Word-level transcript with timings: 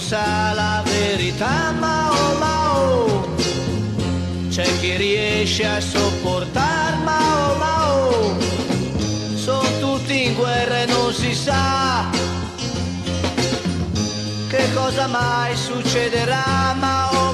sa 0.00 0.52
la 0.54 0.82
verità, 0.84 1.72
ma 1.78 2.10
oh, 2.10 2.38
ma 2.38 2.80
oh. 2.80 3.34
C'è 4.48 4.66
chi 4.80 4.96
riesce 4.96 5.66
a 5.66 5.80
sopportar, 5.80 7.02
ma 7.04 7.50
oh, 7.50 7.54
ma 7.56 7.94
oh. 7.94 8.36
Sono 9.36 9.68
tutti 9.78 10.26
in 10.26 10.34
guerra 10.34 10.82
e 10.82 10.86
non 10.86 11.12
si 11.12 11.34
sa 11.34 12.08
che 14.48 14.72
cosa 14.74 15.06
mai 15.06 15.54
succederà, 15.56 16.74
ma 16.78 17.10
oh, 17.12 17.29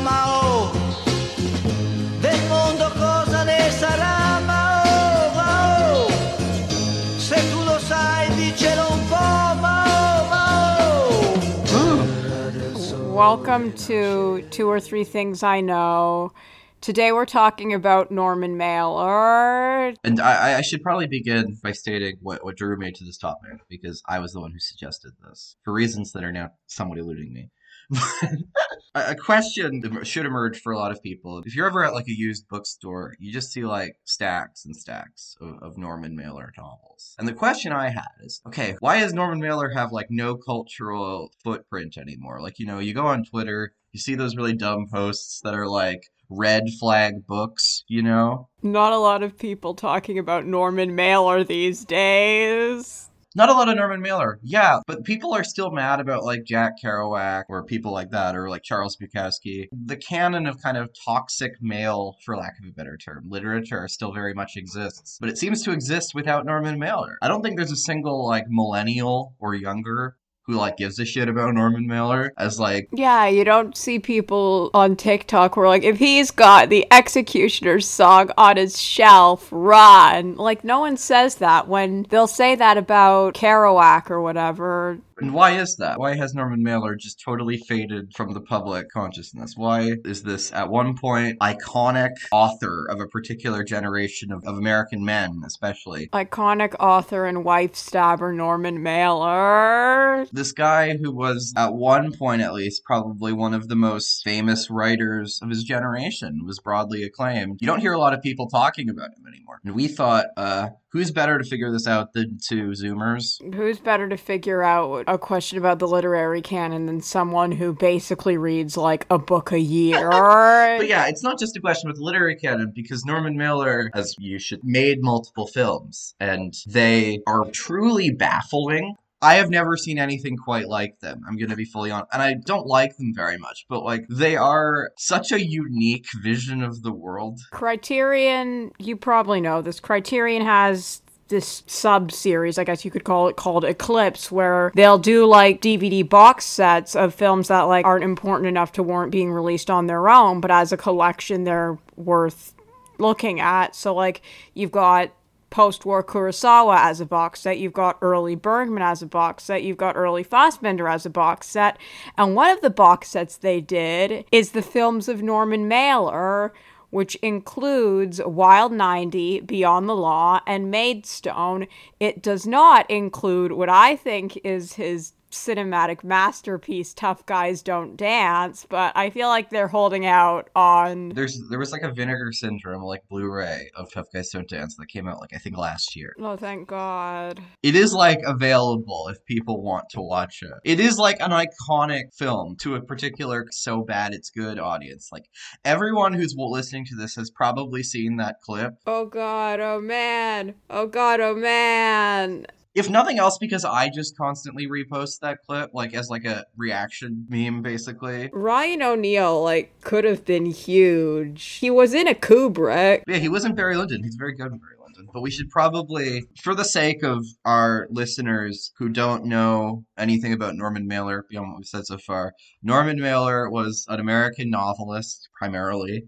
Welcome 13.16 13.73
to 13.73 14.47
Two 14.51 14.69
or 14.69 14.79
Three 14.79 15.02
Things 15.02 15.43
I 15.43 15.62
Know. 15.62 16.34
Today 16.83 17.12
we're 17.12 17.25
talking 17.25 17.73
about 17.73 18.11
Norman 18.11 18.59
Mailer. 18.59 19.95
And 20.05 20.20
I, 20.20 20.59
I 20.59 20.61
should 20.61 20.83
probably 20.83 21.06
begin 21.06 21.56
by 21.62 21.73
stating 21.73 22.19
what, 22.20 22.45
what 22.45 22.59
drew 22.59 22.77
me 22.77 22.92
to 22.92 23.05
this 23.06 23.16
topic, 23.16 23.52
because 23.70 24.02
I 24.06 24.19
was 24.19 24.34
the 24.34 24.41
one 24.41 24.51
who 24.51 24.59
suggested 24.59 25.12
this, 25.27 25.56
for 25.65 25.73
reasons 25.73 26.12
that 26.12 26.25
are 26.25 26.30
now 26.30 26.51
somewhat 26.66 26.98
eluding 26.98 27.33
me. 27.33 27.48
a 28.95 29.15
question 29.15 29.81
that 29.81 30.07
should 30.07 30.27
emerge 30.27 30.61
for 30.61 30.73
a 30.73 30.79
lot 30.79 30.91
of 30.91 31.03
people. 31.03 31.43
If 31.45 31.55
you're 31.55 31.67
ever 31.67 31.85
at 31.85 31.93
like 31.93 32.09
a 32.09 32.17
used 32.17 32.49
bookstore, 32.49 33.15
you 33.19 33.33
just 33.33 33.53
see 33.53 33.65
like 33.65 33.97
stacks 34.05 34.65
and 34.65 34.75
stacks 34.75 35.37
of, 35.41 35.62
of 35.62 35.79
Norman 35.79 36.17
Mailer 36.17 36.53
novels. 36.57 37.15
And 37.19 37.29
the 37.29 37.33
question 37.33 37.73
I 37.73 37.91
had 37.91 38.09
is, 38.23 38.41
okay, 38.47 38.77
why 38.81 39.01
does 39.01 39.12
Norman 39.12 39.41
Mailer 39.41 39.71
have 39.71 39.93
like 39.93 40.09
no 40.11 40.37
cultural 40.37 41.31
footprint 41.45 41.98
anymore? 41.98 42.41
Like, 42.41 42.59
you 42.59 42.67
know, 42.67 42.78
you 42.78 42.95
go 42.95 43.06
on 43.06 43.25
Twitter, 43.25 43.73
you 43.93 44.00
see 44.00 44.15
those 44.15 44.37
really 44.37 44.55
dumb 44.55 44.87
posts 44.93 45.41
that 45.45 45.55
are 45.55 45.69
like 45.69 46.03
red 46.28 46.65
flag 46.81 47.27
books, 47.27 47.84
you 47.89 48.03
know? 48.03 48.48
Not 48.62 48.93
a 48.93 48.98
lot 48.98 49.23
of 49.23 49.39
people 49.39 49.75
talking 49.75 50.19
about 50.19 50.47
Norman 50.47 50.95
Mailer 50.95 51.45
these 51.45 51.84
days. 51.84 53.11
Not 53.37 53.51
a 53.51 53.53
lot 53.53 53.69
of 53.69 53.77
Norman 53.77 54.01
Mailer, 54.01 54.41
yeah, 54.42 54.81
but 54.87 55.05
people 55.05 55.34
are 55.34 55.45
still 55.45 55.70
mad 55.70 56.01
about 56.01 56.25
like 56.25 56.45
Jack 56.45 56.77
Kerouac 56.83 57.45
or 57.51 57.67
people 57.67 57.93
like 57.93 58.11
that, 58.11 58.34
or 58.34 58.48
like 58.48 58.62
Charles 58.62 58.97
Bukowski. 58.97 59.67
The 59.73 59.98
canon 59.98 60.47
of 60.47 60.62
kind 60.62 60.78
of 60.78 60.89
toxic 61.05 61.53
male, 61.61 62.17
for 62.25 62.34
lack 62.34 62.55
of 62.59 62.67
a 62.67 62.73
better 62.73 62.97
term, 62.97 63.25
literature 63.28 63.89
still 63.89 64.11
very 64.11 64.33
much 64.33 64.56
exists, 64.56 65.19
but 65.20 65.28
it 65.28 65.37
seems 65.37 65.62
to 65.65 65.73
exist 65.73 66.15
without 66.15 66.47
Norman 66.47 66.78
Mailer. 66.78 67.19
I 67.20 67.28
don't 67.28 67.43
think 67.43 67.59
there's 67.59 67.70
a 67.70 67.77
single 67.77 68.27
like 68.27 68.47
millennial 68.48 69.34
or 69.39 69.55
younger 69.55 70.17
who 70.47 70.55
like 70.55 70.77
gives 70.77 70.98
a 70.98 71.05
shit 71.05 71.28
about 71.28 71.55
Norman 71.55 71.86
Mailer 71.86 72.33
as 72.39 72.61
like 72.61 72.89
Yeah, 72.92 73.27
you 73.27 73.44
don't 73.44 73.77
see 73.77 73.98
people 73.98 74.70
on 74.75 74.97
TikTok 74.97 75.55
who 75.55 75.62
are 75.62 75.69
like, 75.69 75.83
if 75.83 75.98
he's 75.98 76.30
got 76.30 76.69
the 76.69 76.86
Executioner's 76.92 77.88
song 77.88 78.30
on 78.38 78.56
his 78.56 78.80
shelf, 78.80 79.48
run. 79.50 80.36
Like, 80.36 80.64
no 80.64 80.80
one 80.80 80.97
says 80.97 81.36
that 81.36 81.69
when 81.69 82.06
they'll 82.11 82.27
say 82.27 82.55
that 82.55 82.77
about 82.77 83.34
Kerouac 83.34 84.11
or 84.11 84.20
whatever. 84.20 84.98
And 85.19 85.33
why 85.33 85.53
is 85.53 85.77
that? 85.77 85.98
Why 85.98 86.14
has 86.14 86.34
Norman 86.34 86.62
Mailer 86.62 86.94
just 86.94 87.22
totally 87.25 87.56
faded 87.56 88.12
from 88.14 88.34
the 88.34 88.41
public 88.41 88.91
consciousness? 88.91 89.55
Why 89.56 89.92
is 90.05 90.22
this, 90.22 90.53
at 90.53 90.69
one 90.69 90.94
point, 90.97 91.38
iconic 91.38 92.10
author 92.31 92.86
of 92.91 93.00
a 93.00 93.06
particular 93.06 93.64
generation 93.64 94.31
of, 94.31 94.44
of 94.47 94.58
American 94.58 95.05
men, 95.05 95.42
especially? 95.47 96.08
Iconic 96.08 96.75
author 96.78 97.25
and 97.25 97.44
wife 97.44 97.75
stabber 97.75 98.31
Norman 98.31 98.83
Mailer. 98.83 100.27
This 100.37 100.53
guy 100.53 100.98
who 100.98 101.11
was, 101.12 101.55
at 101.56 101.73
one 101.73 102.12
point 102.12 102.42
at 102.42 102.53
least, 102.53 102.84
probably 102.84 103.33
one 103.33 103.55
of 103.55 103.69
the 103.69 103.75
most 103.75 104.23
famous 104.23 104.69
writers 104.69 105.41
of 105.43 105.49
his 105.49 105.65
generation, 105.65 106.44
was 106.44 106.59
broadly 106.59 107.05
acclaimed. 107.05 107.59
You 107.62 107.66
don't 107.66 107.81
hear 107.81 107.94
a 107.94 107.99
lot 107.99 108.12
of 108.12 108.21
people 108.21 108.47
talking 108.47 108.91
about 108.91 109.09
him 109.16 109.27
anymore. 109.27 109.60
And 109.65 109.75
we 109.75 109.88
thought, 109.88 110.27
uh, 110.37 110.69
who's 110.91 111.10
better 111.10 111.38
to 111.38 111.44
figure 111.44 111.72
this 111.72 111.87
out 111.87 112.12
than 112.12 112.37
two 112.38 112.72
Zoomers? 112.72 113.38
Who's 113.55 113.78
better 113.78 114.10
to 114.10 114.16
figure 114.19 114.62
out 114.62 115.05
a 115.06 115.16
question 115.16 115.56
about 115.56 115.78
the 115.78 115.88
literary 115.88 116.43
canon 116.43 116.84
than 116.84 117.00
someone 117.00 117.53
who 117.53 117.72
basically 117.72 118.37
reads 118.37 118.77
like 118.77 119.06
a 119.09 119.19
book 119.19 119.53
a 119.53 119.60
year? 119.60 120.10
But 120.77 120.89
yeah, 120.89 121.06
it's 121.06 121.22
not 121.22 121.39
just 121.39 121.56
a 121.56 121.60
question 121.60 121.89
with 121.89 121.99
literary 121.99 122.37
canon 122.37 122.72
because 122.75 123.05
Norman 123.06 123.37
Mailer, 123.37 123.91
as 123.94 124.15
you 124.19 124.39
should, 124.39 124.60
made 124.62 124.99
multiple 125.00 125.47
films 125.47 126.15
and 126.21 126.53
they 126.66 127.21
are 127.27 127.47
truly 127.53 128.10
baffling. 128.10 128.94
I 129.22 129.34
have 129.34 129.50
never 129.50 129.77
seen 129.77 129.99
anything 129.99 130.37
quite 130.37 130.69
like 130.69 130.99
them. 131.00 131.22
I'm 131.27 131.37
going 131.37 131.50
to 131.50 131.56
be 131.56 131.65
fully 131.65 131.91
honest. 131.91 132.10
And 132.12 132.22
I 132.22 132.34
don't 132.34 132.66
like 132.66 132.97
them 132.97 133.12
very 133.15 133.38
much, 133.38 133.65
but 133.69 133.82
like 133.82 134.04
they 134.10 134.37
are 134.37 134.91
such 134.99 135.32
a 135.32 135.44
unique 135.44 136.06
vision 136.22 136.62
of 136.62 136.82
the 136.82 136.93
world. 136.93 137.41
Criterion, 137.50 138.72
you 138.78 138.97
probably 138.97 139.41
know 139.41 139.62
this. 139.62 139.81
Criterion 139.81 140.44
has 140.44 141.03
this 141.28 141.65
sub 141.66 142.12
series, 142.12 142.59
I 142.59 142.65
guess 142.65 142.84
you 142.84 142.91
could 142.91 143.04
call 143.04 143.28
it, 143.28 143.37
called 143.37 143.65
Eclipse, 143.65 144.31
where 144.31 144.71
they'll 144.75 144.99
do 144.99 145.27
like 145.27 145.60
DVD 145.60 146.09
box 146.09 146.44
sets 146.44 146.94
of 146.94 147.15
films 147.15 147.48
that 147.48 147.62
like 147.62 147.84
aren't 147.84 148.04
important 148.04 148.48
enough 148.48 148.72
to 148.72 148.83
warrant 148.83 149.12
being 149.12 149.33
released 149.33 149.71
on 149.71 149.87
their 149.87 150.09
own, 150.09 150.41
but 150.41 150.50
as 150.50 150.72
a 150.72 150.77
collection, 150.77 151.44
they're 151.44 151.78
worth 151.97 152.54
looking 152.98 153.41
at. 153.41 153.75
So 153.75 153.94
like 153.94 154.22
you've 154.54 154.71
got 154.71 155.12
post-war 155.56 156.05
Kurosawa 156.05 156.77
as 156.77 157.00
a 157.00 157.06
box 157.06 157.41
set, 157.41 157.56
you've 157.56 157.72
got 157.72 157.97
early 158.03 158.34
Bergman 158.34 158.83
as 158.83 159.00
a 159.00 159.06
box 159.06 159.44
set, 159.44 159.62
you've 159.62 159.78
got 159.78 159.97
early 159.97 160.22
Fassbinder 160.22 160.93
as 160.93 161.06
a 161.06 161.11
box 161.11 161.47
set, 161.47 161.78
and 162.19 162.34
one 162.34 162.50
of 162.50 162.61
the 162.61 162.69
box 162.69 163.09
sets 163.09 163.39
they 163.39 163.62
did 163.62 164.27
is 164.31 164.50
the 164.50 164.61
films 164.61 165.09
of 165.09 165.22
Norman 165.22 165.66
Mailer, 165.66 166.53
which 166.91 167.15
includes 167.16 168.21
Wild 168.22 168.71
90, 168.71 169.41
Beyond 169.41 169.89
the 169.89 169.97
Law, 169.97 170.41
and 170.47 170.71
Maidstone. 170.71 171.69
It 171.99 172.22
does 172.22 172.47
not 172.47 172.91
include 172.91 173.53
what 173.53 173.71
I 173.71 173.97
think 173.97 174.39
is 174.45 174.75
his 174.75 175.15
cinematic 175.31 176.04
masterpiece 176.04 176.94
tough 176.94 177.26
guys 177.26 177.62
don't 177.62 177.97
dance 177.97 178.64
but 178.69 178.92
i 178.97 179.10
feel 179.10 179.28
like 179.28 179.50
they're 179.50 179.69
holding 179.69 180.06
out 180.06 180.48
on 180.54 181.09
There's 181.10 181.38
there 181.50 181.59
was 181.59 181.72
like 181.72 181.82
a 181.82 181.91
Vinegar 181.92 182.32
Syndrome 182.32 182.82
like 182.82 183.03
Blu-ray 183.10 183.70
of 183.76 183.91
Tough 183.92 184.06
Guys 184.12 184.31
Don't 184.31 184.48
Dance 184.48 184.76
that 184.76 184.86
came 184.88 185.09
out 185.09 185.20
like 185.20 185.34
I 185.34 185.38
think 185.38 185.56
last 185.56 185.97
year. 185.97 186.15
oh 186.20 186.36
thank 186.36 186.69
god 186.69 187.41
It 187.62 187.75
is 187.75 187.92
like 187.92 188.20
available 188.25 189.09
if 189.10 189.25
people 189.26 189.62
want 189.62 189.84
to 189.91 190.00
watch 190.00 190.42
it. 190.42 190.53
It 190.65 190.81
is 190.81 190.98
like 190.98 191.16
an 191.20 191.31
iconic 191.32 192.15
film 192.16 192.56
to 192.60 192.75
a 192.76 192.81
particular 192.82 193.47
so 193.50 193.82
bad 193.82 194.15
it's 194.15 194.31
good 194.31 194.59
audience. 194.59 195.09
Like 195.12 195.25
everyone 195.65 196.12
who's 196.12 196.34
listening 196.36 196.84
to 196.86 196.97
this 196.97 197.15
has 197.16 197.31
probably 197.31 197.82
seen 197.82 198.16
that 198.16 198.36
clip. 198.42 198.75
oh 198.86 199.06
god 199.06 199.60
oh 199.60 199.81
man 199.81 200.54
oh 200.70 200.86
god 200.86 201.20
oh 201.20 201.34
man 201.34 202.47
If 202.76 202.91
nothing 202.91 203.19
else 203.19 203.38
because 203.38 203.64
I 203.64 203.88
just 203.88 204.16
constantly 204.16 204.66
repost 204.66 205.20
that 205.20 205.38
clip 205.47 205.70
like 205.72 205.94
as 205.94 206.10
like 206.10 206.26
a 206.26 206.44
reaction 206.56 207.26
meme 207.28 207.62
basically. 207.62 208.28
ryan 208.32 208.82
o'neal 208.82 209.42
like 209.42 209.81
could 209.81 210.04
have 210.04 210.25
been 210.25 210.47
huge 210.47 211.42
he 211.42 211.70
was 211.70 211.94
in 211.94 212.06
a 212.06 212.15
kubrick 212.15 213.03
Yeah, 213.06 213.16
he 213.16 213.28
wasn't 213.31 213.56
Barry 213.56 213.76
Lyndon. 213.76 214.03
He's 214.04 214.16
very 214.16 214.34
good 214.34 214.53
in 214.53 214.59
Barry 214.59 214.76
Lyndon. 214.78 215.09
But 215.12 215.22
we 215.22 215.31
should 215.31 215.48
probably, 215.50 216.25
for 216.42 216.54
the 216.54 216.65
sake 216.65 217.03
of 217.03 217.25
our 217.44 217.86
listeners 217.91 218.72
who 218.78 218.88
don't 218.88 219.25
know 219.25 219.84
anything 219.97 220.32
about 220.32 220.54
Norman 220.54 220.86
Mailer 220.86 221.25
beyond 221.31 221.48
what 221.48 221.59
we've 221.59 221.66
said 221.66 221.86
so 221.86 221.98
far, 221.98 222.34
Norman 222.62 223.00
Mailer 223.00 223.48
was 223.50 223.86
an 223.88 224.00
American 224.00 224.50
novelist, 224.50 225.28
primarily, 225.38 226.04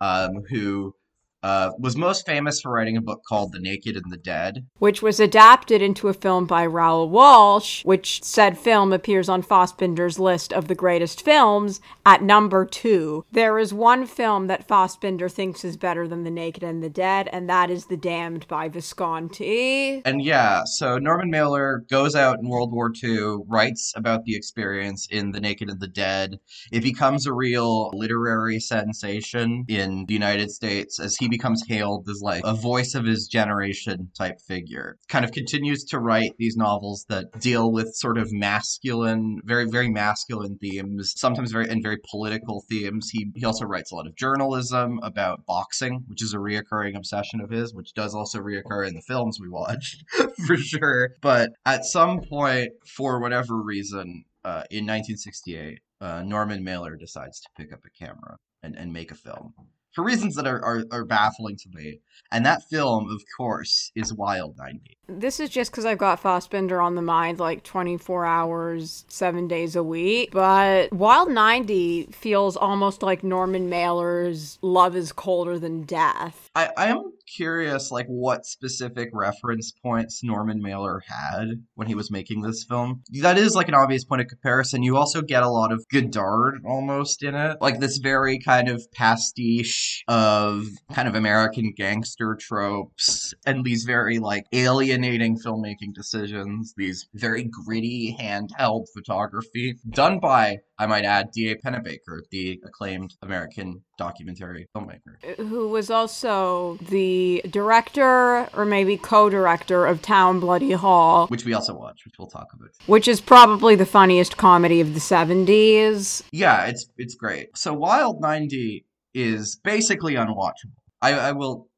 um, 0.00 0.42
who 0.50 0.94
uh, 1.42 1.70
was 1.78 1.96
most 1.96 2.26
famous 2.26 2.60
for 2.60 2.72
writing 2.72 2.96
a 2.96 3.02
book 3.02 3.22
called 3.28 3.52
The 3.52 3.60
Naked 3.60 3.96
and 3.96 4.12
the 4.12 4.16
Dead. 4.16 4.66
which 4.78 5.02
was 5.02 5.20
adapted 5.20 5.82
into 5.82 6.08
a 6.08 6.14
film 6.14 6.46
by 6.46 6.66
Raoul 6.66 7.08
Walsh, 7.08 7.84
which 7.84 8.22
said 8.22 8.58
film 8.58 8.92
appears 8.92 9.28
on 9.28 9.42
Fassbinder's 9.42 10.18
list 10.18 10.52
of 10.52 10.68
the 10.68 10.74
greatest 10.74 11.22
films 11.24 11.80
at 12.04 12.22
number 12.22 12.64
two. 12.64 13.24
There 13.32 13.58
is 13.58 13.72
one 13.74 14.06
film 14.06 14.46
that 14.46 14.66
Fassbinder 14.66 15.30
thinks 15.30 15.64
is 15.64 15.76
better 15.76 16.06
than 16.06 16.24
The 16.24 16.30
Naked 16.30 16.62
and 16.62 16.82
the 16.82 16.90
Dead, 16.90 17.28
and 17.32 17.48
that 17.48 17.70
is 17.70 17.86
The 17.86 17.96
Damned 17.96 18.46
by 18.48 18.68
Visconti. 18.68 20.02
And 20.04 20.22
yeah, 20.22 20.62
so 20.64 20.98
Norman 20.98 21.30
Mailer 21.30 21.84
goes 21.90 22.14
out 22.14 22.38
in 22.38 22.48
World 22.48 22.72
War 22.72 22.92
II, 23.02 23.38
writes 23.46 23.92
about 23.96 24.24
the 24.24 24.34
experience 24.36 25.06
in 25.10 25.32
The 25.32 25.40
Naked 25.40 25.68
and 25.70 25.80
the 25.80 25.88
Dead. 25.88 26.38
It 26.70 26.82
becomes 26.82 27.26
a 27.26 27.32
real 27.32 27.90
literary 27.94 28.60
sensation 28.60 29.64
in 29.68 30.04
the 30.06 30.14
United 30.14 30.50
States 30.50 31.00
as 31.00 31.16
he 31.16 31.28
becomes 31.32 31.64
hailed 31.66 32.08
as 32.08 32.20
like 32.22 32.42
a 32.44 32.54
voice 32.54 32.94
of 32.94 33.04
his 33.04 33.26
generation 33.26 34.10
type 34.16 34.40
figure. 34.46 34.98
Kind 35.08 35.24
of 35.24 35.32
continues 35.32 35.82
to 35.84 35.98
write 35.98 36.34
these 36.38 36.56
novels 36.56 37.06
that 37.08 37.40
deal 37.40 37.72
with 37.72 37.94
sort 37.94 38.18
of 38.18 38.32
masculine, 38.32 39.40
very, 39.44 39.64
very 39.64 39.90
masculine 39.90 40.58
themes, 40.58 41.14
sometimes 41.16 41.50
very, 41.50 41.68
and 41.68 41.82
very 41.82 41.98
political 42.10 42.64
themes. 42.68 43.10
He, 43.10 43.32
he 43.34 43.44
also 43.44 43.64
writes 43.64 43.90
a 43.90 43.96
lot 43.96 44.06
of 44.06 44.14
journalism 44.14 45.00
about 45.02 45.46
boxing, 45.46 46.04
which 46.06 46.22
is 46.22 46.34
a 46.34 46.38
reoccurring 46.38 46.96
obsession 46.96 47.40
of 47.40 47.50
his, 47.50 47.74
which 47.74 47.94
does 47.94 48.14
also 48.14 48.38
reoccur 48.38 48.86
in 48.86 48.94
the 48.94 49.02
films 49.02 49.38
we 49.40 49.48
watched, 49.48 50.04
for 50.46 50.56
sure. 50.56 51.10
But 51.22 51.50
at 51.64 51.84
some 51.84 52.20
point, 52.20 52.70
for 52.86 53.20
whatever 53.20 53.56
reason, 53.56 54.24
uh, 54.44 54.64
in 54.70 54.84
1968, 54.84 55.80
uh, 56.00 56.22
Norman 56.24 56.62
Mailer 56.62 56.96
decides 56.96 57.40
to 57.40 57.48
pick 57.56 57.72
up 57.72 57.80
a 57.86 58.04
camera 58.04 58.36
and, 58.62 58.76
and 58.76 58.92
make 58.92 59.10
a 59.10 59.14
film 59.14 59.54
for 59.94 60.04
reasons 60.04 60.34
that 60.36 60.46
are, 60.46 60.64
are, 60.64 60.84
are 60.90 61.04
baffling 61.04 61.56
to 61.56 61.68
me. 61.74 62.00
And 62.30 62.46
that 62.46 62.62
film, 62.70 63.10
of 63.10 63.22
course, 63.36 63.92
is 63.94 64.14
Wild 64.14 64.56
90. 64.56 64.96
This 65.08 65.38
is 65.38 65.50
just 65.50 65.70
because 65.70 65.84
I've 65.84 65.98
got 65.98 66.22
Fassbinder 66.22 66.82
on 66.82 66.94
the 66.94 67.02
mind 67.02 67.38
like 67.38 67.62
24 67.62 68.24
hours, 68.24 69.04
seven 69.08 69.48
days 69.48 69.76
a 69.76 69.82
week. 69.82 70.30
But 70.32 70.92
Wild 70.92 71.30
90 71.30 72.04
feels 72.12 72.56
almost 72.56 73.02
like 73.02 73.22
Norman 73.22 73.68
Mailer's 73.68 74.58
Love 74.62 74.96
is 74.96 75.12
Colder 75.12 75.58
Than 75.58 75.82
Death. 75.82 76.50
I, 76.54 76.70
I 76.76 76.86
am 76.86 77.12
curious, 77.36 77.90
like, 77.90 78.06
what 78.06 78.46
specific 78.46 79.10
reference 79.12 79.72
points 79.82 80.22
Norman 80.22 80.60
Mailer 80.60 81.02
had 81.06 81.64
when 81.74 81.88
he 81.88 81.94
was 81.94 82.10
making 82.10 82.42
this 82.42 82.64
film. 82.64 83.02
That 83.20 83.38
is, 83.38 83.54
like, 83.54 83.68
an 83.68 83.74
obvious 83.74 84.04
point 84.04 84.20
of 84.20 84.28
comparison. 84.28 84.82
You 84.82 84.96
also 84.96 85.22
get 85.22 85.42
a 85.42 85.48
lot 85.48 85.72
of 85.72 85.84
Godard 85.92 86.62
almost 86.66 87.22
in 87.22 87.34
it. 87.34 87.58
Like, 87.60 87.80
this 87.80 87.98
very 87.98 88.38
kind 88.38 88.68
of 88.68 88.82
pastiche 88.92 90.02
of 90.08 90.64
kind 90.92 91.08
of 91.08 91.14
American 91.14 91.72
gangster 91.76 92.36
tropes 92.40 93.34
and 93.46 93.64
these 93.64 93.84
very, 93.84 94.18
like, 94.18 94.44
alienating 94.52 95.38
filmmaking 95.38 95.94
decisions, 95.94 96.74
these 96.76 97.08
very 97.14 97.44
gritty 97.44 98.16
handheld 98.18 98.86
photography 98.94 99.76
done 99.90 100.18
by 100.20 100.58
I 100.78 100.86
might 100.86 101.04
add 101.04 101.30
D.A. 101.32 101.54
Pennebaker, 101.54 102.22
the 102.32 102.60
acclaimed 102.64 103.14
American 103.22 103.82
documentary 103.98 104.66
filmmaker. 104.74 105.36
Who 105.36 105.68
was 105.68 105.90
also 105.90 106.76
the 106.90 107.21
director 107.50 108.48
or 108.54 108.64
maybe 108.64 108.96
co 108.96 109.28
director 109.28 109.86
of 109.86 110.02
Town 110.02 110.40
Bloody 110.40 110.72
Hall. 110.72 111.26
Which 111.28 111.44
we 111.44 111.54
also 111.54 111.74
watch, 111.74 112.04
which 112.04 112.14
we'll 112.18 112.28
talk 112.28 112.48
about. 112.54 112.70
Which 112.86 113.08
is 113.08 113.20
probably 113.20 113.74
the 113.74 113.86
funniest 113.86 114.36
comedy 114.36 114.80
of 114.80 114.94
the 114.94 115.00
70s. 115.00 116.22
Yeah, 116.32 116.66
it's 116.66 116.86
it's 116.96 117.14
great. 117.14 117.56
So 117.56 117.72
Wild 117.74 118.20
90 118.20 118.84
is 119.14 119.56
basically 119.62 120.14
unwatchable. 120.14 120.80
I, 121.00 121.12
I 121.12 121.32
will. 121.32 121.68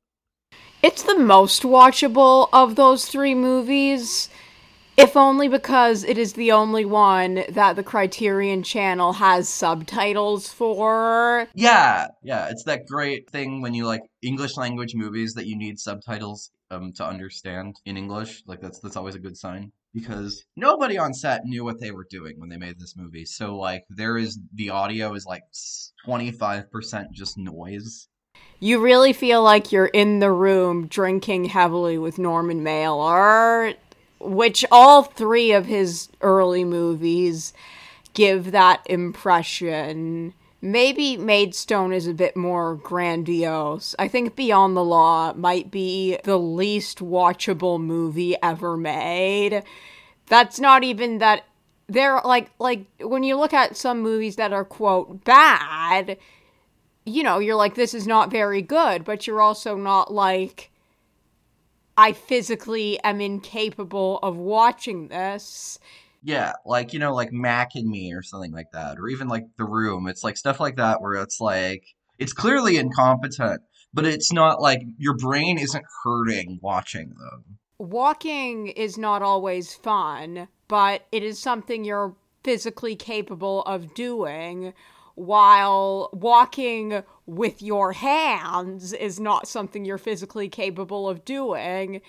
It's 0.82 1.02
the 1.02 1.19
most 1.19 1.62
watchable 1.62 2.49
of 2.52 2.76
those 2.76 3.06
three 3.06 3.35
movies 3.35 4.29
if 4.96 5.17
only 5.17 5.49
because 5.49 6.05
it 6.05 6.19
is 6.19 6.35
the 6.35 6.52
only 6.52 6.85
one 6.85 7.44
that 7.49 7.76
the 7.76 7.82
Criterion 7.82 8.62
channel 8.62 9.14
has 9.14 9.49
subtitles 9.49 10.49
for. 10.49 11.46
Yeah, 11.55 12.08
yeah, 12.23 12.49
it's 12.49 12.64
that 12.64 12.87
great 12.87 13.29
thing 13.31 13.61
when 13.61 13.75
you 13.75 13.87
like 13.87 14.02
English 14.23 14.56
language 14.56 14.94
movies 14.94 15.35
that 15.35 15.46
you 15.46 15.56
need 15.56 15.79
subtitles 15.79 16.50
um 16.70 16.93
to 16.94 17.05
understand 17.06 17.76
in 17.85 17.96
English. 17.96 18.43
Like 18.46 18.61
that's 18.61 18.81
that's 18.81 18.96
always 18.96 19.14
a 19.14 19.20
good 19.20 19.37
sign 19.37 19.73
because 19.93 20.44
nobody 20.56 20.99
on 20.99 21.14
set 21.14 21.44
knew 21.44 21.64
what 21.64 21.81
they 21.81 21.93
were 21.93 22.06
doing 22.11 22.38
when 22.38 22.49
they 22.49 22.56
made 22.56 22.79
this 22.79 22.97
movie. 22.97 23.25
So 23.25 23.56
like 23.56 23.85
there 23.88 24.19
is 24.19 24.38
the 24.55 24.70
audio 24.70 25.14
is 25.14 25.25
like 25.25 25.43
25% 26.06 27.12
just 27.12 27.38
noise. 27.38 28.08
You 28.61 28.81
really 28.81 29.12
feel 29.12 29.43
like 29.43 29.73
you're 29.73 29.87
in 29.87 30.19
the 30.19 30.32
room 30.32 30.87
drinking 30.87 31.47
heavily 31.47 31.99
with 31.99 32.19
Norman 32.19 32.62
Mailer 32.62 33.75
which 34.20 34.64
all 34.70 35.02
three 35.02 35.52
of 35.52 35.66
his 35.66 36.08
early 36.20 36.64
movies 36.64 37.52
give 38.14 38.52
that 38.52 38.82
impression. 38.87 40.34
Maybe 40.62 41.16
Maidstone 41.19 41.93
is 41.93 42.06
a 42.06 42.14
bit 42.14 42.37
more 42.37 42.76
grandiose. 42.76 43.94
I 43.99 44.08
think 44.08 44.34
Beyond 44.34 44.76
the 44.76 44.84
Law 44.84 45.34
might 45.34 45.70
be 45.70 46.19
the 46.25 46.38
least 46.38 47.00
watchable 47.00 47.78
movie 47.78 48.34
ever 48.43 48.76
made. 48.76 49.62
That's 50.26 50.58
not 50.58 50.82
even 50.82 51.19
that 51.19 51.44
they're 51.87 52.20
like 52.25 52.50
like 52.58 52.87
when 53.00 53.25
you 53.25 53.37
look 53.37 53.52
at 53.52 53.76
some 53.76 54.00
movies 54.00 54.37
that 54.37 54.55
are 54.55 54.64
quote 54.64 55.22
bad, 55.25 56.16
you 57.05 57.22
know, 57.22 57.40
you're 57.40 57.56
like 57.56 57.75
this 57.75 57.93
is 57.93 58.06
not 58.06 58.31
very 58.31 58.62
good, 58.62 59.05
but 59.05 59.26
you're 59.26 59.43
also 59.43 59.76
not 59.76 60.12
like 60.14 60.70
I 61.96 62.12
physically 62.12 62.99
am 63.05 63.20
incapable 63.20 64.19
of 64.23 64.37
watching 64.37 65.08
this. 65.08 65.79
Yeah, 66.23 66.55
like 66.64 66.93
you 66.93 66.99
know, 66.99 67.14
like 67.14 67.32
Mac 67.32 67.75
and 67.75 67.88
Me 67.88 68.12
or 68.12 68.23
something 68.23 68.52
like 68.52 68.73
that, 68.73 68.99
or 68.99 69.08
even 69.08 69.29
like 69.29 69.44
The 69.58 69.64
Room. 69.64 70.08
It's 70.08 70.25
like 70.25 70.37
stuff 70.37 70.58
like 70.58 70.76
that 70.76 71.00
where 71.00 71.14
it's 71.23 71.41
like 71.41 71.85
it's 72.19 72.32
clearly 72.32 72.79
incompetent, 72.79 73.61
but 73.93 74.06
it's 74.06 74.32
not 74.32 74.61
like 74.61 74.82
your 74.96 75.17
brain 75.17 75.58
isn't 75.58 75.85
hurting 76.02 76.58
watching 76.62 77.11
them. 77.11 77.58
Walking 77.79 78.69
is 78.69 78.97
not 78.97 79.23
always 79.23 79.75
fun, 79.75 80.49
but 80.69 81.06
it 81.12 81.23
is 81.23 81.38
something 81.38 81.85
you're 81.85 82.17
physically 82.43 82.97
capable 82.97 83.62
of 83.62 83.94
doing 83.94 84.73
while 85.14 86.11
walking 86.12 87.02
with 87.26 87.62
your 87.62 87.93
hands 87.93 88.93
is 88.93 89.20
not 89.20 89.49
something 89.49 89.84
you're 89.84 89.99
physically 89.99 90.49
capable 90.49 91.08
of 91.08 91.25
doing. 91.25 92.00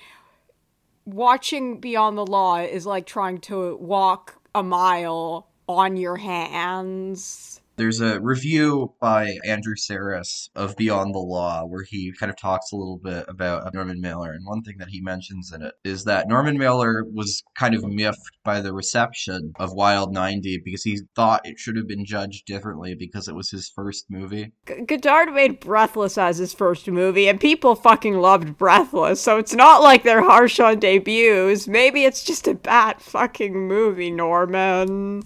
Watching 1.05 1.79
Beyond 1.79 2.17
the 2.17 2.25
Law 2.25 2.57
is 2.57 2.85
like 2.85 3.05
trying 3.05 3.39
to 3.41 3.75
walk 3.77 4.41
a 4.53 4.63
mile 4.63 5.47
on 5.67 5.97
your 5.97 6.17
hands. 6.17 7.61
There's 7.77 7.99
a 7.99 8.21
review 8.21 8.93
by 9.01 9.37
Andrew 9.45 9.75
Sarris 9.75 10.49
of 10.55 10.77
Beyond 10.77 11.13
the 11.13 11.19
Law 11.19 11.65
where 11.65 11.83
he 11.83 12.13
kind 12.17 12.29
of 12.29 12.37
talks 12.37 12.71
a 12.71 12.75
little 12.75 12.97
bit 12.97 13.25
about 13.27 13.73
Norman 13.73 13.99
Mailer. 13.99 14.31
And 14.31 14.45
one 14.45 14.61
thing 14.61 14.77
that 14.79 14.89
he 14.89 15.01
mentions 15.01 15.51
in 15.51 15.61
it 15.61 15.73
is 15.83 16.05
that 16.05 16.27
Norman 16.29 16.57
Mailer 16.57 17.03
was 17.13 17.43
kind 17.57 17.75
of 17.75 17.83
miffed 17.83 18.37
by 18.45 18.61
the 18.61 18.73
reception 18.73 19.51
of 19.59 19.73
Wild 19.73 20.13
90 20.13 20.61
because 20.63 20.83
he 20.83 21.01
thought 21.15 21.45
it 21.45 21.59
should 21.59 21.75
have 21.75 21.87
been 21.87 22.05
judged 22.05 22.45
differently 22.45 22.95
because 22.95 23.27
it 23.27 23.35
was 23.35 23.49
his 23.49 23.69
first 23.75 24.05
movie. 24.09 24.53
G- 24.67 24.81
Godard 24.85 25.33
made 25.33 25.59
Breathless 25.59 26.17
as 26.17 26.37
his 26.37 26.53
first 26.53 26.87
movie, 26.87 27.27
and 27.27 27.39
people 27.39 27.75
fucking 27.75 28.15
loved 28.15 28.57
Breathless, 28.57 29.19
so 29.19 29.37
it's 29.37 29.53
not 29.53 29.81
like 29.81 30.03
they're 30.03 30.23
harsh 30.23 30.59
on 30.59 30.79
debuts. 30.79 31.67
Maybe 31.67 32.05
it's 32.05 32.23
just 32.23 32.47
a 32.47 32.53
bad 32.53 33.01
fucking 33.01 33.67
movie, 33.67 34.11
Norman. 34.11 35.23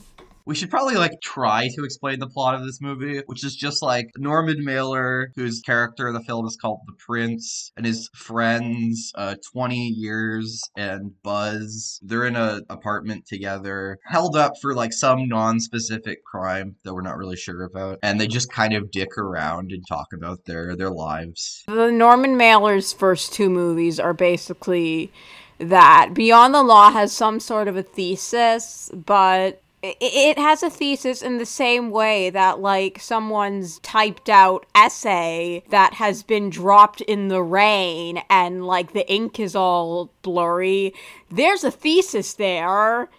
We 0.50 0.56
should 0.56 0.72
probably 0.72 0.96
like 0.96 1.12
try 1.22 1.69
to 1.75 1.84
explain 1.84 2.18
the 2.18 2.28
plot 2.28 2.56
of 2.56 2.66
this 2.66 2.81
movie, 2.81 3.22
which 3.28 3.46
is 3.46 3.56
just 3.56 3.84
like 3.84 4.10
Norman 4.18 4.66
Mailer, 4.66 5.31
whose 5.36 5.62
character 5.62 6.07
in 6.07 6.16
the 6.16 6.24
film 6.24 6.48
is 6.48 6.57
called 6.60 6.80
the 6.88 6.96
Prince, 6.98 7.72
and 7.78 7.86
his 7.86 8.10
friends, 8.16 9.12
uh, 9.13 9.36
20 9.54 9.75
years 9.78 10.60
and 10.75 11.12
Buzz. 11.22 12.00
They're 12.01 12.25
in 12.25 12.36
a 12.36 12.62
apartment 12.68 13.28
together, 13.28 14.00
held 14.08 14.36
up 14.36 14.53
for 14.60 14.74
like 14.74 14.91
some 14.91 15.27
non-specific 15.27 16.25
crime 16.25 16.77
that 16.84 16.96
we're 16.96 17.03
not 17.03 17.18
really 17.18 17.38
sure 17.38 17.62
about, 17.62 18.00
and 18.01 18.20
they 18.20 18.25
just 18.25 18.51
kind 18.51 18.74
of 18.74 18.89
dick 18.89 19.20
around 19.20 19.72
and 19.72 19.84
talk 19.88 20.08
about 20.15 20.46
their 20.46 20.75
their 20.75 20.89
lives. 20.89 21.63
The 21.68 21.91
Norman 21.91 22.38
Mailer's 22.38 22.91
first 22.91 23.34
two 23.34 23.51
movies 23.51 24.00
are 24.00 24.13
basically 24.13 25.12
that. 25.60 26.15
Beyond 26.15 26.56
the 26.56 26.63
Law 26.63 26.89
has 26.89 27.12
some 27.12 27.39
sort 27.39 27.68
of 27.68 27.77
a 27.77 27.84
thesis, 27.84 28.89
but 28.96 29.62
it 29.81 30.38
has 30.38 30.62
a 30.62 30.69
thesis 30.69 31.21
in 31.21 31.38
the 31.38 31.45
same 31.45 31.89
way 31.89 32.29
that 32.29 32.59
like 32.59 33.00
someone's 33.00 33.79
typed 33.79 34.27
out 34.29 34.65
essay 34.75 35.63
that 35.69 35.93
has 35.93 36.21
been 36.24 36.50
dropped 36.50 37.01
in 37.01 37.29
the 37.29 37.41
rain 37.41 38.21
and 38.29 38.65
like 38.65 38.91
the 38.93 39.09
ink 39.12 39.39
is 39.39 39.55
all 39.55 40.12
blurry. 40.21 40.93
There's 41.29 41.63
a 41.63 41.71
thesis 41.71 42.33
there 42.33 43.09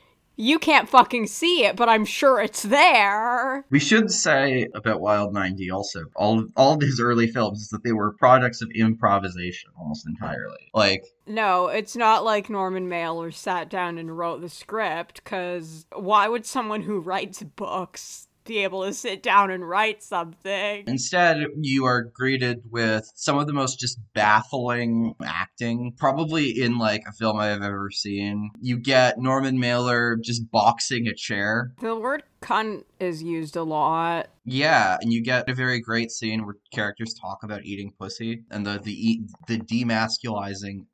you 0.40 0.58
can't 0.58 0.88
fucking 0.88 1.26
see 1.26 1.64
it, 1.64 1.76
but 1.76 1.88
I'm 1.88 2.04
sure 2.04 2.40
it's 2.40 2.62
there. 2.62 3.64
We 3.70 3.78
should 3.78 4.10
say 4.10 4.66
about 4.74 5.00
Wild 5.00 5.34
90 5.34 5.70
also, 5.70 6.06
all 6.16 6.46
all 6.56 6.74
of 6.74 6.80
his 6.80 6.98
early 6.98 7.26
films 7.26 7.60
is 7.60 7.68
that 7.68 7.84
they 7.84 7.92
were 7.92 8.12
products 8.12 8.62
of 8.62 8.70
improvisation 8.74 9.70
almost 9.78 10.06
entirely. 10.06 10.70
Like 10.72 11.04
no, 11.26 11.68
it's 11.68 11.94
not 11.94 12.24
like 12.24 12.48
Norman 12.48 12.88
Mailer 12.88 13.30
sat 13.30 13.68
down 13.68 13.98
and 13.98 14.16
wrote 14.16 14.40
the 14.40 14.48
script 14.48 15.22
cuz 15.24 15.86
why 15.94 16.26
would 16.26 16.46
someone 16.46 16.82
who 16.82 17.00
writes 17.00 17.42
books 17.42 18.28
be 18.50 18.64
able 18.64 18.84
to 18.84 18.92
sit 18.92 19.22
down 19.22 19.48
and 19.52 19.66
write 19.66 20.02
something. 20.02 20.82
Instead, 20.88 21.46
you 21.60 21.84
are 21.84 22.02
greeted 22.02 22.60
with 22.68 23.08
some 23.14 23.38
of 23.38 23.46
the 23.46 23.52
most 23.52 23.78
just 23.78 24.00
baffling 24.12 25.14
acting, 25.24 25.94
probably 25.96 26.60
in 26.60 26.76
like 26.76 27.04
a 27.08 27.12
film 27.12 27.38
I've 27.38 27.62
ever 27.62 27.92
seen. 27.92 28.50
You 28.60 28.76
get 28.76 29.18
Norman 29.18 29.60
Mailer 29.60 30.16
just 30.16 30.50
boxing 30.50 31.06
a 31.06 31.14
chair. 31.14 31.72
The 31.80 31.94
word 31.94 32.24
cunt 32.42 32.86
is 32.98 33.22
used 33.22 33.54
a 33.54 33.62
lot. 33.62 34.30
Yeah, 34.44 34.98
and 35.00 35.12
you 35.12 35.22
get 35.22 35.48
a 35.48 35.54
very 35.54 35.78
great 35.80 36.10
scene 36.10 36.44
where 36.44 36.56
characters 36.72 37.14
talk 37.14 37.44
about 37.44 37.64
eating 37.64 37.92
pussy 38.00 38.42
and 38.50 38.66
the 38.66 38.80
the 38.82 39.20
the 39.46 39.58
demasculizing 39.58 40.86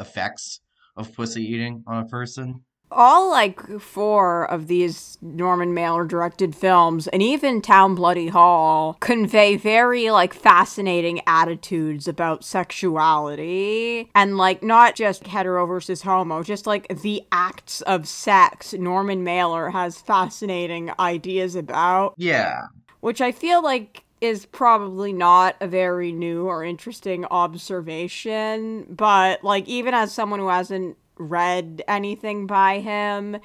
effects 0.00 0.60
of 0.96 1.14
pussy 1.14 1.42
eating 1.42 1.84
on 1.86 2.02
a 2.02 2.08
person. 2.08 2.64
All 2.90 3.30
like 3.30 3.80
four 3.80 4.44
of 4.50 4.66
these 4.68 5.18
Norman 5.20 5.74
Mailer 5.74 6.04
directed 6.04 6.54
films, 6.54 7.06
and 7.08 7.22
even 7.22 7.60
Town 7.60 7.94
Bloody 7.94 8.28
Hall, 8.28 8.96
convey 9.00 9.56
very 9.56 10.10
like 10.10 10.32
fascinating 10.32 11.20
attitudes 11.26 12.06
about 12.06 12.44
sexuality 12.44 14.10
and 14.14 14.36
like 14.36 14.62
not 14.62 14.94
just 14.94 15.26
hetero 15.26 15.66
versus 15.66 16.02
homo, 16.02 16.42
just 16.42 16.66
like 16.66 16.86
the 17.02 17.22
acts 17.32 17.80
of 17.82 18.06
sex. 18.06 18.72
Norman 18.74 19.24
Mailer 19.24 19.70
has 19.70 19.98
fascinating 19.98 20.90
ideas 20.98 21.54
about, 21.56 22.14
Yeah. 22.16 22.62
which 23.00 23.20
I 23.20 23.32
feel 23.32 23.62
like 23.62 24.02
is 24.20 24.46
probably 24.46 25.12
not 25.12 25.56
a 25.60 25.66
very 25.66 26.10
new 26.12 26.46
or 26.46 26.64
interesting 26.64 27.24
observation, 27.26 28.86
but 28.88 29.42
like 29.44 29.66
even 29.68 29.92
as 29.94 30.12
someone 30.12 30.40
who 30.40 30.48
hasn't 30.48 30.96
read 31.16 31.82
anything 31.88 32.46
by 32.46 32.80
him, 32.80 33.38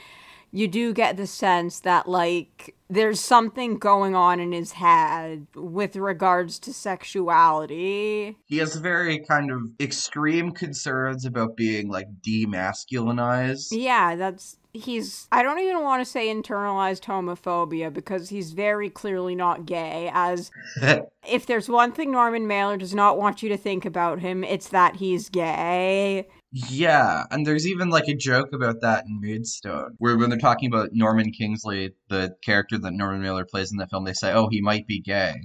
you 0.52 0.68
do 0.68 0.94
get 0.94 1.18
the 1.18 1.28
sense 1.28 1.80
that 1.82 2.08
like 2.08 2.76
there's 2.90 3.20
something 3.20 3.78
going 3.78 4.16
on 4.16 4.40
in 4.40 4.52
his 4.52 4.72
head 4.74 5.46
with 5.56 5.96
regards 5.96 6.58
to 6.60 6.74
sexuality. 6.74 8.36
He 8.48 8.58
has 8.58 8.76
very 8.76 9.20
kind 9.20 9.52
of 9.52 9.70
extreme 9.80 10.52
concerns 10.52 11.26
about 11.26 11.56
being 11.56 11.90
like 11.90 12.08
demasculinized. 12.22 13.68
Yeah, 13.72 14.16
that's 14.16 14.58
he's 14.74 15.28
I 15.32 15.44
don't 15.44 15.60
even 15.60 15.84
want 15.84 16.02
to 16.02 16.06
say 16.06 16.34
internalized 16.34 17.04
homophobia 17.04 17.94
because 17.94 18.30
he's 18.30 18.52
very 18.52 18.90
clearly 18.90 19.36
not 19.36 19.66
gay 19.66 20.10
as 20.14 20.52
if 21.28 21.46
there's 21.46 21.70
one 21.70 21.92
thing 21.92 22.12
Norman 22.12 22.48
Mailer 22.48 22.78
does 22.78 22.96
not 22.96 23.18
want 23.18 23.44
you 23.44 23.50
to 23.50 23.58
think 23.58 23.86
about 23.86 24.20
him, 24.20 24.44
it's 24.44 24.70
that 24.70 24.96
he's 24.96 25.30
gay. 25.30 26.28
Yeah, 26.52 27.26
and 27.30 27.46
there's 27.46 27.68
even 27.68 27.90
like 27.90 28.08
a 28.08 28.16
joke 28.16 28.54
about 28.54 28.82
that 28.82 29.06
in 29.06 29.22
Maidstone, 29.22 29.96
where 30.00 30.18
when 30.18 30.32
they're 30.32 30.40
talking 30.40 30.68
about 30.68 30.90
Norman 30.94 31.32
Kingsley, 31.32 31.92
the 32.10 32.36
character 32.44 32.80
that 32.80 32.94
Norman 32.94 33.22
Mailer 33.22 33.46
plays 33.46 33.72
in 33.72 33.78
that 33.78 33.92
film, 33.92 34.04
they 34.04 34.14
say, 34.14 34.34
"Oh, 34.34 34.48
he 34.50 34.60
might 34.60 34.88
be 34.88 35.00
gay," 35.00 35.36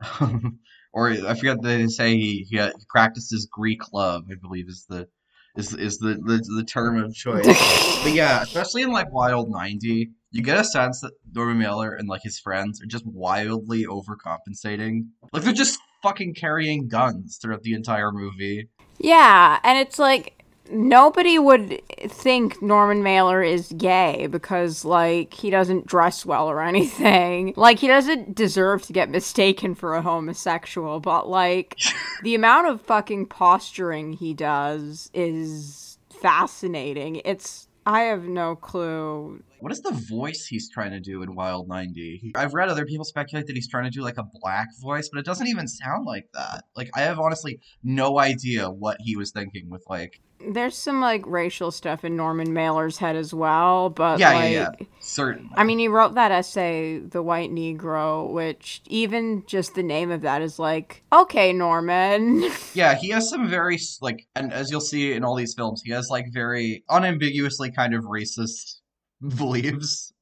or 0.92 1.10
I 1.10 1.34
forget 1.34 1.60
they 1.60 1.88
say 1.88 2.16
he 2.16 2.46
he, 2.48 2.58
uh, 2.60 2.70
practices 2.88 3.48
Greek 3.50 3.92
love. 3.92 4.24
I 4.30 4.34
believe 4.40 4.68
is 4.68 4.86
the 4.88 5.08
is 5.56 5.74
is 5.74 5.98
the 5.98 6.14
the, 6.14 6.40
the 6.56 6.64
term 6.64 7.02
of 7.02 7.12
choice. 7.12 7.44
but 8.04 8.12
yeah, 8.12 8.42
especially 8.42 8.82
in 8.82 8.92
like 8.92 9.12
Wild 9.12 9.50
ninety, 9.50 10.10
you 10.30 10.42
get 10.42 10.60
a 10.60 10.64
sense 10.64 11.00
that 11.00 11.12
Norman 11.32 11.58
Mailer 11.58 11.94
and 11.94 12.08
like 12.08 12.22
his 12.22 12.38
friends 12.38 12.80
are 12.80 12.86
just 12.86 13.06
wildly 13.06 13.86
overcompensating. 13.86 15.08
Like 15.32 15.42
they're 15.42 15.52
just 15.52 15.80
fucking 16.04 16.34
carrying 16.34 16.86
guns 16.86 17.38
throughout 17.40 17.62
the 17.62 17.74
entire 17.74 18.12
movie. 18.12 18.68
Yeah, 18.98 19.58
and 19.64 19.78
it's 19.78 19.98
like 19.98 20.44
nobody 20.70 21.38
would 21.38 21.82
think 22.08 22.62
Norman 22.62 23.02
Mailer 23.02 23.42
is 23.42 23.72
gay 23.76 24.28
because 24.30 24.84
like 24.84 25.34
he 25.34 25.50
doesn't 25.50 25.86
dress 25.86 26.24
well 26.24 26.48
or 26.48 26.62
anything. 26.72 27.54
Like 27.56 27.78
he 27.78 27.88
doesn't 27.88 28.34
deserve 28.34 28.82
to 28.82 28.92
get 28.92 29.10
mistaken 29.10 29.74
for 29.74 29.94
a 29.94 30.02
homosexual, 30.02 31.00
but 31.00 31.28
like 31.28 31.78
the 32.22 32.34
amount 32.34 32.68
of 32.68 32.82
fucking 32.82 33.26
posturing 33.26 34.12
he 34.12 34.34
does 34.34 35.10
is 35.14 35.98
fascinating. 36.20 37.22
It's 37.24 37.66
I 37.86 38.02
have 38.02 38.24
no 38.24 38.56
clue. 38.56 39.42
What 39.64 39.72
is 39.72 39.80
the 39.80 39.92
voice 39.92 40.44
he's 40.44 40.68
trying 40.68 40.90
to 40.90 41.00
do 41.00 41.22
in 41.22 41.34
Wild 41.34 41.68
90? 41.68 42.32
I've 42.34 42.52
read 42.52 42.68
other 42.68 42.84
people 42.84 43.06
speculate 43.06 43.46
that 43.46 43.56
he's 43.56 43.66
trying 43.66 43.84
to 43.84 43.90
do 43.90 44.02
like 44.02 44.18
a 44.18 44.26
black 44.42 44.68
voice, 44.78 45.08
but 45.10 45.18
it 45.18 45.24
doesn't 45.24 45.46
even 45.46 45.66
sound 45.66 46.04
like 46.04 46.28
that. 46.34 46.64
Like 46.76 46.90
I 46.94 47.00
have 47.00 47.18
honestly 47.18 47.60
no 47.82 48.18
idea 48.18 48.68
what 48.68 48.98
he 49.00 49.16
was 49.16 49.30
thinking 49.30 49.70
with 49.70 49.82
like 49.88 50.20
There's 50.52 50.76
some 50.76 51.00
like 51.00 51.26
racial 51.26 51.70
stuff 51.70 52.04
in 52.04 52.14
Norman 52.14 52.52
Mailer's 52.52 52.98
head 52.98 53.16
as 53.16 53.32
well, 53.32 53.88
but 53.88 54.18
Yeah, 54.18 54.34
like 54.34 54.52
yeah, 54.52 54.68
yeah. 54.78 54.86
certain. 55.00 55.48
I 55.56 55.64
mean, 55.64 55.78
he 55.78 55.88
wrote 55.88 56.14
that 56.16 56.30
essay, 56.30 56.98
The 56.98 57.22
White 57.22 57.50
Negro, 57.50 58.30
which 58.30 58.82
even 58.88 59.44
just 59.46 59.74
the 59.74 59.82
name 59.82 60.10
of 60.10 60.20
that 60.20 60.42
is 60.42 60.58
like, 60.58 61.04
okay, 61.10 61.54
Norman. 61.54 62.50
Yeah, 62.74 62.96
he 62.96 63.08
has 63.10 63.30
some 63.30 63.48
very 63.48 63.78
like 64.02 64.26
and 64.34 64.52
as 64.52 64.70
you'll 64.70 64.82
see 64.82 65.14
in 65.14 65.24
all 65.24 65.36
these 65.36 65.54
films, 65.54 65.80
he 65.82 65.92
has 65.92 66.10
like 66.10 66.26
very 66.34 66.84
unambiguously 66.90 67.70
kind 67.70 67.94
of 67.94 68.04
racist 68.04 68.80
beliefs. 69.36 70.12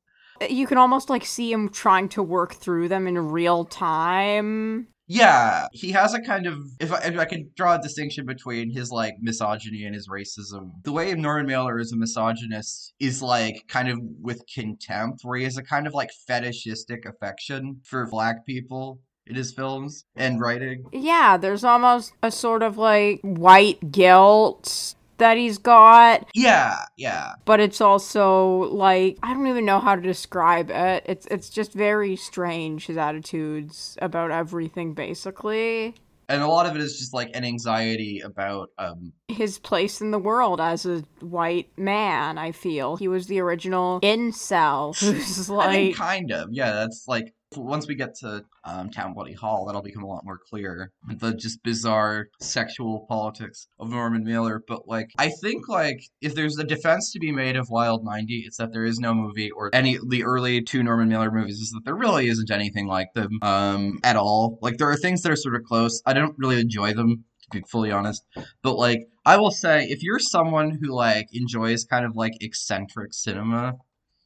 you 0.49 0.67
can 0.67 0.79
almost 0.79 1.11
like 1.11 1.25
see 1.25 1.53
him 1.53 1.69
trying 1.69 2.09
to 2.11 2.23
work 2.23 2.55
through 2.55 2.89
them 2.89 3.07
in 3.07 3.19
real 3.19 3.65
time. 3.65 4.89
Yeah, 5.09 5.67
he 5.73 5.93
has 5.93 6.15
a 6.15 6.21
kind 6.21 6.47
of 6.47 6.59
if 6.81 6.93
I, 6.93 6.99
if 7.01 7.19
I 7.19 7.25
could 7.27 7.55
draw 7.55 7.75
a 7.75 7.83
distinction 7.83 8.25
between 8.25 8.71
his 8.71 8.91
like 8.91 9.15
misogyny 9.21 9.85
and 9.85 9.95
his 9.95 10.09
racism. 10.09 10.71
The 10.85 10.93
way 10.93 11.13
Norman 11.15 11.47
Mailer 11.47 11.79
is 11.79 11.93
a 11.93 11.97
misogynist 11.97 12.95
is 12.99 13.21
like 13.21 13.65
kind 13.69 13.89
of 13.89 13.99
with 14.21 14.43
contempt, 14.53 15.21
where 15.23 15.39
he 15.39 15.45
has 15.45 15.59
a 15.59 15.63
kind 15.63 15.87
of 15.87 15.93
like 15.93 16.11
fetishistic 16.27 17.05
affection 17.05 17.81
for 17.85 18.07
black 18.07 18.47
people 18.47 19.01
in 19.27 19.35
his 19.35 19.53
films 19.53 20.05
and 20.17 20.41
writing. 20.41 20.85
Yeah, 20.93 21.37
there's 21.37 21.65
almost 21.65 22.13
a 22.23 22.31
sort 22.31 22.63
of 22.63 22.79
like 22.79 23.21
white 23.23 23.93
guilt 23.93 24.95
that 25.23 25.37
he's 25.37 25.59
got, 25.59 26.29
Yeah, 26.35 26.77
yeah. 26.97 27.35
but 27.45 27.61
it's 27.61 27.81
also 27.81 28.65
like 28.73 29.19
I 29.23 29.33
don't 29.33 29.47
even 29.47 29.65
know 29.65 29.79
how 29.81 29.95
to 29.95 30.03
describe 30.03 30.71
it. 30.71 31.05
It's 31.07 31.27
it's 31.27 31.49
just 31.49 31.73
very 31.73 32.17
strange 32.17 32.87
his 32.87 32.97
attitudes 32.97 33.97
about 34.03 34.31
everything 34.31 34.95
basically. 34.95 35.95
And 36.29 36.43
a 36.43 36.47
lot 36.47 36.67
of 36.67 36.77
it 36.77 36.83
is 36.83 36.99
just 36.99 37.13
like 37.13 37.31
an 37.35 37.45
anxiety 37.45 38.21
about 38.21 38.71
um 38.79 39.13
his 39.29 39.59
place 39.59 40.01
in 40.01 40.11
the 40.11 40.19
world 40.19 40.61
as 40.61 40.87
a 40.87 41.05
white 41.21 41.71
man, 41.77 42.39
I 42.39 42.53
feel. 42.53 42.97
He 42.97 43.09
was 43.09 43.27
the 43.27 43.41
original 43.41 44.01
incel 44.03 44.99
who's 45.01 45.51
I 45.51 45.73
mean, 45.73 45.95
kind 45.95 46.33
of. 46.33 46.49
Yeah, 46.53 46.73
that's 46.73 47.05
like 47.07 47.35
once 47.57 47.87
we 47.87 47.95
get 47.95 48.15
to 48.17 48.45
um, 48.65 48.91
Town 48.91 49.15
Bloody 49.15 49.33
Hall, 49.33 49.67
that'll 49.67 49.83
become 49.83 50.03
a 50.03 50.09
lot 50.09 50.25
more 50.25 50.39
clear. 50.51 50.93
The 51.07 51.35
just 51.35 51.63
bizarre 51.63 52.29
sexual 52.41 53.07
politics 53.09 53.67
of 53.79 53.91
Norman 53.91 54.25
Mailer. 54.25 54.63
But 54.67 54.89
like, 54.89 55.11
I 55.19 55.31
think 55.43 55.69
like 55.69 56.03
if 56.21 56.35
there's 56.35 56.59
a 56.59 56.65
defense 56.65 57.13
to 57.13 57.19
be 57.19 57.33
made 57.33 57.57
of 57.57 57.71
Wild 57.71 58.05
90, 58.05 58.45
it's 58.47 58.57
that 58.57 58.73
there 58.73 58.85
is 58.85 58.99
no 58.99 59.15
movie 59.15 59.51
or 59.51 59.71
any 59.73 59.99
the 60.09 60.25
early 60.25 60.63
two 60.63 60.83
Norman 60.83 61.09
Mailer 61.09 61.31
movies 61.31 61.59
is 61.59 61.71
that 61.71 61.85
there 61.85 61.97
really 61.97 62.29
isn't 62.29 62.51
anything 62.51 62.87
like 62.87 63.13
them 63.15 63.39
um 63.43 63.99
at 64.03 64.17
all. 64.17 64.59
Like 64.63 64.79
there 64.79 64.91
are 64.91 64.97
things 64.97 65.23
that 65.23 65.33
are 65.33 65.37
sort 65.37 65.55
of 65.55 65.63
close. 65.65 66.03
I 66.07 66.13
don't 66.13 66.35
really 66.39 66.61
enjoy 66.61 66.95
them 66.95 67.25
to 67.43 67.61
be 67.61 67.65
fully 67.69 67.91
honest. 67.91 68.25
But 68.63 68.77
like 68.77 69.09
I 69.25 69.37
will 69.37 69.51
say 69.51 69.85
if 69.85 70.03
you're 70.03 70.19
someone 70.19 70.79
who 70.81 70.93
like 70.93 71.29
enjoys 71.33 71.85
kind 71.85 72.05
of 72.05 72.17
like 72.17 72.33
eccentric 72.41 73.15
cinema, 73.15 73.75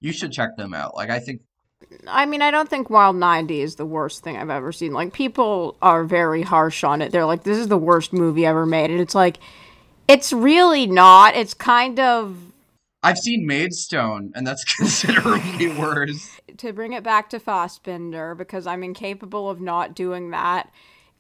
you 0.01 0.13
should 0.13 0.33
check 0.33 0.57
them 0.57 0.75
out. 0.75 0.95
Like 0.95 1.11
I 1.11 1.19
think 1.19 1.43
I 2.09 2.27
mean, 2.27 2.43
I 2.43 2.51
don't 2.51 2.69
think 2.69 2.91
Wild 2.91 3.17
90 3.17 3.61
is 3.61 3.77
the 3.77 3.87
worst 3.87 4.23
thing 4.23 4.37
I've 4.37 4.51
ever 4.51 4.73
seen. 4.73 4.93
Like 4.93 5.13
people 5.13 5.77
are 5.83 6.05
very 6.05 6.43
harsh 6.43 6.85
on 6.85 7.03
it. 7.03 7.13
They're 7.13 7.27
like 7.27 7.45
this 7.45 7.59
is 7.59 7.69
the 7.69 7.79
worst 7.79 8.13
movie 8.13 8.47
ever 8.47 8.67
made. 8.67 8.91
And 8.91 9.01
it's 9.01 9.15
like 9.15 9.39
it's 10.09 10.33
really 10.33 10.87
not. 10.87 11.35
It's 11.37 11.55
kind 11.55 11.99
of 12.01 12.37
I've 13.03 13.19
seen 13.19 13.47
Maidstone, 13.47 14.33
and 14.35 14.47
that's 14.47 14.65
considerably 14.77 15.69
worse. 15.79 16.41
to 16.57 16.73
bring 16.73 16.93
it 16.93 17.05
back 17.05 17.31
to 17.31 17.39
Fassbinder 17.39 18.37
because 18.37 18.67
I'm 18.67 18.83
incapable 18.83 19.49
of 19.49 19.61
not 19.61 19.95
doing 19.95 20.31
that. 20.31 20.71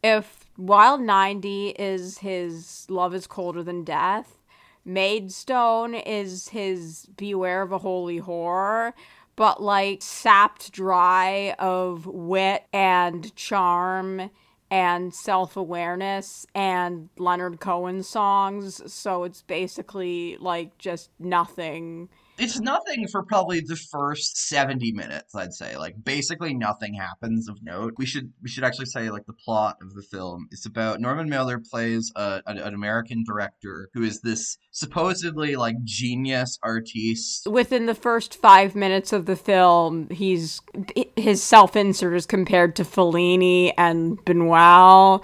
If 0.02 0.50
Wild 0.56 1.00
90 1.00 1.70
is 1.70 2.18
his 2.18 2.86
Love 2.88 3.14
is 3.14 3.26
Colder 3.26 3.62
Than 3.62 3.84
Death, 3.84 4.38
Maidstone 4.84 5.94
is 5.94 6.48
his 6.48 7.06
Beware 7.16 7.62
of 7.62 7.72
a 7.72 7.78
Holy 7.78 8.20
Whore, 8.20 8.92
but 9.36 9.62
like 9.62 10.02
sapped 10.02 10.72
dry 10.72 11.54
of 11.58 12.06
wit 12.06 12.64
and 12.72 13.34
charm 13.36 14.30
and 14.70 15.14
self 15.14 15.56
awareness 15.56 16.46
and 16.54 17.08
Leonard 17.18 17.60
Cohen 17.60 18.02
songs. 18.02 18.92
So 18.92 19.24
it's 19.24 19.42
basically 19.42 20.36
like 20.40 20.76
just 20.78 21.10
nothing. 21.18 22.08
It's 22.38 22.60
nothing 22.60 23.08
for 23.08 23.22
probably 23.22 23.60
the 23.60 23.76
first 23.76 24.36
70 24.48 24.92
minutes, 24.92 25.34
I'd 25.34 25.54
say. 25.54 25.76
Like 25.76 25.94
basically 26.02 26.54
nothing 26.54 26.94
happens 26.94 27.48
of 27.48 27.62
note. 27.62 27.94
We 27.96 28.06
should 28.06 28.32
we 28.42 28.48
should 28.48 28.64
actually 28.64 28.86
say 28.86 29.10
like 29.10 29.26
the 29.26 29.32
plot 29.32 29.76
of 29.80 29.94
the 29.94 30.02
film 30.02 30.48
is 30.50 30.66
about 30.66 31.00
Norman 31.00 31.28
Mailer 31.28 31.58
plays 31.58 32.12
a, 32.14 32.42
an, 32.46 32.58
an 32.58 32.74
American 32.74 33.24
director 33.24 33.88
who 33.94 34.02
is 34.02 34.20
this 34.20 34.58
supposedly 34.70 35.56
like 35.56 35.76
genius 35.84 36.58
artiste. 36.62 37.46
within 37.46 37.86
the 37.86 37.94
first 37.94 38.34
five 38.34 38.74
minutes 38.74 39.12
of 39.12 39.26
the 39.26 39.36
film, 39.36 40.08
he's 40.10 40.60
his 41.16 41.42
self 41.42 41.74
insert 41.76 42.14
is 42.14 42.26
compared 42.26 42.76
to 42.76 42.84
Fellini 42.84 43.72
and 43.78 44.22
Buñuel. 44.24 45.22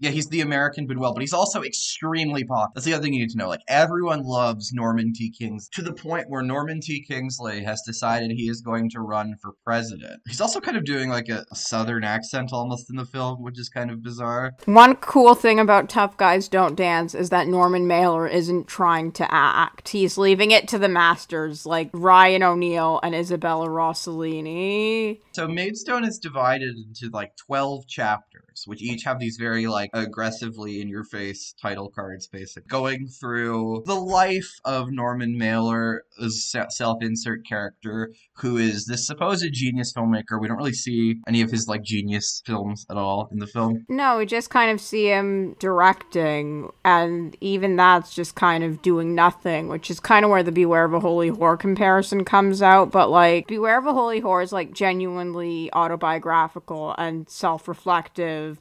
Yeah, 0.00 0.10
he's 0.10 0.28
the 0.28 0.40
American 0.40 0.88
Buñuel, 0.88 1.14
but 1.14 1.20
he's 1.20 1.34
also 1.34 1.62
extremely 1.62 2.42
popular. 2.44 2.68
That's 2.74 2.86
the 2.86 2.94
other 2.94 3.02
thing 3.02 3.12
you 3.12 3.20
need 3.20 3.30
to 3.30 3.38
know. 3.38 3.48
Like 3.48 3.60
everyone 3.68 4.22
loves 4.22 4.72
Norman 4.72 5.12
T. 5.12 5.30
Kings 5.30 5.68
to 5.74 5.82
the 5.82 5.92
point 5.92 6.24
where 6.28 6.42
Norman 6.42 6.80
T. 6.80 7.04
Kingsley 7.06 7.62
has 7.64 7.82
decided 7.86 8.30
he 8.30 8.48
is 8.48 8.62
going 8.62 8.88
to 8.90 9.00
run 9.00 9.34
for 9.42 9.52
president. 9.64 10.20
He's 10.26 10.40
also 10.40 10.60
kind 10.60 10.76
of 10.76 10.84
doing 10.84 11.10
like 11.10 11.28
a, 11.28 11.44
a 11.52 11.56
southern 11.56 12.02
accent 12.02 12.50
almost 12.52 12.88
in 12.90 12.96
the 12.96 13.04
film, 13.04 13.42
which 13.42 13.58
is 13.58 13.68
kind 13.68 13.90
of 13.90 14.02
bizarre. 14.02 14.52
One 14.64 14.96
cool 14.96 15.34
thing 15.34 15.60
about 15.60 15.88
Tough 15.88 16.16
Guys 16.16 16.48
Don't 16.48 16.76
Dance 16.76 17.14
is 17.14 17.30
that 17.30 17.46
Norman 17.46 17.86
Mailer 17.86 18.26
isn't 18.26 18.68
trying 18.68 19.12
to 19.12 19.34
act. 19.34 19.90
He's 19.90 20.16
leaving 20.16 20.50
it 20.50 20.66
to 20.68 20.78
the 20.78 20.88
masters 20.88 21.66
like 21.66 21.90
Ryan 21.92 22.42
O'Neal 22.42 23.00
and 23.02 23.14
Isabella 23.14 23.68
Rossellini. 23.68 25.20
So 25.32 25.46
Maidstone 25.46 26.04
is 26.04 26.18
divided 26.18 26.76
into 26.76 27.10
like 27.12 27.36
12 27.36 27.86
chapters, 27.86 28.49
which 28.66 28.82
each 28.82 29.04
have 29.04 29.18
these 29.18 29.36
very 29.36 29.66
like 29.66 29.90
aggressively 29.92 30.80
in 30.80 30.88
your 30.88 31.04
face 31.04 31.54
title 31.60 31.90
cards, 31.90 32.26
basically 32.26 32.68
going 32.68 33.06
through 33.06 33.82
the 33.86 33.94
life 33.94 34.50
of 34.64 34.90
Norman 34.90 35.36
Mailer, 35.36 36.04
a 36.20 36.30
self 36.30 37.02
insert 37.02 37.46
character 37.46 38.12
who 38.36 38.56
is 38.56 38.86
this 38.86 39.06
supposed 39.06 39.46
genius 39.52 39.92
filmmaker. 39.92 40.40
We 40.40 40.48
don't 40.48 40.56
really 40.56 40.72
see 40.72 41.16
any 41.26 41.42
of 41.42 41.50
his 41.50 41.68
like 41.68 41.82
genius 41.82 42.42
films 42.46 42.86
at 42.90 42.96
all 42.96 43.28
in 43.32 43.38
the 43.38 43.46
film. 43.46 43.84
No, 43.88 44.18
we 44.18 44.26
just 44.26 44.50
kind 44.50 44.70
of 44.70 44.80
see 44.80 45.06
him 45.06 45.54
directing, 45.58 46.70
and 46.84 47.36
even 47.40 47.76
that's 47.76 48.14
just 48.14 48.34
kind 48.34 48.64
of 48.64 48.82
doing 48.82 49.14
nothing, 49.14 49.68
which 49.68 49.90
is 49.90 50.00
kind 50.00 50.24
of 50.24 50.30
where 50.30 50.42
the 50.42 50.52
Beware 50.52 50.84
of 50.84 50.94
a 50.94 51.00
Holy 51.00 51.30
Whore 51.30 51.58
comparison 51.58 52.24
comes 52.24 52.62
out. 52.62 52.90
But 52.90 53.10
like, 53.10 53.46
Beware 53.46 53.78
of 53.78 53.86
a 53.86 53.92
Holy 53.92 54.20
Whore 54.20 54.42
is 54.42 54.52
like 54.52 54.72
genuinely 54.72 55.72
autobiographical 55.72 56.94
and 56.98 57.28
self 57.28 57.68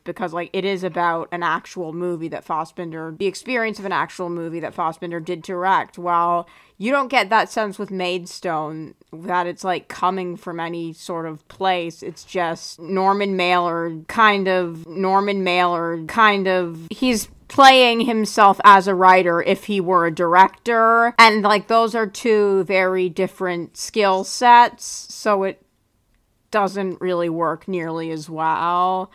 because 0.04 0.34
like 0.34 0.50
it 0.54 0.66
is 0.66 0.84
about 0.84 1.28
an 1.32 1.44
actual 1.44 1.94
movie 1.94 2.28
that 2.30 2.46
Fassbinder, 2.46 3.18
the 3.18 3.28
experience 3.28 3.80
of 3.80 3.86
an 3.86 3.92
actual 3.92 4.30
movie 4.30 4.60
that 4.60 4.76
Fassbinder 4.76 5.24
did 5.24 5.42
direct, 5.42 5.98
while 5.98 6.48
you 6.78 6.92
don't 6.92 7.10
get 7.10 7.30
that 7.30 7.50
sense 7.50 7.78
with 7.78 7.92
Maidstone 7.92 8.96
that 9.12 9.48
it's 9.48 9.64
like 9.64 9.88
coming 9.88 10.38
from 10.38 10.60
any 10.60 10.94
sort 10.94 11.26
of 11.26 11.46
place. 11.48 12.02
It's 12.02 12.24
just 12.24 12.80
Norman 12.80 13.36
Mailer, 13.36 13.92
kind 14.08 14.48
of 14.48 14.88
Norman 14.88 15.44
Mailer, 15.44 16.04
kind 16.06 16.48
of 16.48 16.88
he's 16.90 17.28
playing 17.50 18.02
himself 18.02 18.62
as 18.64 18.88
a 18.88 18.96
writer 18.96 19.42
if 19.42 19.66
he 19.66 19.82
were 19.82 20.06
a 20.06 20.12
director. 20.12 21.14
And 21.18 21.42
like 21.42 21.68
those 21.68 21.96
are 21.96 22.08
two 22.08 22.64
very 22.64 23.10
different 23.10 23.76
skill 23.76 24.24
sets, 24.24 24.86
so 24.86 25.44
it 25.44 25.62
doesn't 26.52 27.02
really 27.02 27.30
work 27.30 27.68
nearly 27.68 28.12
as 28.12 28.30
well. 28.30 29.12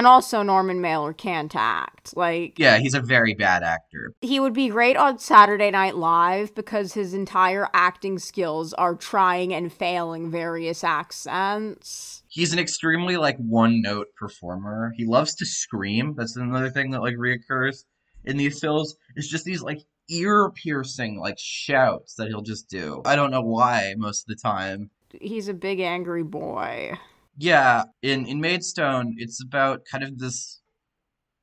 And 0.00 0.06
also, 0.06 0.42
Norman 0.42 0.80
Mailer 0.80 1.12
can't 1.12 1.54
act. 1.54 2.16
Like, 2.16 2.58
yeah, 2.58 2.78
he's 2.78 2.94
a 2.94 3.02
very 3.02 3.34
bad 3.34 3.62
actor. 3.62 4.14
He 4.22 4.40
would 4.40 4.54
be 4.54 4.70
great 4.70 4.96
on 4.96 5.18
Saturday 5.18 5.70
Night 5.70 5.94
Live 5.94 6.54
because 6.54 6.94
his 6.94 7.12
entire 7.12 7.68
acting 7.74 8.18
skills 8.18 8.72
are 8.72 8.94
trying 8.94 9.52
and 9.52 9.70
failing 9.70 10.30
various 10.30 10.82
accents. 10.82 12.22
He's 12.28 12.54
an 12.54 12.58
extremely 12.58 13.18
like 13.18 13.36
one 13.36 13.82
note 13.82 14.06
performer. 14.16 14.94
He 14.96 15.04
loves 15.04 15.34
to 15.34 15.44
scream. 15.44 16.14
That's 16.16 16.34
another 16.34 16.70
thing 16.70 16.92
that 16.92 17.02
like 17.02 17.16
reoccurs 17.16 17.84
in 18.24 18.38
these 18.38 18.58
films. 18.58 18.96
It's 19.16 19.28
just 19.28 19.44
these 19.44 19.60
like 19.60 19.80
ear 20.08 20.50
piercing 20.50 21.20
like 21.20 21.36
shouts 21.38 22.14
that 22.14 22.28
he'll 22.28 22.40
just 22.40 22.70
do. 22.70 23.02
I 23.04 23.16
don't 23.16 23.30
know 23.30 23.42
why 23.42 23.96
most 23.98 24.22
of 24.22 24.34
the 24.34 24.40
time. 24.40 24.88
He's 25.20 25.48
a 25.48 25.52
big 25.52 25.78
angry 25.80 26.22
boy 26.22 26.98
yeah, 27.38 27.84
in 28.02 28.26
in 28.26 28.40
Maidstone, 28.40 29.14
it's 29.18 29.42
about 29.42 29.82
kind 29.90 30.04
of 30.04 30.18
this 30.18 30.59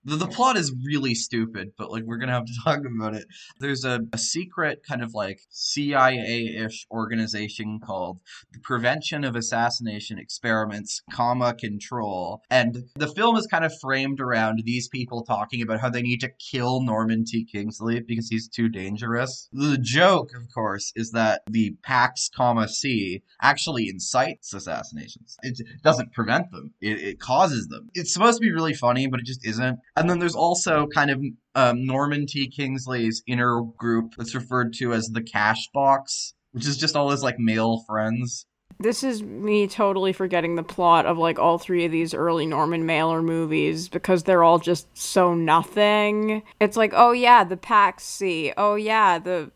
the, 0.08 0.16
the 0.16 0.28
plot 0.28 0.56
is 0.56 0.74
really 0.86 1.14
stupid, 1.14 1.74
but 1.78 1.92
like 1.92 2.04
we're 2.04 2.18
gonna 2.18 2.32
have 2.32 2.46
to 2.46 2.54
talk 2.64 2.80
about 2.86 3.14
it. 3.14 3.26
There's 3.60 3.84
a, 3.84 4.00
a 4.14 4.18
secret 4.18 4.82
kind 4.88 5.04
of 5.04 5.14
like 5.14 5.42
CIA-ish 5.50 6.88
organization 6.90 7.80
called 7.86 8.20
the 8.54 8.60
Prevention 8.60 9.26
of 9.26 9.36
Assassination 9.36 10.18
Experiments, 10.18 11.02
comma 11.12 11.54
control. 11.54 12.42
And 12.50 12.86
the 12.96 13.08
film 13.08 13.36
is 13.36 13.48
kind 13.48 13.66
of 13.66 13.74
framed 13.82 14.22
around 14.22 14.62
these 14.64 14.88
people 14.88 15.24
talking 15.24 15.62
about 15.62 15.82
how 15.82 15.90
they 15.90 16.02
need 16.02 16.22
to 16.22 16.30
kill 16.52 16.82
Norman 16.82 17.26
T. 17.26 17.46
Kingsley 17.46 18.00
because 18.00 18.30
he's 18.30 18.48
too 18.48 18.70
dangerous. 18.70 19.50
The 19.52 19.78
joke, 19.78 20.30
of 20.36 20.54
course, 20.54 20.94
is 20.96 21.12
that 21.12 21.42
the 21.50 21.76
Pax, 21.84 22.30
comma 22.34 22.70
C 22.70 23.24
actually 23.42 23.90
incites 23.90 24.54
assassinations. 24.54 25.36
It 25.44 25.60
doesn't 25.84 26.14
prevent 26.14 26.52
them. 26.52 26.74
It, 26.80 27.00
it 27.00 27.20
causes 27.20 27.68
them. 27.68 27.90
It's 27.94 28.14
supposed 28.14 28.38
to 28.38 28.42
be 28.42 28.52
really 28.52 28.74
funny, 28.74 29.08
but 29.08 29.20
it 29.20 29.26
just 29.26 29.46
isn't. 29.46 29.80
And 29.98 30.10
then 30.10 30.20
there's 30.20 30.36
also 30.36 30.88
kind 30.88 31.10
of 31.10 31.22
um, 31.56 31.86
Norman 31.86 32.27
T. 32.27 32.48
Kingsley's 32.48 33.24
inner 33.25 33.63
group 33.77 34.13
that's 34.16 34.36
referred 34.36 34.74
to 34.74 34.94
as 34.94 35.08
the 35.08 35.24
Cash 35.24 35.68
Box, 35.74 36.34
which 36.51 36.68
is 36.68 36.77
just 36.77 36.96
all 36.96 37.10
his 37.10 37.24
like 37.24 37.39
male 37.39 37.84
friends. 37.88 38.46
This 38.80 39.04
is 39.04 39.24
me 39.24 39.67
totally 39.67 40.13
forgetting 40.13 40.56
the 40.56 40.62
plot 40.62 41.08
of 41.08 41.17
like 41.17 41.39
all 41.39 41.58
three 41.58 41.86
of 41.86 41.91
these 41.91 42.13
early 42.13 42.45
Norman 42.45 42.86
Mailer 42.86 43.24
movies 43.24 43.89
because 43.89 44.24
they're 44.24 44.43
all 44.43 44.60
just 44.60 44.95
so 44.95 45.34
nothing. 45.34 46.43
It's 46.60 46.78
like, 46.78 46.93
oh 46.95 47.12
yeah, 47.12 47.43
the 47.43 47.58
Pax 47.58 48.04
C. 48.04 48.54
Oh 48.56 48.76
yeah, 48.76 49.17
the 49.17 49.52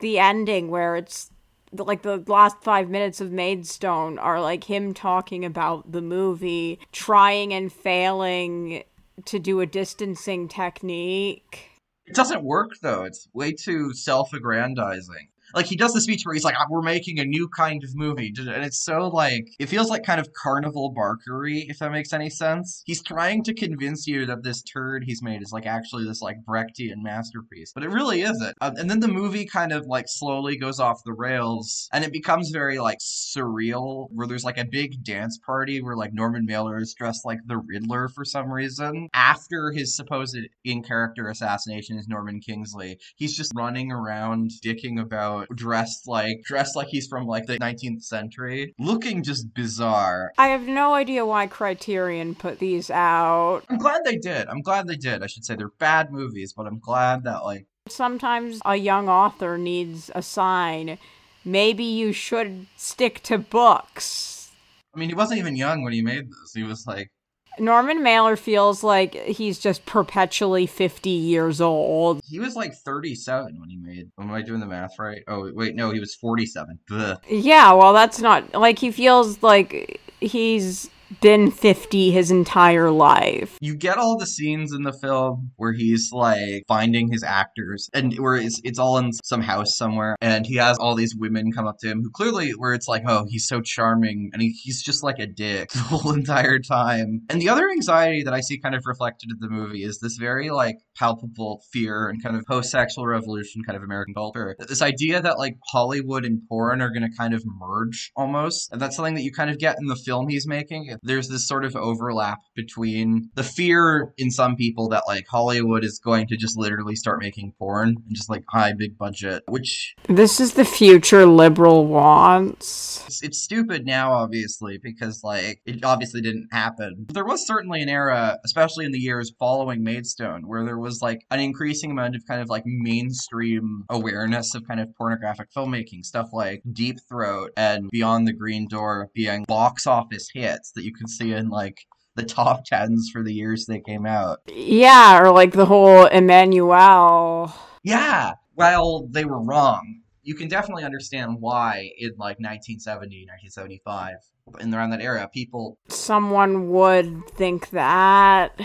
the 0.00 0.18
ending 0.18 0.68
where 0.68 0.96
it's 0.96 1.30
like 1.72 2.02
the 2.02 2.22
last 2.26 2.62
five 2.62 2.90
minutes 2.90 3.22
of 3.22 3.32
Maidstone 3.32 4.18
are 4.18 4.42
like 4.42 4.64
him 4.64 4.92
talking 4.92 5.46
about 5.46 5.90
the 5.90 6.02
movie, 6.02 6.78
trying 6.92 7.54
and 7.54 7.72
failing 7.72 8.82
to 9.24 9.38
do 9.38 9.60
a 9.60 9.66
distancing 9.66 10.48
technique. 10.48 11.70
It 12.06 12.14
doesn't 12.14 12.44
work 12.44 12.72
though. 12.82 13.04
It's 13.04 13.28
way 13.32 13.52
too 13.52 13.92
self-aggrandizing 13.94 15.28
like 15.54 15.66
he 15.66 15.76
does 15.76 15.92
the 15.92 16.00
speech 16.00 16.22
where 16.24 16.34
he's 16.34 16.44
like, 16.44 16.56
"We're 16.70 16.82
making 16.82 17.18
a 17.18 17.24
new 17.24 17.48
kind 17.48 17.82
of 17.84 17.90
movie," 17.94 18.32
and 18.38 18.64
it's 18.64 18.84
so 18.84 19.08
like 19.08 19.48
it 19.58 19.66
feels 19.66 19.90
like 19.90 20.04
kind 20.04 20.20
of 20.20 20.28
carnival 20.32 20.94
barkery, 20.94 21.64
if 21.68 21.78
that 21.78 21.92
makes 21.92 22.12
any 22.12 22.30
sense. 22.30 22.82
He's 22.86 23.02
trying 23.02 23.42
to 23.44 23.54
convince 23.54 24.06
you 24.06 24.26
that 24.26 24.42
this 24.42 24.62
turd 24.62 25.04
he's 25.04 25.22
made 25.22 25.42
is 25.42 25.52
like 25.52 25.66
actually 25.66 26.04
this 26.04 26.22
like 26.22 26.36
Brechtian 26.44 27.02
masterpiece, 27.02 27.72
but 27.74 27.84
it 27.84 27.90
really 27.90 28.22
isn't. 28.22 28.56
Uh, 28.60 28.72
and 28.76 28.90
then 28.90 29.00
the 29.00 29.08
movie 29.08 29.46
kind 29.46 29.72
of 29.72 29.86
like 29.86 30.06
slowly 30.08 30.56
goes 30.56 30.80
off 30.80 31.04
the 31.04 31.12
rails, 31.12 31.88
and 31.92 32.04
it 32.04 32.12
becomes 32.12 32.50
very 32.50 32.78
like 32.78 32.98
surreal, 32.98 34.08
where 34.10 34.26
there's 34.26 34.44
like 34.44 34.58
a 34.58 34.64
big 34.64 35.04
dance 35.04 35.38
party 35.44 35.82
where 35.82 35.96
like 35.96 36.12
Norman 36.12 36.44
Mailer 36.46 36.78
is 36.78 36.94
dressed 36.94 37.24
like 37.24 37.40
the 37.46 37.58
Riddler 37.58 38.08
for 38.08 38.24
some 38.24 38.50
reason. 38.50 39.08
After 39.14 39.72
his 39.72 39.96
supposed 39.96 40.36
in 40.64 40.82
character 40.82 41.28
assassination 41.28 41.98
is 41.98 42.08
Norman 42.08 42.40
Kingsley, 42.40 42.98
he's 43.16 43.36
just 43.36 43.52
running 43.54 43.92
around 43.92 44.50
dicking 44.64 45.00
about 45.00 45.41
dressed 45.54 46.08
like 46.08 46.42
dressed 46.44 46.76
like 46.76 46.88
he's 46.88 47.06
from 47.06 47.26
like 47.26 47.46
the 47.46 47.58
19th 47.58 48.02
century, 48.02 48.74
looking 48.78 49.22
just 49.22 49.52
bizarre. 49.54 50.32
I 50.38 50.48
have 50.48 50.62
no 50.62 50.94
idea 50.94 51.26
why 51.26 51.46
Criterion 51.46 52.34
put 52.34 52.58
these 52.58 52.90
out. 52.90 53.62
I'm 53.68 53.78
glad 53.78 54.04
they 54.04 54.16
did. 54.16 54.48
I'm 54.48 54.62
glad 54.62 54.86
they 54.86 54.96
did. 54.96 55.22
I 55.22 55.26
should 55.26 55.44
say 55.44 55.54
they're 55.54 55.68
bad 55.78 56.12
movies, 56.12 56.52
but 56.52 56.66
I'm 56.66 56.78
glad 56.78 57.24
that 57.24 57.44
like 57.44 57.66
sometimes 57.88 58.60
a 58.64 58.76
young 58.76 59.08
author 59.08 59.58
needs 59.58 60.10
a 60.14 60.22
sign. 60.22 60.98
Maybe 61.44 61.84
you 61.84 62.12
should 62.12 62.66
stick 62.76 63.22
to 63.24 63.38
books. 63.38 64.52
I 64.94 64.98
mean, 64.98 65.08
he 65.08 65.14
wasn't 65.14 65.40
even 65.40 65.56
young 65.56 65.82
when 65.82 65.92
he 65.92 66.02
made 66.02 66.28
this. 66.28 66.52
He 66.54 66.62
was 66.62 66.86
like 66.86 67.10
Norman 67.58 68.02
Mailer 68.02 68.36
feels 68.36 68.82
like 68.82 69.14
he's 69.14 69.58
just 69.58 69.84
perpetually 69.86 70.66
50 70.66 71.10
years 71.10 71.60
old. 71.60 72.20
He 72.24 72.38
was 72.38 72.56
like 72.56 72.74
37 72.74 73.60
when 73.60 73.68
he 73.68 73.76
made. 73.76 74.10
Am 74.18 74.30
I 74.30 74.42
doing 74.42 74.60
the 74.60 74.66
math 74.66 74.98
right? 74.98 75.22
Oh, 75.28 75.50
wait, 75.54 75.74
no, 75.74 75.90
he 75.90 76.00
was 76.00 76.14
47. 76.14 76.78
Ugh. 76.90 77.18
Yeah, 77.28 77.72
well, 77.72 77.92
that's 77.92 78.20
not. 78.20 78.54
Like, 78.54 78.78
he 78.78 78.90
feels 78.90 79.42
like 79.42 80.00
he's 80.20 80.88
been 81.20 81.50
50 81.50 82.10
his 82.10 82.30
entire 82.30 82.90
life. 82.90 83.58
You 83.60 83.76
get 83.76 83.98
all 83.98 84.16
the 84.16 84.26
scenes 84.26 84.72
in 84.72 84.82
the 84.82 84.92
film 84.92 85.50
where 85.56 85.72
he's 85.72 86.10
like 86.12 86.64
finding 86.68 87.10
his 87.10 87.22
actors 87.22 87.88
and 87.92 88.14
where 88.18 88.36
it's, 88.36 88.60
it's 88.64 88.78
all 88.78 88.98
in 88.98 89.12
some 89.24 89.42
house 89.42 89.76
somewhere 89.76 90.16
and 90.20 90.46
he 90.46 90.56
has 90.56 90.78
all 90.78 90.94
these 90.94 91.14
women 91.16 91.52
come 91.52 91.66
up 91.66 91.78
to 91.80 91.88
him 91.88 92.02
who 92.02 92.10
clearly 92.10 92.50
where 92.52 92.74
it's 92.74 92.88
like, 92.88 93.02
oh, 93.06 93.26
he's 93.28 93.46
so 93.46 93.60
charming 93.60 94.30
and 94.32 94.42
he, 94.42 94.50
he's 94.50 94.82
just 94.82 95.02
like 95.02 95.18
a 95.18 95.26
dick 95.26 95.70
the 95.72 95.80
whole 95.80 96.12
entire 96.12 96.58
time. 96.58 97.22
And 97.28 97.40
the 97.40 97.48
other 97.48 97.68
anxiety 97.70 98.22
that 98.22 98.34
I 98.34 98.40
see 98.40 98.58
kind 98.58 98.74
of 98.74 98.82
reflected 98.86 99.30
in 99.30 99.36
the 99.40 99.48
movie 99.48 99.82
is 99.82 99.98
this 100.00 100.16
very 100.16 100.50
like 100.50 100.76
palpable 100.96 101.62
fear 101.72 102.08
and 102.08 102.22
kind 102.22 102.36
of 102.36 102.44
post-sexual 102.46 103.06
revolution 103.06 103.62
kind 103.66 103.76
of 103.76 103.82
American 103.82 104.14
culture. 104.14 104.56
This 104.58 104.82
idea 104.82 105.20
that 105.20 105.38
like 105.38 105.56
Hollywood 105.72 106.24
and 106.24 106.40
porn 106.48 106.80
are 106.80 106.90
going 106.90 107.08
to 107.08 107.16
kind 107.16 107.34
of 107.34 107.42
merge 107.44 108.10
almost. 108.16 108.72
And 108.72 108.80
that's 108.80 108.96
something 108.96 109.14
that 109.14 109.22
you 109.22 109.32
kind 109.32 109.50
of 109.50 109.58
get 109.58 109.76
in 109.80 109.86
the 109.86 109.96
film 109.96 110.28
he's 110.28 110.46
making 110.46 110.88
there's 111.02 111.28
this 111.28 111.46
sort 111.46 111.64
of 111.64 111.74
overlap 111.76 112.38
between 112.54 113.30
the 113.34 113.42
fear 113.42 114.12
in 114.18 114.30
some 114.30 114.56
people 114.56 114.88
that 114.88 115.04
like 115.06 115.26
Hollywood 115.28 115.84
is 115.84 115.98
going 115.98 116.26
to 116.28 116.36
just 116.36 116.56
literally 116.56 116.96
start 116.96 117.20
making 117.20 117.52
porn 117.58 117.88
and 117.88 118.14
just 118.14 118.30
like 118.30 118.44
high 118.48 118.72
big 118.72 118.96
budget, 118.96 119.42
which 119.48 119.94
This 120.08 120.40
is 120.40 120.54
the 120.54 120.64
future 120.64 121.26
liberal 121.26 121.86
wants. 121.86 123.02
it's, 123.06 123.22
it's 123.22 123.38
stupid 123.38 123.84
now, 123.84 124.12
obviously, 124.12 124.78
because 124.82 125.22
like 125.24 125.60
it 125.66 125.84
obviously 125.84 126.20
didn't 126.20 126.48
happen. 126.52 127.04
But 127.06 127.14
There 127.14 127.24
was 127.24 127.46
certainly 127.46 127.82
an 127.82 127.88
era, 127.88 128.38
especially 128.44 128.84
in 128.84 128.92
the 128.92 128.98
years 128.98 129.32
following 129.38 129.82
Maidstone, 129.82 130.46
where 130.46 130.64
there 130.64 130.78
was 130.78 131.00
like 131.02 131.24
an 131.30 131.40
increasing 131.40 131.90
amount 131.90 132.16
of 132.16 132.22
kind 132.28 132.40
of 132.40 132.48
like 132.48 132.64
mainstream 132.66 133.84
awareness 133.90 134.54
of 134.54 134.66
kind 134.66 134.80
of 134.80 134.94
pornographic 134.96 135.48
filmmaking, 135.56 136.04
stuff 136.04 136.28
like 136.32 136.62
Deep 136.72 136.98
Throat 137.08 137.50
and 137.56 137.90
Beyond 137.90 138.26
the 138.28 138.32
Green 138.32 138.68
Door 138.68 139.10
being 139.14 139.44
box 139.48 139.86
office 139.86 140.28
hits 140.32 140.72
that 140.72 140.84
you 140.84 140.91
can 140.92 141.08
see 141.08 141.32
in 141.32 141.48
like 141.48 141.78
the 142.14 142.24
top 142.24 142.64
tens 142.66 143.10
for 143.12 143.22
the 143.22 143.32
years 143.32 143.66
they 143.66 143.80
came 143.80 144.06
out. 144.06 144.40
Yeah, 144.46 145.20
or 145.20 145.30
like 145.30 145.52
the 145.52 145.66
whole 145.66 146.08
Emmanuelle. 146.08 147.52
Yeah, 147.82 148.32
well, 148.54 149.08
they 149.10 149.24
were 149.24 149.42
wrong. 149.42 150.00
You 150.22 150.36
can 150.36 150.48
definitely 150.48 150.84
understand 150.84 151.38
why 151.40 151.90
in 151.98 152.10
like 152.10 152.38
1970, 152.38 153.26
1975, 153.26 154.14
and 154.60 154.72
around 154.72 154.90
that 154.90 155.00
era, 155.00 155.28
people 155.32 155.78
Someone 155.88 156.70
would 156.70 157.26
think 157.28 157.70
that. 157.70 158.58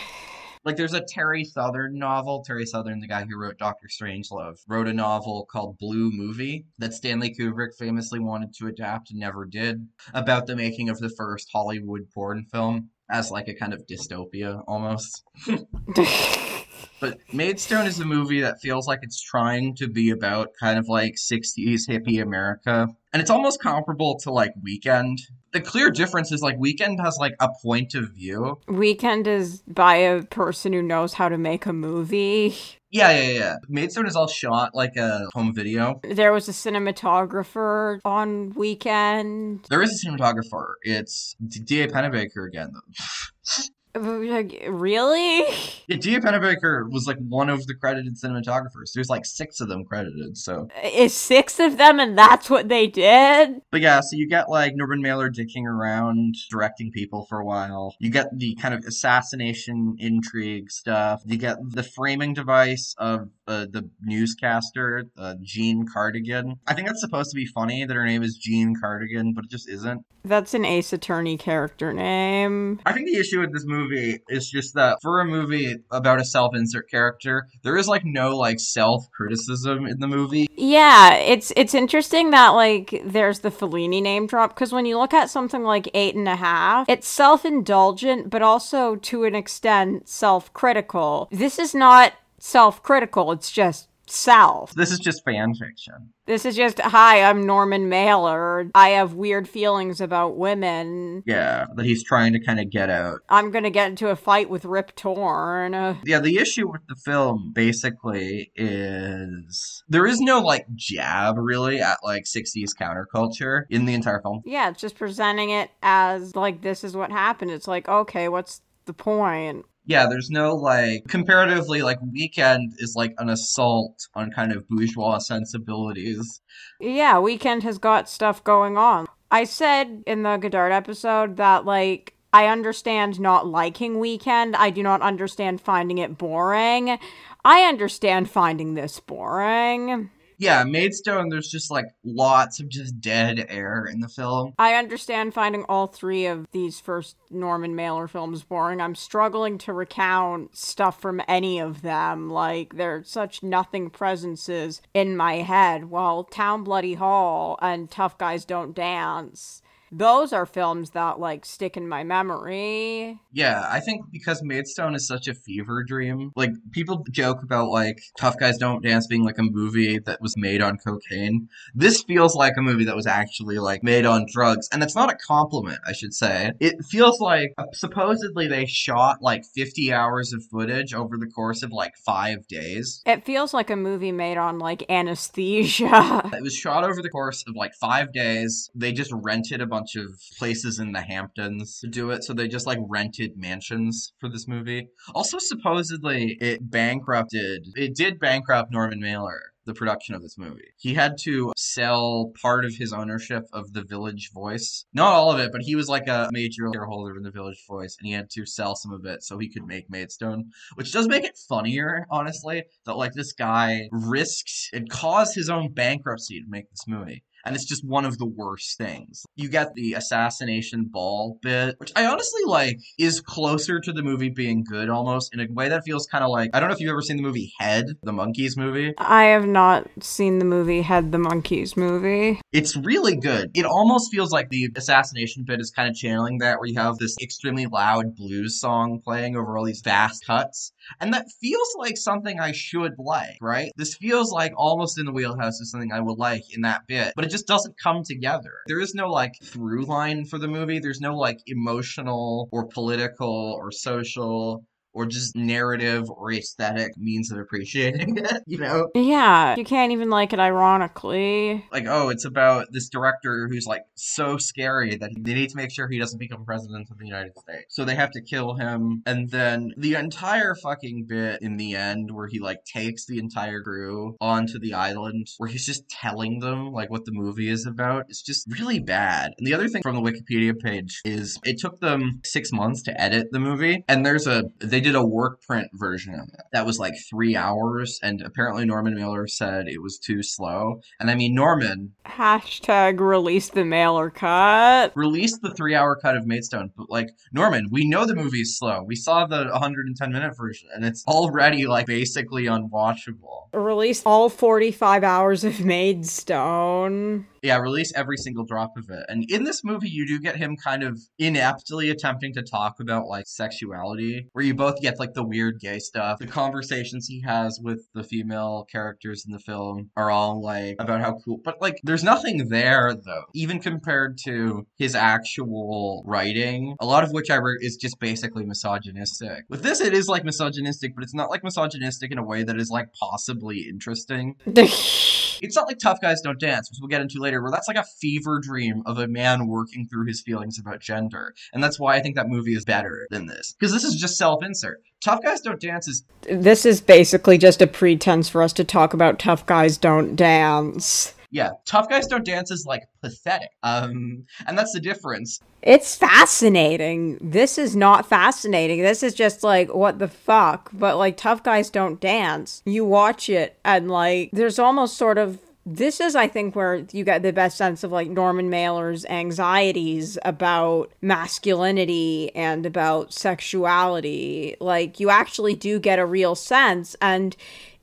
Like 0.68 0.76
there's 0.76 0.94
a 0.94 1.02
Terry 1.02 1.46
Southern 1.46 1.98
novel. 1.98 2.44
Terry 2.44 2.66
Southern, 2.66 3.00
the 3.00 3.08
guy 3.08 3.24
who 3.24 3.38
wrote 3.38 3.58
Doctor 3.58 3.88
Strangelove, 3.88 4.58
wrote 4.68 4.90
a 4.90 4.94
novel 4.94 5.48
called 5.50 5.78
Blue 5.78 6.12
Movie 6.12 6.66
that 6.78 6.94
Stanley 6.94 7.34
Kubrick 7.34 7.74
famously 7.80 8.20
wanted 8.20 8.54
to 8.56 8.68
adapt 8.68 9.10
and 9.10 9.20
never 9.20 9.46
did, 9.46 9.88
about 10.14 10.46
the 10.46 10.58
making 10.58 10.90
of 10.90 11.00
the 11.00 11.10
first 11.10 11.48
Hollywood 11.54 12.12
porn 12.14 12.44
film 12.52 12.90
as 13.10 13.32
like 13.32 13.48
a 13.48 13.54
kind 13.54 13.74
of 13.74 13.88
dystopia 13.88 14.62
almost. 14.68 15.24
But 17.00 17.20
Maidstone 17.32 17.86
is 17.86 18.00
a 18.00 18.06
movie 18.06 18.42
that 18.42 18.60
feels 18.60 18.88
like 18.88 19.00
it's 19.04 19.22
trying 19.22 19.76
to 19.76 19.88
be 19.88 20.10
about 20.10 20.50
kind 20.60 20.80
of 20.80 20.88
like 20.88 21.16
60s 21.16 21.88
hippie 21.88 22.22
America. 22.22 22.88
And 23.14 23.22
it's 23.22 23.30
almost 23.30 23.62
comparable 23.62 24.18
to 24.20 24.32
like 24.32 24.54
Weekend. 24.64 25.20
The 25.54 25.62
clear 25.62 25.92
difference 25.92 26.32
is 26.32 26.42
like 26.42 26.58
Weekend 26.58 27.00
has 27.02 27.18
like 27.20 27.36
a 27.40 27.50
point 27.64 27.94
of 27.96 28.12
view. 28.14 28.60
Weekend 28.68 29.28
is 29.28 29.62
by 29.62 29.96
a 29.96 30.24
person 30.24 30.74
who 30.74 30.82
knows 30.82 31.14
how 31.14 31.30
to 31.30 31.38
make 31.38 31.66
a 31.66 31.74
movie. 31.74 32.56
Yeah, 32.90 33.12
yeah, 33.12 33.30
yeah. 33.32 33.56
Maidstone 33.68 34.08
is 34.08 34.16
all 34.16 34.28
shot 34.28 34.74
like 34.74 34.96
a 34.96 35.28
home 35.34 35.54
video. 35.54 36.00
There 36.04 36.32
was 36.32 36.48
a 36.48 36.54
cinematographer 36.54 38.00
on 38.06 38.52
Weekend. 38.52 39.66
There 39.70 39.82
is 39.82 40.04
a 40.04 40.08
cinematographer. 40.08 40.74
It's 40.84 41.36
D.A. 41.46 41.88
Pennebaker 41.88 42.48
again. 42.48 42.74
Like, 43.98 44.66
Really? 44.68 45.46
Yeah, 45.88 45.98
D.A. 45.98 46.20
Pennebaker 46.20 46.90
was 46.90 47.08
like 47.08 47.18
one 47.18 47.50
of 47.50 47.66
the 47.68 47.76
credited 47.76 48.18
cinematographers. 48.18 48.92
There's 48.94 49.10
like 49.10 49.26
six 49.26 49.60
of 49.60 49.70
them 49.70 49.86
credited, 49.86 50.38
so. 50.38 50.68
Is 50.84 51.14
six 51.14 51.60
of 51.60 51.78
them 51.78 52.00
and 52.00 52.18
that's 52.18 52.50
what 52.50 52.70
they 52.70 52.88
did? 52.88 53.62
But 53.72 53.82
yeah, 53.82 54.02
so 54.02 54.16
you 54.16 54.28
get 54.28 54.50
like 54.50 54.74
Norman 54.76 55.02
Mailer 55.02 55.30
dicking 55.30 55.66
around, 55.66 56.36
directing 56.50 56.92
people 56.92 57.26
for 57.30 57.40
a 57.40 57.46
while. 57.46 57.96
You 58.00 58.10
get 58.10 58.28
the 58.38 58.56
kind 58.56 58.74
of 58.74 58.84
assassination 58.86 59.96
intrigue 60.00 60.72
stuff. 60.72 61.22
You 61.26 61.38
get 61.38 61.58
the 61.62 61.84
framing 61.84 62.34
device 62.34 62.94
of 62.98 63.30
uh, 63.48 63.66
the 63.72 63.90
newscaster, 64.02 65.06
uh, 65.18 65.36
Jean 65.42 65.86
Cardigan. 65.92 66.56
I 66.68 66.74
think 66.74 66.88
that's 66.88 67.02
supposed 67.02 67.32
to 67.32 67.36
be 67.36 67.46
funny 67.46 67.86
that 67.86 67.94
her 67.94 68.06
name 68.06 68.24
is 68.24 68.38
Jean 68.38 68.76
Cardigan, 68.80 69.34
but 69.34 69.46
it 69.46 69.52
just 69.52 69.70
isn't. 69.70 70.02
That's 70.24 70.54
an 70.54 70.66
Ace 70.66 70.92
Attorney 70.92 71.38
character 71.38 71.94
name. 71.94 72.82
I 72.86 72.92
think 72.92 73.08
the 73.08 73.18
issue 73.18 73.40
with 73.40 73.54
this 73.54 73.64
movie 73.66 74.20
is 74.28 74.50
just 74.50 74.76
that 74.76 74.98
for 75.02 75.22
a 75.22 75.26
movie 75.26 75.78
about 75.90 76.20
a 76.20 76.26
self-insert 76.26 76.90
character, 76.90 77.48
there 77.64 77.78
is 77.78 77.88
like 77.88 78.04
no 78.04 78.36
like 78.36 78.60
self-criticism 78.60 79.86
in 79.86 80.00
the 80.00 80.08
movie. 80.08 80.48
Yeah, 80.56 81.14
it's 81.14 81.54
it's 81.56 81.74
interesting 81.74 82.32
that 82.32 82.50
like 82.50 83.02
there's 83.06 83.40
the 83.40 83.52
Fellini 83.52 84.02
name 84.02 84.28
drop 84.28 84.54
because 84.54 84.74
when 84.74 84.86
you 84.86 84.98
look 84.98 85.14
at 85.14 85.30
something 85.30 85.64
like 85.64 85.90
Eight 85.94 86.16
and 86.16 86.28
a 86.28 86.36
Half, 86.36 86.90
it's 86.90 87.08
self-indulgent 87.08 88.30
but 88.30 88.42
also 88.42 88.96
to 88.98 89.24
an 89.24 89.36
extent 89.36 90.10
self-critical. 90.10 91.30
This 91.32 91.58
is 91.58 91.74
not 91.74 92.14
self-critical; 92.48 93.32
it's 93.34 93.52
just 93.52 93.90
self. 94.10 94.74
This 94.74 94.92
is 94.92 95.00
just 95.00 95.24
fan 95.26 95.54
fiction. 95.54 96.14
This 96.26 96.46
is 96.46 96.56
just 96.56 96.80
hi, 96.80 97.22
I'm 97.22 97.46
Norman 97.46 97.90
Mailer. 97.90 98.70
I 98.74 98.90
have 98.90 99.14
weird 99.14 99.48
feelings 99.48 100.00
about 100.02 100.38
women. 100.38 101.24
Yeah, 101.26 101.66
that 101.76 101.86
he's 101.86 102.04
trying 102.04 102.34
to 102.34 102.40
kind 102.40 102.60
of 102.60 102.70
get 102.70 102.90
out. 102.90 103.20
I'm 103.30 103.52
gonna 103.52 103.70
get 103.70 103.90
into 103.90 104.10
a 104.10 104.16
fight 104.16 104.50
with 104.50 104.66
Rip 104.66 104.96
Torn. 104.96 105.74
Yeah, 106.06 106.20
the 106.20 106.38
issue 106.38 106.72
with 106.72 106.82
the 106.88 106.96
film 106.96 107.52
basically 107.54 108.52
is 108.56 109.84
there 109.90 110.06
is 110.06 110.22
no 110.22 110.40
like 110.40 110.66
jab 110.76 111.38
really 111.38 111.82
at 111.82 111.98
like 112.04 112.24
60s 112.24 112.72
counterculture 112.80 113.64
in 113.70 113.86
the 113.86 113.94
entire 113.94 114.22
film. 114.22 114.42
yeah, 114.46 114.70
it's 114.70 114.82
just 114.82 114.96
presenting 114.96 115.50
it 115.50 115.70
as 115.84 116.36
like 116.36 116.62
this 116.62 116.84
is 116.84 116.96
what 116.96 117.12
happened. 117.12 117.52
It's 117.52 117.68
like 117.68 117.90
okay, 117.90 118.30
what's 118.30 118.62
the 118.86 118.94
point? 118.94 119.66
Yeah, 119.88 120.08
there's 120.08 120.30
no 120.30 120.54
like 120.54 121.08
comparatively 121.08 121.82
like 121.82 121.98
Weekend 122.02 122.74
is 122.78 122.94
like 122.96 123.14
an 123.20 123.30
assault 123.30 124.08
on 124.14 124.32
kind 124.32 124.52
of 124.52 124.68
bourgeois 124.68 125.18
sensibilities. 125.18 126.42
Yeah, 126.80 127.20
Weekend 127.20 127.64
has 127.64 127.78
got 127.78 128.10
stuff 128.10 128.44
going 128.44 128.78
on. 128.78 129.08
I 129.32 129.46
said 129.46 130.04
in 130.06 130.24
the 130.24 130.38
Godard 130.38 130.72
episode 130.72 131.38
that, 131.38 131.66
like, 131.66 132.14
I 132.34 132.48
understand 132.48 133.20
not 133.20 133.48
liking 133.48 134.00
Weekend. 134.00 134.56
I 134.56 134.70
do 134.70 134.84
not 134.84 135.02
understand 135.02 135.60
finding 135.62 135.98
it 135.98 136.18
boring. 136.18 136.98
I 137.44 137.62
understand 137.62 138.30
finding 138.30 138.74
this 138.74 139.00
boring. 139.00 140.10
Yeah, 140.40 140.64
Maidstone 140.64 141.30
there's 141.30 141.50
just 141.50 141.72
like 141.72 141.86
lots 142.04 142.60
of 142.60 142.70
just 142.70 143.02
dead 143.02 143.46
air 143.50 143.86
in 143.92 144.00
the 144.00 144.08
film. 144.08 144.54
I 144.60 144.76
understand 144.76 145.34
finding 145.34 145.64
all 145.64 145.88
three 145.88 146.28
of 146.28 146.48
these 146.52 146.80
first 146.80 147.16
Norman 147.32 147.76
Mailer 147.76 148.08
films 148.08 148.44
boring. 148.44 148.80
I'm 148.80 148.94
struggling 148.96 149.58
to 149.60 149.74
recount 149.74 150.56
stuff 150.56 151.02
from 151.02 151.22
any 151.28 151.60
of 151.60 151.82
them. 151.82 152.30
Like, 152.30 152.76
they're 152.76 153.04
such 153.04 153.42
nothing 153.42 153.90
presences 153.90 154.82
in 154.94 155.18
my 155.18 155.38
head. 155.38 155.86
While 155.86 156.24
Town 156.24 156.64
Bloody 156.64 156.94
Hall 156.94 157.58
and 157.62 157.90
Tough 157.90 158.18
Guys 158.18 158.46
Don't 158.46 158.76
Dance, 158.76 159.62
those 159.92 160.34
are 160.34 160.46
films 160.46 160.92
that, 160.92 161.20
like, 161.20 161.46
stick 161.46 161.78
in 161.78 161.88
my 161.88 162.04
memory. 162.04 163.20
Yeah, 163.32 163.68
I 163.70 163.80
think 163.80 164.06
because 164.12 164.42
Maidstone 164.44 164.96
is 164.96 165.08
such 165.08 165.28
a 165.28 165.34
fever 165.34 165.84
dream. 165.84 166.32
Like 166.36 166.52
people 166.72 167.06
joke 167.12 167.44
about 167.44 167.70
like 167.70 168.00
Tough 168.20 168.38
Guys 168.38 168.58
Don't 168.58 168.84
Dance 168.84 169.08
being 169.08 169.24
like 169.24 169.38
a 169.38 169.44
movie 169.44 170.00
that 170.00 170.22
was 170.22 170.36
made 170.38 170.62
on 170.62 170.78
cocaine. 170.78 171.50
This 171.76 172.04
feels 172.04 172.36
like 172.36 172.54
a 172.58 172.62
movie 172.62 172.86
that 172.86 172.96
was 172.96 173.08
actually 173.08 173.60
like 173.60 173.84
made 173.84 174.06
on 174.06 174.26
drugs, 174.32 174.68
and 174.72 174.82
that's 174.82 174.96
not 174.96 175.12
a 175.12 175.16
compliment, 175.16 175.80
I 175.86 175.94
should 175.94 176.14
say. 176.14 176.52
It 176.60 176.84
feels 176.86 177.20
like 177.20 177.54
uh, 177.58 177.66
supposedly 177.74 178.48
they 178.48 178.66
shot 178.66 179.22
like 179.22 179.44
50 179.46 179.94
hours 179.94 180.34
of 180.34 180.44
footage 180.46 180.94
over 180.94 181.18
the 181.18 181.28
course 181.28 181.64
of 181.64 181.72
like 181.72 181.96
5 181.98 182.48
days. 182.48 183.02
It 183.06 183.26
feels 183.26 183.54
like 183.54 183.70
a 183.70 183.76
movie 183.76 184.12
made 184.12 184.38
on, 184.38 184.60
like, 184.60 184.84
anesthesia. 184.90 186.32
It 186.38 186.44
was 186.44 186.56
shot 186.56 186.84
over 186.84 187.02
the 187.02 187.10
course 187.10 187.44
of 187.48 187.56
like 187.56 187.74
5 187.74 188.14
days. 188.14 188.70
They 188.76 188.92
just 188.92 189.12
rented 189.12 189.62
a 189.62 189.66
bunch 189.66 189.77
of 189.96 190.20
places 190.38 190.80
in 190.80 190.92
the 190.92 191.02
Hamptons 191.02 191.80
to 191.80 191.88
do 191.88 192.12
it, 192.12 192.24
so 192.24 192.34
they 192.34 192.48
just 192.48 192.68
like 192.68 192.80
rented 192.88 193.38
mansions 193.38 194.14
for 194.20 194.30
this 194.30 194.48
movie. 194.48 194.88
Also, 195.14 195.38
supposedly, 195.40 196.38
it 196.40 196.70
bankrupted. 196.70 197.68
It 197.76 197.96
did 197.96 198.20
bankrupt 198.20 198.72
Norman 198.72 199.00
Mailer, 199.00 199.54
the 199.66 199.74
production 199.74 200.16
of 200.16 200.22
this 200.22 200.38
movie. 200.38 200.74
He 200.78 200.94
had 200.94 201.18
to 201.24 201.54
sell 201.56 202.32
part 202.42 202.66
of 202.66 202.74
his 202.76 202.94
ownership 202.94 203.44
of 203.54 203.74
the 203.74 203.84
Village 203.84 204.32
Voice. 204.34 204.86
Not 204.94 205.14
all 205.14 205.32
of 205.32 205.40
it, 205.40 205.52
but 205.52 205.62
he 205.62 205.76
was 205.76 205.90
like 205.90 206.08
a 206.08 206.30
major 206.32 206.70
shareholder 206.74 207.16
in 207.18 207.24
the 207.24 207.32
Village 207.32 207.64
Voice, 207.68 207.96
and 208.00 208.08
he 208.08 208.14
had 208.14 208.30
to 208.32 208.46
sell 208.46 208.76
some 208.76 208.94
of 208.94 209.06
it 209.06 209.24
so 209.24 209.38
he 209.38 209.50
could 209.50 209.68
make 209.68 209.90
Maidstone, 209.90 210.52
which 210.76 210.92
does 210.92 211.08
make 211.08 211.24
it 211.24 211.38
funnier, 211.50 212.08
honestly, 212.10 212.64
that 212.86 212.98
like 212.98 213.14
this 213.14 213.34
guy 213.34 213.90
risked 213.92 214.70
and 214.74 214.90
caused 214.90 215.36
his 215.36 215.50
own 215.50 215.74
bankruptcy 215.74 216.40
to 216.40 216.50
make 216.50 216.70
this 216.70 216.88
movie 216.88 217.24
and 217.46 217.56
it's 217.56 217.66
just 217.66 217.86
one 217.86 218.06
of 218.06 218.18
the 218.18 218.26
worst 218.26 218.78
things. 218.78 219.26
You 219.36 219.50
get 219.50 219.74
the 219.76 219.94
assassination 219.94 220.86
ball 220.92 221.40
bit, 221.42 221.76
which 221.80 221.92
I 221.96 222.06
honestly 222.06 222.42
like 222.46 222.80
is 222.98 223.22
closer 223.22 223.80
to 223.80 223.92
the 223.94 224.04
movie 224.04 224.30
being 224.30 224.64
good 224.64 224.90
almost 224.90 225.34
in 225.34 225.40
a 225.40 225.48
way 225.50 225.70
that 225.70 225.84
feels 225.86 226.08
kind 226.08 226.24
of 226.24 226.30
like 226.30 226.50
I 226.54 226.60
don't 226.60 226.70
know 226.70 226.76
if 226.76 226.82
you've 226.82 226.92
ever 226.92 227.02
seen 227.02 227.18
the 227.18 227.24
movie 227.24 227.54
Head, 227.60 227.86
the 228.04 228.12
Monkees 228.12 228.58
movie. 228.58 228.94
I 228.98 229.26
have 229.26 229.48
not 229.48 229.88
seen 230.02 230.40
the 230.40 230.46
movie 230.46 230.82
Head 230.82 231.12
the 231.12 231.18
Monkees 231.18 231.78
movie. 231.78 232.40
It's 232.52 232.76
really 232.76 233.16
good. 233.16 233.52
It 233.54 233.66
almost 233.66 234.12
feels 234.12 234.32
like 234.32 234.50
the 234.50 234.70
assassination 234.76 235.44
bit 235.46 235.60
is 235.60 235.72
kind 235.72 235.90
of 235.90 235.96
channeling 235.96 236.40
that, 236.40 236.60
where 236.60 236.68
you 236.68 236.80
have 236.80 236.98
this 236.98 237.16
extremely 237.22 237.66
loud 237.66 238.16
blues 238.16 238.60
song 238.60 239.02
playing 239.04 239.36
over 239.36 239.58
all 239.58 239.66
these 239.66 239.82
fast 239.82 240.26
cuts. 240.26 240.72
And 241.00 241.14
that 241.14 241.28
feels 241.42 241.76
like 241.78 241.98
something 241.98 242.40
I 242.40 242.52
should 242.52 242.94
like, 242.98 243.38
right? 243.42 243.72
This 243.76 243.96
feels 243.96 244.32
like 244.32 244.54
almost 244.56 245.00
in 245.00 245.06
the 245.06 245.12
wheelhouse 245.12 245.60
of 245.60 245.68
something 245.68 245.92
I 245.92 246.00
would 246.00 246.18
like 246.18 246.44
in 246.54 246.62
that 246.62 246.88
bit, 246.88 247.14
but 247.16 247.26
it 247.28 247.32
just 247.32 247.48
doesn't 247.48 247.76
come 247.82 248.04
together. 248.04 248.54
There 248.68 248.80
is 248.80 248.96
no 248.96 249.10
like 249.10 249.34
through 249.44 249.86
line 249.86 250.26
for 250.26 250.40
the 250.40 250.48
movie. 250.48 250.80
There's 250.80 251.02
no 251.02 251.16
like 251.16 251.40
emotional 251.46 252.48
or 252.52 252.68
political 252.68 253.58
or 253.60 253.72
social 253.72 254.66
or 254.98 255.06
just 255.06 255.36
narrative 255.36 256.10
or 256.10 256.32
aesthetic 256.32 256.98
means 256.98 257.32
of 257.32 257.38
appreciating 257.38 258.18
it, 258.18 258.42
you 258.48 258.58
know? 258.58 258.90
Yeah, 258.96 259.56
you 259.56 259.64
can't 259.64 259.92
even 259.92 260.10
like 260.10 260.34
it 260.34 260.40
ironically. 260.40 261.64
Like, 261.72 261.86
oh, 261.88 262.10
it's 262.10 262.26
about 262.26 262.72
this 262.72 262.90
director 262.90 263.48
who's 263.48 263.68
like 263.68 263.84
so 263.94 264.38
scary 264.38 264.96
that 264.96 265.12
they 265.16 265.36
need 265.36 265.52
to 265.52 265.56
make 265.56 265.72
sure 265.72 265.88
he 265.88 266.00
doesn't 266.00 266.18
become 266.18 266.44
president 266.46 266.90
of 266.90 266.98
the 266.98 267.06
United 267.06 267.38
States. 267.38 267.76
So 267.76 267.86
they 267.86 267.94
have 267.94 268.10
to 268.12 268.22
kill 268.22 268.56
him. 268.56 269.04
And 269.06 269.30
then 269.30 269.72
the 269.78 269.94
entire 269.94 270.56
fucking 270.56 271.06
bit 271.08 271.44
in 271.44 271.58
the 271.58 271.76
end 271.76 272.10
where 272.12 272.28
he 272.28 272.40
like 272.40 272.66
takes 272.66 273.06
the 273.06 273.20
entire 273.20 273.62
crew 273.62 274.16
onto 274.20 274.58
the 274.58 274.74
island 274.74 275.28
where 275.38 275.50
he's 275.50 275.66
just 275.66 275.88
telling 275.90 276.40
them 276.40 276.72
like 276.72 276.90
what 276.90 277.06
the 277.06 277.12
movie 277.12 277.50
is 277.50 277.68
about, 277.68 278.06
it's 278.10 278.24
just 278.24 278.48
really 278.60 278.80
bad. 278.80 279.30
And 279.38 279.46
the 279.46 279.54
other 279.54 279.68
thing 279.68 279.84
from 279.84 279.96
the 279.96 280.02
Wikipedia 280.02 280.60
page 280.60 281.02
is 281.06 281.38
it 281.44 281.60
took 281.60 281.82
them 281.82 282.20
six 282.24 282.52
months 282.52 282.82
to 282.84 283.00
edit 283.00 283.28
the 283.32 283.40
movie. 283.40 283.84
And 283.88 284.04
there's 284.04 284.26
a, 284.26 284.46
they 284.58 284.87
did 284.88 284.96
a 284.96 285.06
work 285.06 285.42
print 285.42 285.70
version 285.74 286.14
of 286.14 286.30
it 286.30 286.46
that 286.54 286.66
was 286.66 286.80
like 286.80 286.94
three 287.10 287.36
hours, 287.36 288.00
and 288.02 288.22
apparently 288.22 288.66
Norman 288.66 288.96
Mailer 288.96 289.28
said 289.28 289.68
it 289.68 289.82
was 289.82 290.00
too 290.00 290.24
slow. 290.24 290.82
And 291.00 291.12
I 291.12 291.16
mean, 291.16 291.36
Norman 291.36 291.94
Hashtag 292.06 293.00
release 293.00 293.50
the 293.50 293.66
mailer 293.66 294.10
cut. 294.10 294.94
Release 294.96 295.38
the 295.40 295.54
three 295.54 295.76
hour 295.76 295.98
cut 296.02 296.16
of 296.16 296.26
Maidstone, 296.26 296.72
but 296.78 296.90
like, 296.90 297.10
Norman, 297.34 297.68
we 297.70 297.88
know 297.88 298.06
the 298.06 298.16
movie 298.16 298.42
is 298.42 298.58
slow. 298.58 298.82
We 298.82 298.96
saw 298.96 299.26
the 299.26 299.46
110 299.52 300.12
minute 300.12 300.38
version, 300.38 300.70
and 300.74 300.86
it's 300.86 301.04
already 301.06 301.68
like 301.68 301.86
basically 301.86 302.46
unwatchable. 302.46 303.48
Release 303.54 304.04
all 304.06 304.30
45 304.30 305.04
hours 305.04 305.44
of 305.44 305.64
Maidstone. 305.64 307.28
Yeah, 307.44 307.58
release 307.58 307.94
every 307.96 308.18
single 308.18 308.44
drop 308.46 308.78
of 308.78 308.90
it. 308.90 309.06
And 309.08 309.30
in 309.30 309.44
this 309.44 309.64
movie, 309.64 309.90
you 309.90 310.06
do 310.06 310.20
get 310.20 310.36
him 310.36 310.58
kind 310.58 310.84
of 310.84 311.00
ineptly 311.18 311.90
attempting 311.90 312.34
to 312.34 312.42
talk 312.42 312.80
about 312.80 313.08
like 313.08 313.26
sexuality, 313.26 314.28
where 314.34 314.44
you 314.44 314.54
both 314.54 314.67
get 314.76 315.00
like 315.00 315.14
the 315.14 315.24
weird 315.24 315.60
gay 315.60 315.80
stuff. 315.80 316.20
The 316.20 316.28
conversations 316.28 317.08
he 317.08 317.22
has 317.22 317.60
with 317.62 317.88
the 317.94 318.04
female 318.04 318.66
characters 318.72 319.26
in 319.26 319.32
the 319.32 319.40
film 319.40 319.90
are 319.96 320.12
all 320.12 320.42
like 320.42 320.76
about 320.80 321.02
how 321.02 321.20
cool, 321.24 321.40
but 321.44 321.62
like 321.62 321.80
there's 321.84 322.04
nothing 322.04 322.50
there 322.50 322.94
though, 322.94 323.24
even 323.34 323.60
compared 323.60 324.18
to 324.26 324.68
his 324.78 324.96
actual 324.96 326.04
writing, 326.06 326.76
a 326.80 326.86
lot 326.86 327.04
of 327.04 327.12
which 327.12 327.30
I 327.30 327.38
wrote 327.38 327.60
is 327.62 327.78
just 327.78 328.00
basically 328.00 328.46
misogynistic. 328.46 329.46
With 329.50 329.64
this, 329.64 329.82
it 329.82 329.94
is 329.94 330.08
like 330.08 330.24
misogynistic, 330.24 330.96
but 330.96 331.04
it's 331.04 331.14
not 331.16 331.30
like 331.30 331.44
misogynistic 331.44 332.12
in 332.12 332.18
a 332.18 332.24
way 332.24 332.44
that 332.44 332.58
is 332.58 332.70
like 332.70 332.88
possibly 333.00 333.68
interesting. 333.68 334.36
It's 335.42 335.56
not 335.56 335.68
like 335.68 335.80
Tough 335.80 336.02
Guys 336.02 336.22
Don't 336.22 336.40
Dance, 336.40 336.70
which 336.70 336.80
we'll 336.80 336.88
get 336.90 337.02
into 337.02 337.20
later, 337.20 337.42
where 337.42 337.52
that's 337.52 337.68
like 337.68 337.78
a 337.78 337.84
fever 337.84 338.40
dream 338.40 338.84
of 338.86 338.98
a 338.98 339.08
man 339.08 339.48
working 339.48 339.88
through 339.88 340.06
his 340.06 340.22
feelings 340.22 340.60
about 340.60 340.80
gender. 340.80 341.34
And 341.54 341.64
that's 341.64 341.80
why 341.80 341.96
I 341.96 342.02
think 342.02 342.16
that 342.16 342.30
movie 342.30 342.54
is 342.56 342.66
better 342.66 343.08
than 343.10 343.28
this. 343.28 343.54
Because 343.60 343.74
this 343.74 343.84
is 343.84 343.96
just 343.96 344.18
self 344.18 344.44
insert. 344.44 344.82
Tough 345.04 345.22
Guys 345.22 345.42
Don't 345.42 345.60
Dance 345.62 345.88
is. 345.88 346.04
this 346.30 346.66
is 346.66 346.82
basically 346.82 347.38
just 347.38 347.62
a 347.62 347.68
pretense 347.68 348.30
for 348.30 348.42
us 348.42 348.54
to 348.54 348.64
talk 348.64 348.94
about 348.94 349.20
tough 349.20 349.46
guys 349.46 349.78
don't 349.78 350.16
dance. 350.16 351.14
Yeah, 351.30 351.52
Tough 351.66 351.90
Guys 351.90 352.08
Don't 352.08 352.26
Dance 352.26 352.52
is 352.52 352.66
like 352.66 352.84
pathetic. 353.02 353.50
Um, 353.62 354.26
and 354.48 354.58
that's 354.58 354.72
the 354.72 354.80
difference. 354.80 355.42
It's 355.62 355.96
fascinating. 355.96 357.18
This 357.22 357.58
is 357.58 357.76
not 357.76 358.08
fascinating. 358.08 358.82
This 358.82 359.04
is 359.04 359.14
just 359.14 359.44
like, 359.44 359.74
what 359.74 360.00
the 360.00 360.08
fuck? 360.08 360.70
But 360.72 360.98
like, 360.98 361.18
tough 361.18 361.44
guys 361.44 361.70
don't 361.70 362.00
dance. 362.00 362.64
You 362.66 362.86
watch 362.86 363.30
it, 363.30 363.58
and 363.66 363.92
like, 363.92 364.30
there's 364.32 364.60
almost 364.60 364.98
sort 364.98 365.18
of. 365.18 365.40
This 365.70 366.00
is, 366.00 366.16
I 366.16 366.30
think, 366.30 366.56
where 366.56 366.86
you 366.94 367.04
get 367.04 367.24
the 367.24 367.34
best 367.34 367.58
sense 367.58 367.84
of 367.84 367.92
like 367.92 368.10
Norman 368.10 368.50
Mailer's 368.50 369.06
anxieties 369.08 370.18
about 370.24 370.94
masculinity 371.02 372.34
and 372.36 372.66
about 372.66 373.12
sexuality. 373.12 374.56
Like, 374.62 375.02
you 375.02 375.10
actually 375.10 375.56
do 375.56 375.78
get 375.78 376.00
a 376.00 376.06
real 376.06 376.36
sense, 376.36 376.96
and 377.02 377.36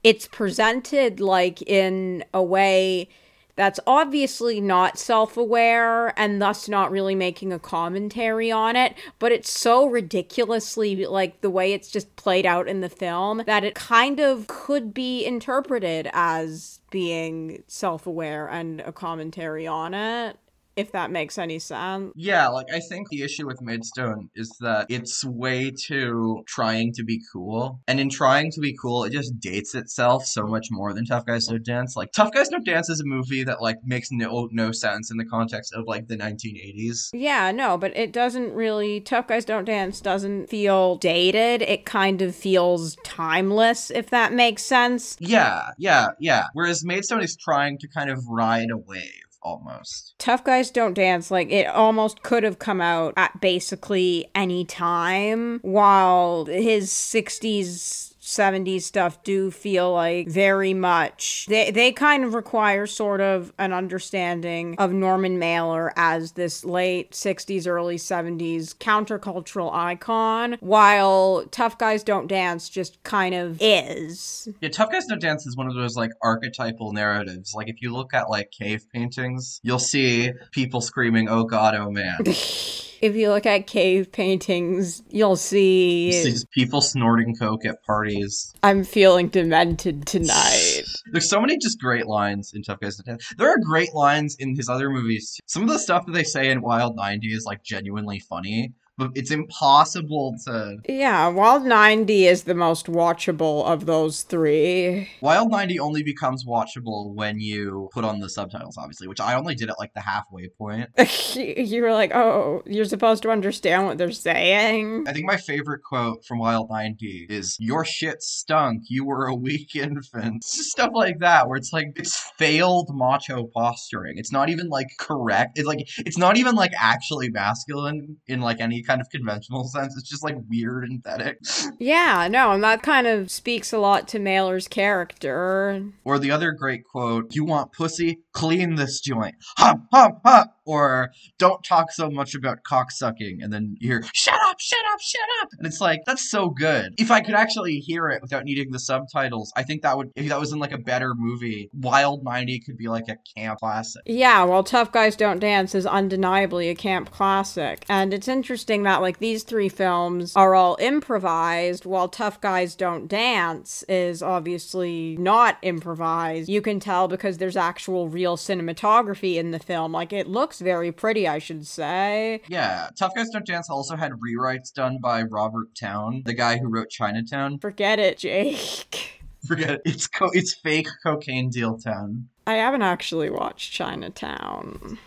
it's 0.02 0.26
presented 0.26 1.20
like 1.20 1.61
in 1.61 2.24
a 2.33 2.42
way 2.42 3.11
that's 3.57 3.81
obviously 3.87 4.61
not 4.61 4.99
self 4.99 5.37
aware 5.37 6.19
and 6.19 6.40
thus 6.40 6.69
not 6.69 6.90
really 6.90 7.14
making 7.14 7.53
a 7.53 7.59
commentary 7.59 8.51
on 8.51 8.77
it, 8.77 8.95
but 9.19 9.33
it's 9.33 9.51
so 9.51 9.87
ridiculously 9.87 11.07
like 11.07 11.40
the 11.40 11.51
way 11.51 11.73
it's 11.73 11.90
just 11.90 12.14
played 12.17 12.47
out 12.47 12.69
in 12.69 12.81
the 12.81 12.88
film 12.88 13.43
that 13.47 13.64
it 13.64 13.75
kind 13.75 14.21
of 14.21 14.47
could 14.47 14.93
be 14.93 15.25
interpreted 15.25 16.09
as 16.12 16.81
being 16.90 17.62
self 17.67 18.07
aware 18.07 18.49
and 18.49 18.81
a 18.83 18.93
commentary 18.93 19.67
on 19.67 19.95
it, 19.95 20.37
if 20.76 20.92
that 20.92 21.10
makes 21.10 21.38
any 21.38 21.58
sense. 21.58 22.12
Yeah, 22.16 22.48
like 22.48 22.66
I 22.72 22.80
think 22.80 23.08
the 23.08 23.22
issue 23.22 23.46
with 23.46 23.60
Maidstone 23.62 24.28
is 24.34 24.50
that 24.60 24.87
it's 24.88 25.24
way 25.24 25.70
too 25.70 26.42
trying 26.46 26.92
to 26.94 27.04
be 27.04 27.20
cool. 27.32 27.80
And 27.87 28.00
in 28.00 28.08
trying 28.10 28.50
to 28.52 28.60
be 28.60 28.76
cool, 28.80 29.04
it 29.04 29.12
just 29.12 29.38
dates 29.40 29.74
itself 29.74 30.24
so 30.26 30.46
much 30.46 30.68
more 30.70 30.92
than 30.92 31.04
Tough 31.04 31.26
Guys 31.26 31.46
Don't 31.46 31.64
Dance. 31.64 31.96
Like 31.96 32.12
Tough 32.12 32.32
Guys 32.32 32.48
Don't 32.48 32.64
Dance 32.64 32.88
is 32.88 33.00
a 33.00 33.06
movie 33.06 33.44
that 33.44 33.62
like 33.62 33.76
makes 33.84 34.08
no 34.10 34.48
no 34.52 34.72
sense 34.72 35.10
in 35.10 35.16
the 35.16 35.24
context 35.24 35.74
of 35.74 35.84
like 35.87 36.08
the 36.08 36.16
1980s. 36.16 37.10
Yeah, 37.12 37.52
no, 37.52 37.78
but 37.78 37.96
it 37.96 38.12
doesn't 38.12 38.52
really. 38.52 39.00
Tough 39.00 39.28
Guys 39.28 39.44
Don't 39.44 39.64
Dance 39.64 40.00
doesn't 40.00 40.48
feel 40.48 40.96
dated. 40.96 41.62
It 41.62 41.84
kind 41.84 42.22
of 42.22 42.34
feels 42.34 42.96
timeless, 43.04 43.90
if 43.90 44.10
that 44.10 44.32
makes 44.32 44.62
sense. 44.62 45.16
Yeah, 45.20 45.70
yeah, 45.78 46.08
yeah. 46.18 46.46
Whereas 46.52 46.84
Maidstone 46.84 47.22
is 47.22 47.37
trying 47.37 47.78
to 47.78 47.88
kind 47.88 48.10
of 48.10 48.24
ride 48.28 48.70
a 48.70 48.78
wave 48.78 49.23
almost. 49.44 50.14
Tough 50.18 50.42
Guys 50.42 50.70
Don't 50.70 50.94
Dance, 50.94 51.30
like 51.30 51.50
it 51.50 51.66
almost 51.66 52.22
could 52.22 52.42
have 52.42 52.59
come 52.59 52.80
out 52.80 53.14
at 53.16 53.40
basically 53.40 54.30
any 54.35 54.64
time, 54.64 55.61
while 55.62 56.46
his 56.46 56.90
60s. 56.90 58.13
70s 58.37 58.83
stuff 58.83 59.23
do 59.23 59.51
feel 59.51 59.92
like 59.92 60.29
very 60.29 60.75
much 60.75 61.47
they 61.49 61.70
they 61.70 61.92
kind 61.92 62.25
of 62.25 62.35
require 62.35 62.87
sort 62.87 63.20
of 63.20 63.53
an 63.59 63.73
understanding 63.73 64.75
of 64.79 64.92
Norman 64.92 65.38
Mailer 65.38 65.92
as 65.97 66.33
this 66.33 66.64
late 66.64 67.12
60s 67.12 67.66
early 67.66 67.97
70s 67.97 68.75
countercultural 68.77 69.73
icon 69.73 70.57
while 70.61 71.44
Tough 71.51 71.79
Guys 71.79 72.03
Don't 72.03 72.27
Dance 72.27 72.68
just 72.68 73.03
kind 73.03 73.35
of 73.35 73.59
is 73.61 74.49
Yeah, 74.61 74.68
Tough 74.68 74.90
Guys 74.90 75.07
Don't 75.07 75.20
Dance 75.20 75.47
is 75.47 75.57
one 75.57 75.66
of 75.68 75.75
those 75.75 75.97
like 75.97 76.11
archetypal 76.23 76.92
narratives. 76.92 77.55
Like 77.55 77.68
if 77.68 77.81
you 77.81 77.92
look 77.92 78.14
at 78.14 78.29
like 78.29 78.51
cave 78.51 78.87
paintings, 78.92 79.61
you'll 79.62 79.79
see 79.79 80.33
people 80.53 80.81
screaming, 80.81 81.29
"Oh 81.29 81.44
God, 81.44 81.75
oh 81.75 81.90
man!" 81.90 82.18
if 83.05 83.14
you 83.14 83.29
look 83.29 83.45
at 83.45 83.67
cave 83.67 84.11
paintings 84.11 85.03
you'll 85.11 85.37
see 85.37 86.35
people 86.53 86.81
snorting 86.81 87.37
coke 87.37 87.67
at 87.67 87.83
parties. 87.85 88.55
I'm 88.62 88.83
feeling 88.83 89.29
demented 89.29 90.07
tonight. 90.07 90.83
There's 91.12 91.29
so 91.29 91.38
many 91.38 91.59
just 91.59 91.79
great 91.79 92.07
lines 92.07 92.53
in 92.55 92.62
Tough 92.62 92.81
Guys 92.81 92.99
There 93.37 93.51
are 93.51 93.59
great 93.62 93.93
lines 93.93 94.37
in 94.38 94.57
his 94.57 94.71
other 94.71 94.88
movies. 94.88 95.38
Some 95.47 95.64
of 95.64 95.69
the 95.69 95.79
stuff 95.79 96.07
that 96.07 96.12
they 96.12 96.25
say 96.25 96.51
in 96.51 96.62
Wild 96.62 96.97
90 96.97 97.27
is 97.29 97.45
like 97.45 97.62
genuinely 97.62 98.21
funny, 98.21 98.73
but 98.96 99.11
it's 99.14 99.30
impossible 99.30 100.35
to. 100.44 100.76
Yeah, 100.88 101.28
Wild 101.28 101.64
90 101.64 102.26
is 102.26 102.44
the 102.44 102.54
most 102.54 102.87
watchable 102.87 103.64
of 103.64 103.87
those 103.87 104.22
three. 104.22 105.09
Wild 105.20 105.50
90 105.50 105.78
only 105.80 106.02
becomes 106.02 106.44
watchable 106.44 107.14
when 107.14 107.40
you 107.40 107.88
put 107.92 108.04
on 108.04 108.20
the 108.20 108.28
subtitles, 108.28 108.76
obviously, 108.78 109.09
which 109.09 109.20
I 109.20 109.35
only 109.35 109.54
did 109.54 109.70
at 109.70 109.78
like 109.78 109.94
the 109.94 110.00
halfway 110.00 110.48
point. 110.48 110.90
you 111.35 111.83
were 111.83 111.92
like, 111.92 112.14
oh, 112.14 112.62
you're 112.66 112.85
supposed 112.85 113.22
to 113.24 113.30
understand 113.30 113.87
what 113.87 113.98
they're 113.98 114.12
saying. 114.12 115.04
I 115.09 115.12
think 115.12 115.26
my 115.26 115.37
favorite 115.37 115.83
quote 115.83 116.24
from 116.24 116.38
Wild 116.38 116.70
90 116.70 117.26
is 117.28 117.57
Your 117.59 117.85
shit 117.85 118.22
stunk. 118.22 118.85
You 118.88 119.04
were 119.04 119.26
a 119.26 119.35
weak 119.35 119.74
infant. 119.74 120.44
Stuff 120.44 120.90
like 120.94 121.18
that 121.20 121.48
where 121.48 121.57
it's 121.57 121.72
like 121.72 121.88
it's 121.96 122.33
failed 122.38 122.90
macho 122.92 123.48
posturing. 123.54 124.18
It's 124.18 124.33
not 124.33 124.48
even 124.48 124.68
like 124.68 124.88
correct. 124.98 125.59
It's 125.59 125.66
like 125.66 125.87
it's 125.98 126.18
not 126.18 126.37
even 126.37 126.54
like 126.54 126.72
actually 126.78 127.30
masculine 127.30 128.16
in 128.26 128.40
like 128.40 128.61
any 128.61 128.84
kind 128.87 129.01
of 129.01 129.09
conventional 129.11 129.64
sense. 129.68 129.97
It's 129.97 130.09
just 130.09 130.25
like 130.25 130.37
weird 130.49 130.85
and 130.85 131.03
pathetic. 131.03 131.38
Yeah, 131.79 132.29
no, 132.31 132.53
and 132.53 132.62
that 132.64 132.83
kind 132.83 133.07
of 133.07 133.31
speaks 133.31 133.73
a 133.73 133.79
lot 133.79 134.09
to 134.09 134.18
Mailer's 134.18 134.68
character. 134.68 135.85
Or 136.05 136.18
the 136.18 136.31
other 136.31 136.53
great 136.53 136.85
quote, 136.85 137.35
You 137.35 137.44
want 137.44 137.73
pussy? 137.73 138.20
Clean 138.33 138.75
this 138.75 139.01
joint. 139.01 139.35
Hop, 139.59 139.79
hop, 139.92 140.20
hop. 140.25 140.57
Or 140.66 141.11
don't 141.38 141.62
talk 141.62 141.92
so 141.92 142.11
much 142.11 142.35
about 142.35 142.62
cock 142.64 142.90
sucking. 142.90 143.40
And 143.42 143.53
then 143.53 143.77
you 143.79 143.88
hear, 143.88 144.05
Shut 144.14 144.38
up, 144.49 144.59
shut 144.59 144.79
up, 144.92 145.01
shut 145.01 145.20
up. 145.42 145.49
And 145.59 145.66
it's 145.66 145.81
like, 145.81 146.01
that's 146.07 146.31
so 146.31 146.49
good. 146.49 146.94
If 146.99 147.11
I 147.11 147.20
could 147.20 147.35
actually 147.35 147.77
hear 147.77 148.09
it 148.09 148.23
without 148.23 148.44
needing 148.44 148.70
the 148.70 148.79
subtitles, 148.79 149.53
I 149.57 149.62
think 149.62 149.83
that 149.83 149.97
would, 149.97 150.11
if 150.16 150.29
that 150.29 150.40
was 150.40 150.53
in 150.53 150.59
like 150.59 150.73
a 150.73 150.79
better 150.79 151.14
movie, 151.14 151.70
Wild 151.75 152.25
90 152.25 152.61
could 152.61 152.77
be 152.79 152.88
like 152.88 153.09
a 153.09 153.16
camp 153.37 153.59
classic. 153.61 154.03
Yeah, 154.07 154.44
well, 154.44 154.64
Tough 154.64 154.90
Guys 154.90 155.16
Don't 155.16 155.38
Dance 155.38 155.75
is 155.75 155.87
undeniably 155.87 156.68
a 156.68 156.75
camp 156.75 157.11
classic. 157.11 157.85
And 157.88 158.14
it's 158.14 158.29
interesting 158.29 158.73
that, 158.82 159.00
like, 159.00 159.20
these 159.20 159.44
three 159.44 159.68
films 159.68 160.34
are 160.37 160.54
all 160.54 160.76
improvised, 160.80 161.87
while 161.87 162.08
Tough 162.08 162.40
Guys 162.40 162.74
Don't 162.74 163.08
Dance 163.08 163.84
is 163.88 164.22
obviously 164.22 165.16
not 165.18 165.56
improvised. 165.62 166.48
You 166.48 166.60
can 166.60 166.80
tell 166.80 167.08
because 167.08 167.38
there's 167.38 167.56
actual 167.56 168.08
real 168.08 168.37
cinematography 168.37 169.37
in 169.37 169.52
the 169.52 169.58
film. 169.58 169.92
Like, 169.92 170.12
it 170.12 170.26
looks 170.26 170.60
very 170.60 170.92
pretty, 170.92 171.26
I 171.26 171.38
should 171.38 171.66
say. 171.66 172.42
Yeah, 172.48 172.88
Tough 172.98 173.14
Guys 173.14 173.30
Don't 173.30 173.46
Dance 173.46 173.70
also 173.70 173.96
had 173.96 174.12
rewrites 174.12 174.72
done 174.72 174.98
by 174.98 175.22
Robert 175.22 175.74
Towne, 175.74 176.22
the 176.24 176.34
guy 176.34 176.58
who 176.58 176.68
wrote 176.68 176.90
Chinatown. 176.90 177.58
Forget 177.58 177.98
it, 177.98 178.18
Jake. 178.18 179.20
Forget 179.46 179.70
it. 179.70 179.82
It's 179.84 180.06
co- 180.06 180.30
it's 180.32 180.54
fake 180.54 180.88
cocaine 181.02 181.50
deal 181.50 181.78
town. 181.78 182.28
I 182.46 182.54
haven't 182.54 182.82
actually 182.82 183.30
watched 183.30 183.72
Chinatown. 183.72 184.98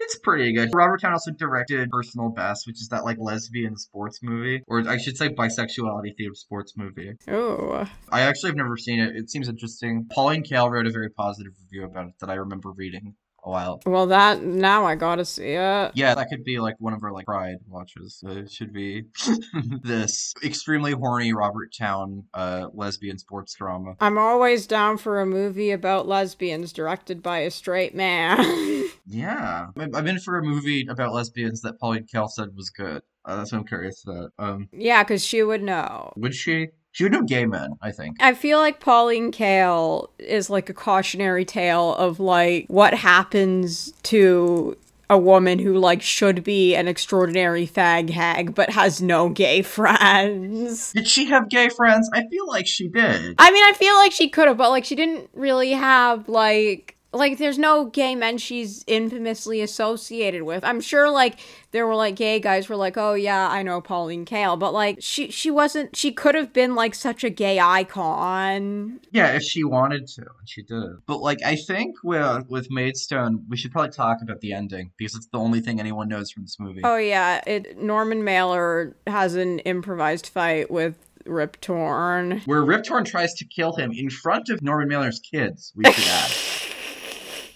It's 0.00 0.18
pretty 0.18 0.52
good. 0.52 0.70
Robert 0.74 1.00
Towne 1.00 1.12
also 1.12 1.30
directed 1.30 1.90
Personal 1.90 2.30
Best, 2.30 2.66
which 2.66 2.80
is 2.80 2.88
that 2.88 3.04
like 3.04 3.18
lesbian 3.18 3.76
sports 3.76 4.20
movie, 4.22 4.62
or 4.66 4.88
I 4.88 4.96
should 4.96 5.16
say 5.16 5.28
bisexuality 5.28 6.14
themed 6.18 6.36
sports 6.36 6.74
movie. 6.76 7.12
Oh. 7.28 7.86
I 8.10 8.22
actually 8.22 8.50
have 8.50 8.56
never 8.56 8.76
seen 8.76 8.98
it. 8.98 9.14
It 9.14 9.30
seems 9.30 9.48
interesting. 9.48 10.06
Pauline 10.10 10.42
Kael 10.42 10.70
wrote 10.70 10.86
a 10.86 10.90
very 10.90 11.10
positive 11.10 11.52
review 11.62 11.84
about 11.84 12.06
it 12.08 12.14
that 12.20 12.30
I 12.30 12.34
remember 12.34 12.70
reading 12.70 13.14
a 13.44 13.50
while. 13.50 13.80
Well, 13.86 14.06
that 14.08 14.42
now 14.42 14.84
I 14.84 14.94
gotta 14.94 15.24
see 15.24 15.52
it. 15.52 15.92
Yeah, 15.94 16.14
that 16.14 16.28
could 16.28 16.44
be 16.44 16.58
like 16.60 16.76
one 16.78 16.92
of 16.92 17.02
our 17.02 17.12
like 17.12 17.26
pride 17.26 17.56
watches. 17.66 18.22
It 18.26 18.50
should 18.50 18.72
be 18.72 19.04
this 19.82 20.34
extremely 20.44 20.92
horny 20.92 21.32
Robert 21.32 21.74
Towne 21.76 22.24
uh, 22.34 22.68
lesbian 22.72 23.18
sports 23.18 23.54
drama. 23.54 23.94
I'm 24.00 24.18
always 24.18 24.66
down 24.66 24.98
for 24.98 25.20
a 25.20 25.26
movie 25.26 25.70
about 25.70 26.06
lesbians 26.08 26.72
directed 26.72 27.22
by 27.22 27.38
a 27.40 27.50
straight 27.50 27.94
man. 27.94 28.38
Yeah, 29.06 29.66
I'm 29.76 30.06
in 30.06 30.20
for 30.20 30.38
a 30.38 30.42
movie 30.42 30.86
about 30.88 31.12
lesbians 31.12 31.62
that 31.62 31.80
Pauline 31.80 32.06
Kael 32.06 32.28
said 32.28 32.54
was 32.54 32.70
good. 32.70 33.02
Uh, 33.24 33.36
that's 33.36 33.50
what 33.50 33.58
I'm 33.58 33.66
curious 33.66 34.04
about. 34.06 34.30
Um, 34.38 34.68
yeah, 34.72 35.02
because 35.02 35.24
she 35.24 35.42
would 35.42 35.62
know. 35.62 36.12
would 36.16 36.34
she? 36.34 36.68
She 36.92 37.04
would 37.04 37.12
know 37.12 37.22
gay 37.22 37.46
men, 37.46 37.74
I 37.80 37.92
think. 37.92 38.16
I 38.20 38.34
feel 38.34 38.58
like 38.58 38.80
Pauline 38.80 39.30
Kael 39.30 40.08
is 40.18 40.50
like 40.50 40.68
a 40.68 40.74
cautionary 40.74 41.44
tale 41.44 41.94
of 41.94 42.18
like 42.18 42.66
what 42.68 42.94
happens 42.94 43.92
to 44.04 44.76
a 45.08 45.18
woman 45.18 45.58
who 45.58 45.76
like 45.76 46.02
should 46.02 46.44
be 46.44 46.74
an 46.76 46.86
extraordinary 46.86 47.66
fag 47.66 48.10
hag 48.10 48.54
but 48.54 48.70
has 48.70 49.02
no 49.02 49.28
gay 49.28 49.62
friends. 50.10 50.92
Did 50.92 51.06
she 51.08 51.26
have 51.26 51.48
gay 51.48 51.68
friends? 51.68 52.08
I 52.12 52.26
feel 52.28 52.46
like 52.46 52.66
she 52.66 52.88
did. 52.88 53.34
I 53.38 53.50
mean, 53.50 53.64
I 53.64 53.72
feel 53.72 53.94
like 53.96 54.12
she 54.12 54.28
could 54.28 54.48
have, 54.48 54.56
but 54.56 54.70
like 54.70 54.84
she 54.84 54.94
didn't 54.94 55.30
really 55.34 55.72
have 55.72 56.28
like 56.28 56.96
like 57.12 57.38
there's 57.38 57.58
no 57.58 57.86
gay 57.86 58.14
men 58.14 58.38
she's 58.38 58.84
infamously 58.86 59.60
associated 59.60 60.44
with. 60.44 60.62
I'm 60.64 60.80
sure 60.80 61.10
like 61.10 61.40
there 61.72 61.86
were 61.86 61.96
like 61.96 62.14
gay 62.16 62.38
guys 62.38 62.66
who 62.66 62.74
were 62.74 62.78
like, 62.78 62.96
"Oh 62.96 63.14
yeah, 63.14 63.48
I 63.48 63.62
know 63.62 63.80
Pauline 63.80 64.24
Kael," 64.24 64.58
but 64.58 64.72
like 64.72 64.98
she 65.00 65.30
she 65.30 65.50
wasn't 65.50 65.96
she 65.96 66.12
could 66.12 66.34
have 66.34 66.52
been 66.52 66.74
like 66.74 66.94
such 66.94 67.24
a 67.24 67.30
gay 67.30 67.58
icon. 67.58 69.00
Yeah, 69.10 69.32
if 69.32 69.42
she 69.42 69.64
wanted 69.64 70.06
to, 70.08 70.22
and 70.22 70.48
she 70.48 70.62
did. 70.62 71.04
But 71.06 71.18
like, 71.18 71.38
I 71.44 71.56
think 71.56 71.96
with 72.04 72.48
with 72.48 72.70
Maidstone, 72.70 73.44
we 73.48 73.56
should 73.56 73.72
probably 73.72 73.90
talk 73.90 74.18
about 74.22 74.40
the 74.40 74.52
ending 74.52 74.92
because 74.96 75.16
it's 75.16 75.26
the 75.26 75.38
only 75.38 75.60
thing 75.60 75.80
anyone 75.80 76.08
knows 76.08 76.30
from 76.30 76.44
this 76.44 76.58
movie. 76.60 76.82
Oh 76.84 76.96
yeah, 76.96 77.42
it 77.46 77.78
Norman 77.78 78.22
Mailer 78.22 78.94
has 79.06 79.34
an 79.34 79.58
improvised 79.60 80.28
fight 80.28 80.70
with 80.70 80.96
Rip 81.26 81.60
Torn. 81.60 82.40
Where 82.46 82.62
Rip 82.62 82.84
Torn 82.84 83.04
tries 83.04 83.34
to 83.34 83.44
kill 83.44 83.74
him 83.74 83.90
in 83.92 84.10
front 84.10 84.48
of 84.48 84.62
Norman 84.62 84.88
Mailer's 84.88 85.20
kids. 85.20 85.72
We 85.74 85.84
should 85.84 86.04
add. 86.08 86.30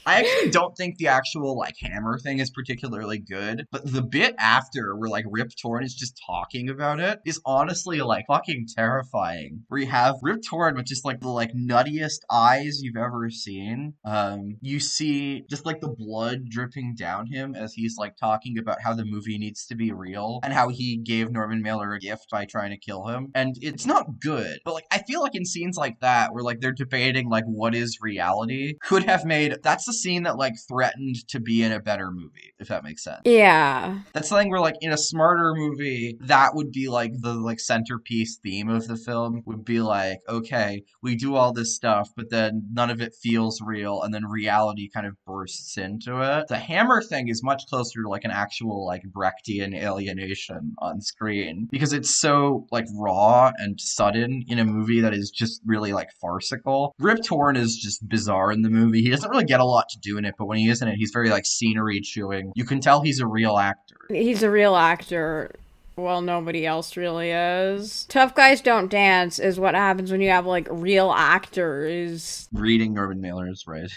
I 0.07 0.21
actually 0.21 0.51
don't 0.51 0.77
think 0.77 0.99
the 0.99 1.09
actual 1.09 1.57
like 1.57 1.75
hammer 1.81 2.19
thing 2.19 2.39
is 2.39 2.51
particularly 2.51 3.19
good, 3.19 3.67
but 3.71 3.91
the 3.91 4.03
bit 4.03 4.35
after 4.39 4.97
where 4.97 5.09
like 5.09 5.25
Rip 5.29 5.51
Torn 5.61 5.85
is 5.85 5.95
just 5.95 6.21
talking 6.27 6.69
about 6.69 7.01
it 7.01 7.21
is 7.25 7.41
honestly 7.45 8.01
like 8.01 8.27
fucking 8.29 8.67
terrifying. 8.77 9.65
Where 9.69 9.81
you 9.81 9.87
have 9.87 10.17
Rip 10.23 10.41
Torn 10.49 10.75
with 10.77 10.87
just 10.87 11.05
like 11.05 11.21
the 11.21 11.29
like 11.29 11.53
nuttiest 11.55 12.21
eyes 12.31 12.81
you've 12.83 12.97
ever 12.97 13.31
seen. 13.31 13.95
Um, 14.05 14.57
you 14.61 14.81
see 14.81 15.45
just 15.49 15.67
like 15.67 15.81
the 15.81 15.95
blood 15.97 16.51
dripping 16.51 16.95
down 16.99 17.27
him 17.27 17.55
as 17.55 17.75
he's 17.75 17.97
like 17.97 18.17
talking 18.17 18.59
about 18.59 18.83
how 18.83 18.95
the 18.95 19.05
movie 19.05 19.39
needs 19.39 19.67
to 19.67 19.75
be 19.75 19.93
real 19.93 20.41
and 20.43 20.53
how 20.53 20.69
he 20.69 20.97
gave 20.97 21.31
Norman 21.31 21.63
Mailer 21.63 21.93
a 21.95 21.99
gift 21.99 22.27
by 22.31 22.45
trying 22.45 22.71
to 22.71 22.79
kill 22.79 23.09
him. 23.09 23.31
And 23.35 23.55
it's 23.61 23.87
not 23.87 24.21
good, 24.21 24.59
but 24.65 24.75
like 24.75 24.85
I 24.91 25.03
feel 25.03 25.21
like 25.23 25.35
in 25.35 25.45
scenes 25.45 25.77
like 25.77 26.01
that 26.01 26.33
where 26.33 26.43
like 26.43 26.61
they're 26.61 26.73
debating 26.73 27.29
like 27.29 27.45
what 27.45 27.75
is 27.75 27.99
reality 28.01 28.75
could 28.83 29.05
have 29.05 29.25
made 29.25 29.57
that's 29.63 29.87
the 29.87 29.94
scene 30.03 30.25
that 30.25 30.37
like 30.37 30.55
threatened 30.69 31.17
to 31.29 31.41
be 31.41 31.63
in 31.63 31.73
a 31.73 31.81
better 31.81 32.11
movie, 32.11 32.55
if 32.59 32.69
that 32.69 32.85
makes 32.85 33.05
sense. 33.05 33.23
Yeah. 33.25 34.01
That's 34.13 34.29
something 34.29 34.51
where 34.51 34.61
like 34.61 34.77
in 34.81 34.93
a 34.93 34.99
smarter 34.99 35.53
movie, 35.55 36.17
that 36.21 36.55
would 36.55 36.71
be 36.71 36.89
like 36.89 37.13
the 37.21 37.35
like 37.35 37.61
centerpiece 37.61 38.39
theme 38.43 38.69
of 38.69 38.87
the 38.87 38.97
film 38.97 39.43
would 39.47 39.65
be 39.65 39.81
like, 39.81 40.19
okay, 40.29 40.83
we 41.03 41.17
do 41.17 41.35
all 41.35 41.53
this 41.53 41.75
stuff, 41.75 42.11
but 42.17 42.31
then 42.31 42.69
none 42.73 42.91
of 42.91 43.01
it 43.01 43.15
feels 43.15 43.61
real, 43.61 44.03
and 44.03 44.13
then 44.13 44.27
reality 44.27 44.89
kind 44.93 45.07
of 45.07 45.17
bursts 45.27 45.77
into 45.77 46.21
it. 46.21 46.47
The 46.49 46.59
hammer 46.59 47.03
thing 47.03 47.29
is 47.29 47.43
much 47.43 47.63
closer 47.69 48.03
to 48.03 48.09
like 48.09 48.25
an 48.25 48.31
actual 48.31 48.87
like 48.87 49.03
Brechtian 49.11 49.75
alienation 49.75 50.75
on 50.79 51.01
screen 51.01 51.69
because 51.71 51.93
it's 51.93 52.15
so 52.15 52.67
like 52.71 52.87
raw 52.95 53.53
and 53.59 53.81
sudden 53.81 54.45
in 54.49 54.59
a 54.59 54.65
movie 54.65 55.01
that 55.01 55.15
is 55.15 55.31
just 55.31 55.61
really 55.65 55.93
like 55.93 56.09
farcical. 56.21 56.95
Rip 56.99 57.23
Torn 57.25 57.57
is 57.57 57.77
just 57.77 58.07
bizarre 58.09 58.53
in 58.53 58.63
the 58.63 58.71
movie. 58.71 59.03
He 59.03 59.11
doesn't 59.11 59.31
really 59.31 59.45
get 59.45 59.61
a 59.61 59.65
lot 59.65 59.84
to 59.91 59.99
do 59.99 60.19
in 60.19 60.25
it, 60.25 60.35
but 60.39 60.47
when 60.47 60.59
he 60.59 60.69
is 60.69 60.83
in 60.83 60.89
it, 60.89 60.97
he's 60.97 61.11
very 61.13 61.31
like 61.31 61.47
scenery 61.47 62.01
chewing. 62.01 62.53
You 62.55 62.65
can 62.65 62.81
tell 62.81 63.01
he's 63.03 63.21
a 63.21 63.27
real 63.27 63.59
actor. 63.59 63.97
He's 64.09 64.43
a 64.43 64.51
real 64.51 64.77
actor. 64.77 65.51
Well, 65.97 66.23
nobody 66.23 66.67
else 66.67 66.97
really 66.97 67.31
is. 67.31 68.05
Tough 68.07 68.35
Guys 68.35 68.61
Don't 68.61 68.91
Dance 68.91 69.39
is 69.39 69.61
what 69.61 69.75
happens 69.75 70.11
when 70.11 70.21
you 70.21 70.31
have 70.31 70.47
like 70.47 70.67
real 70.71 71.13
actors 71.13 72.49
Reading 72.53 72.99
Urban 72.99 73.21
Mailer 73.21 73.49
is 73.49 73.65
right. 73.67 73.91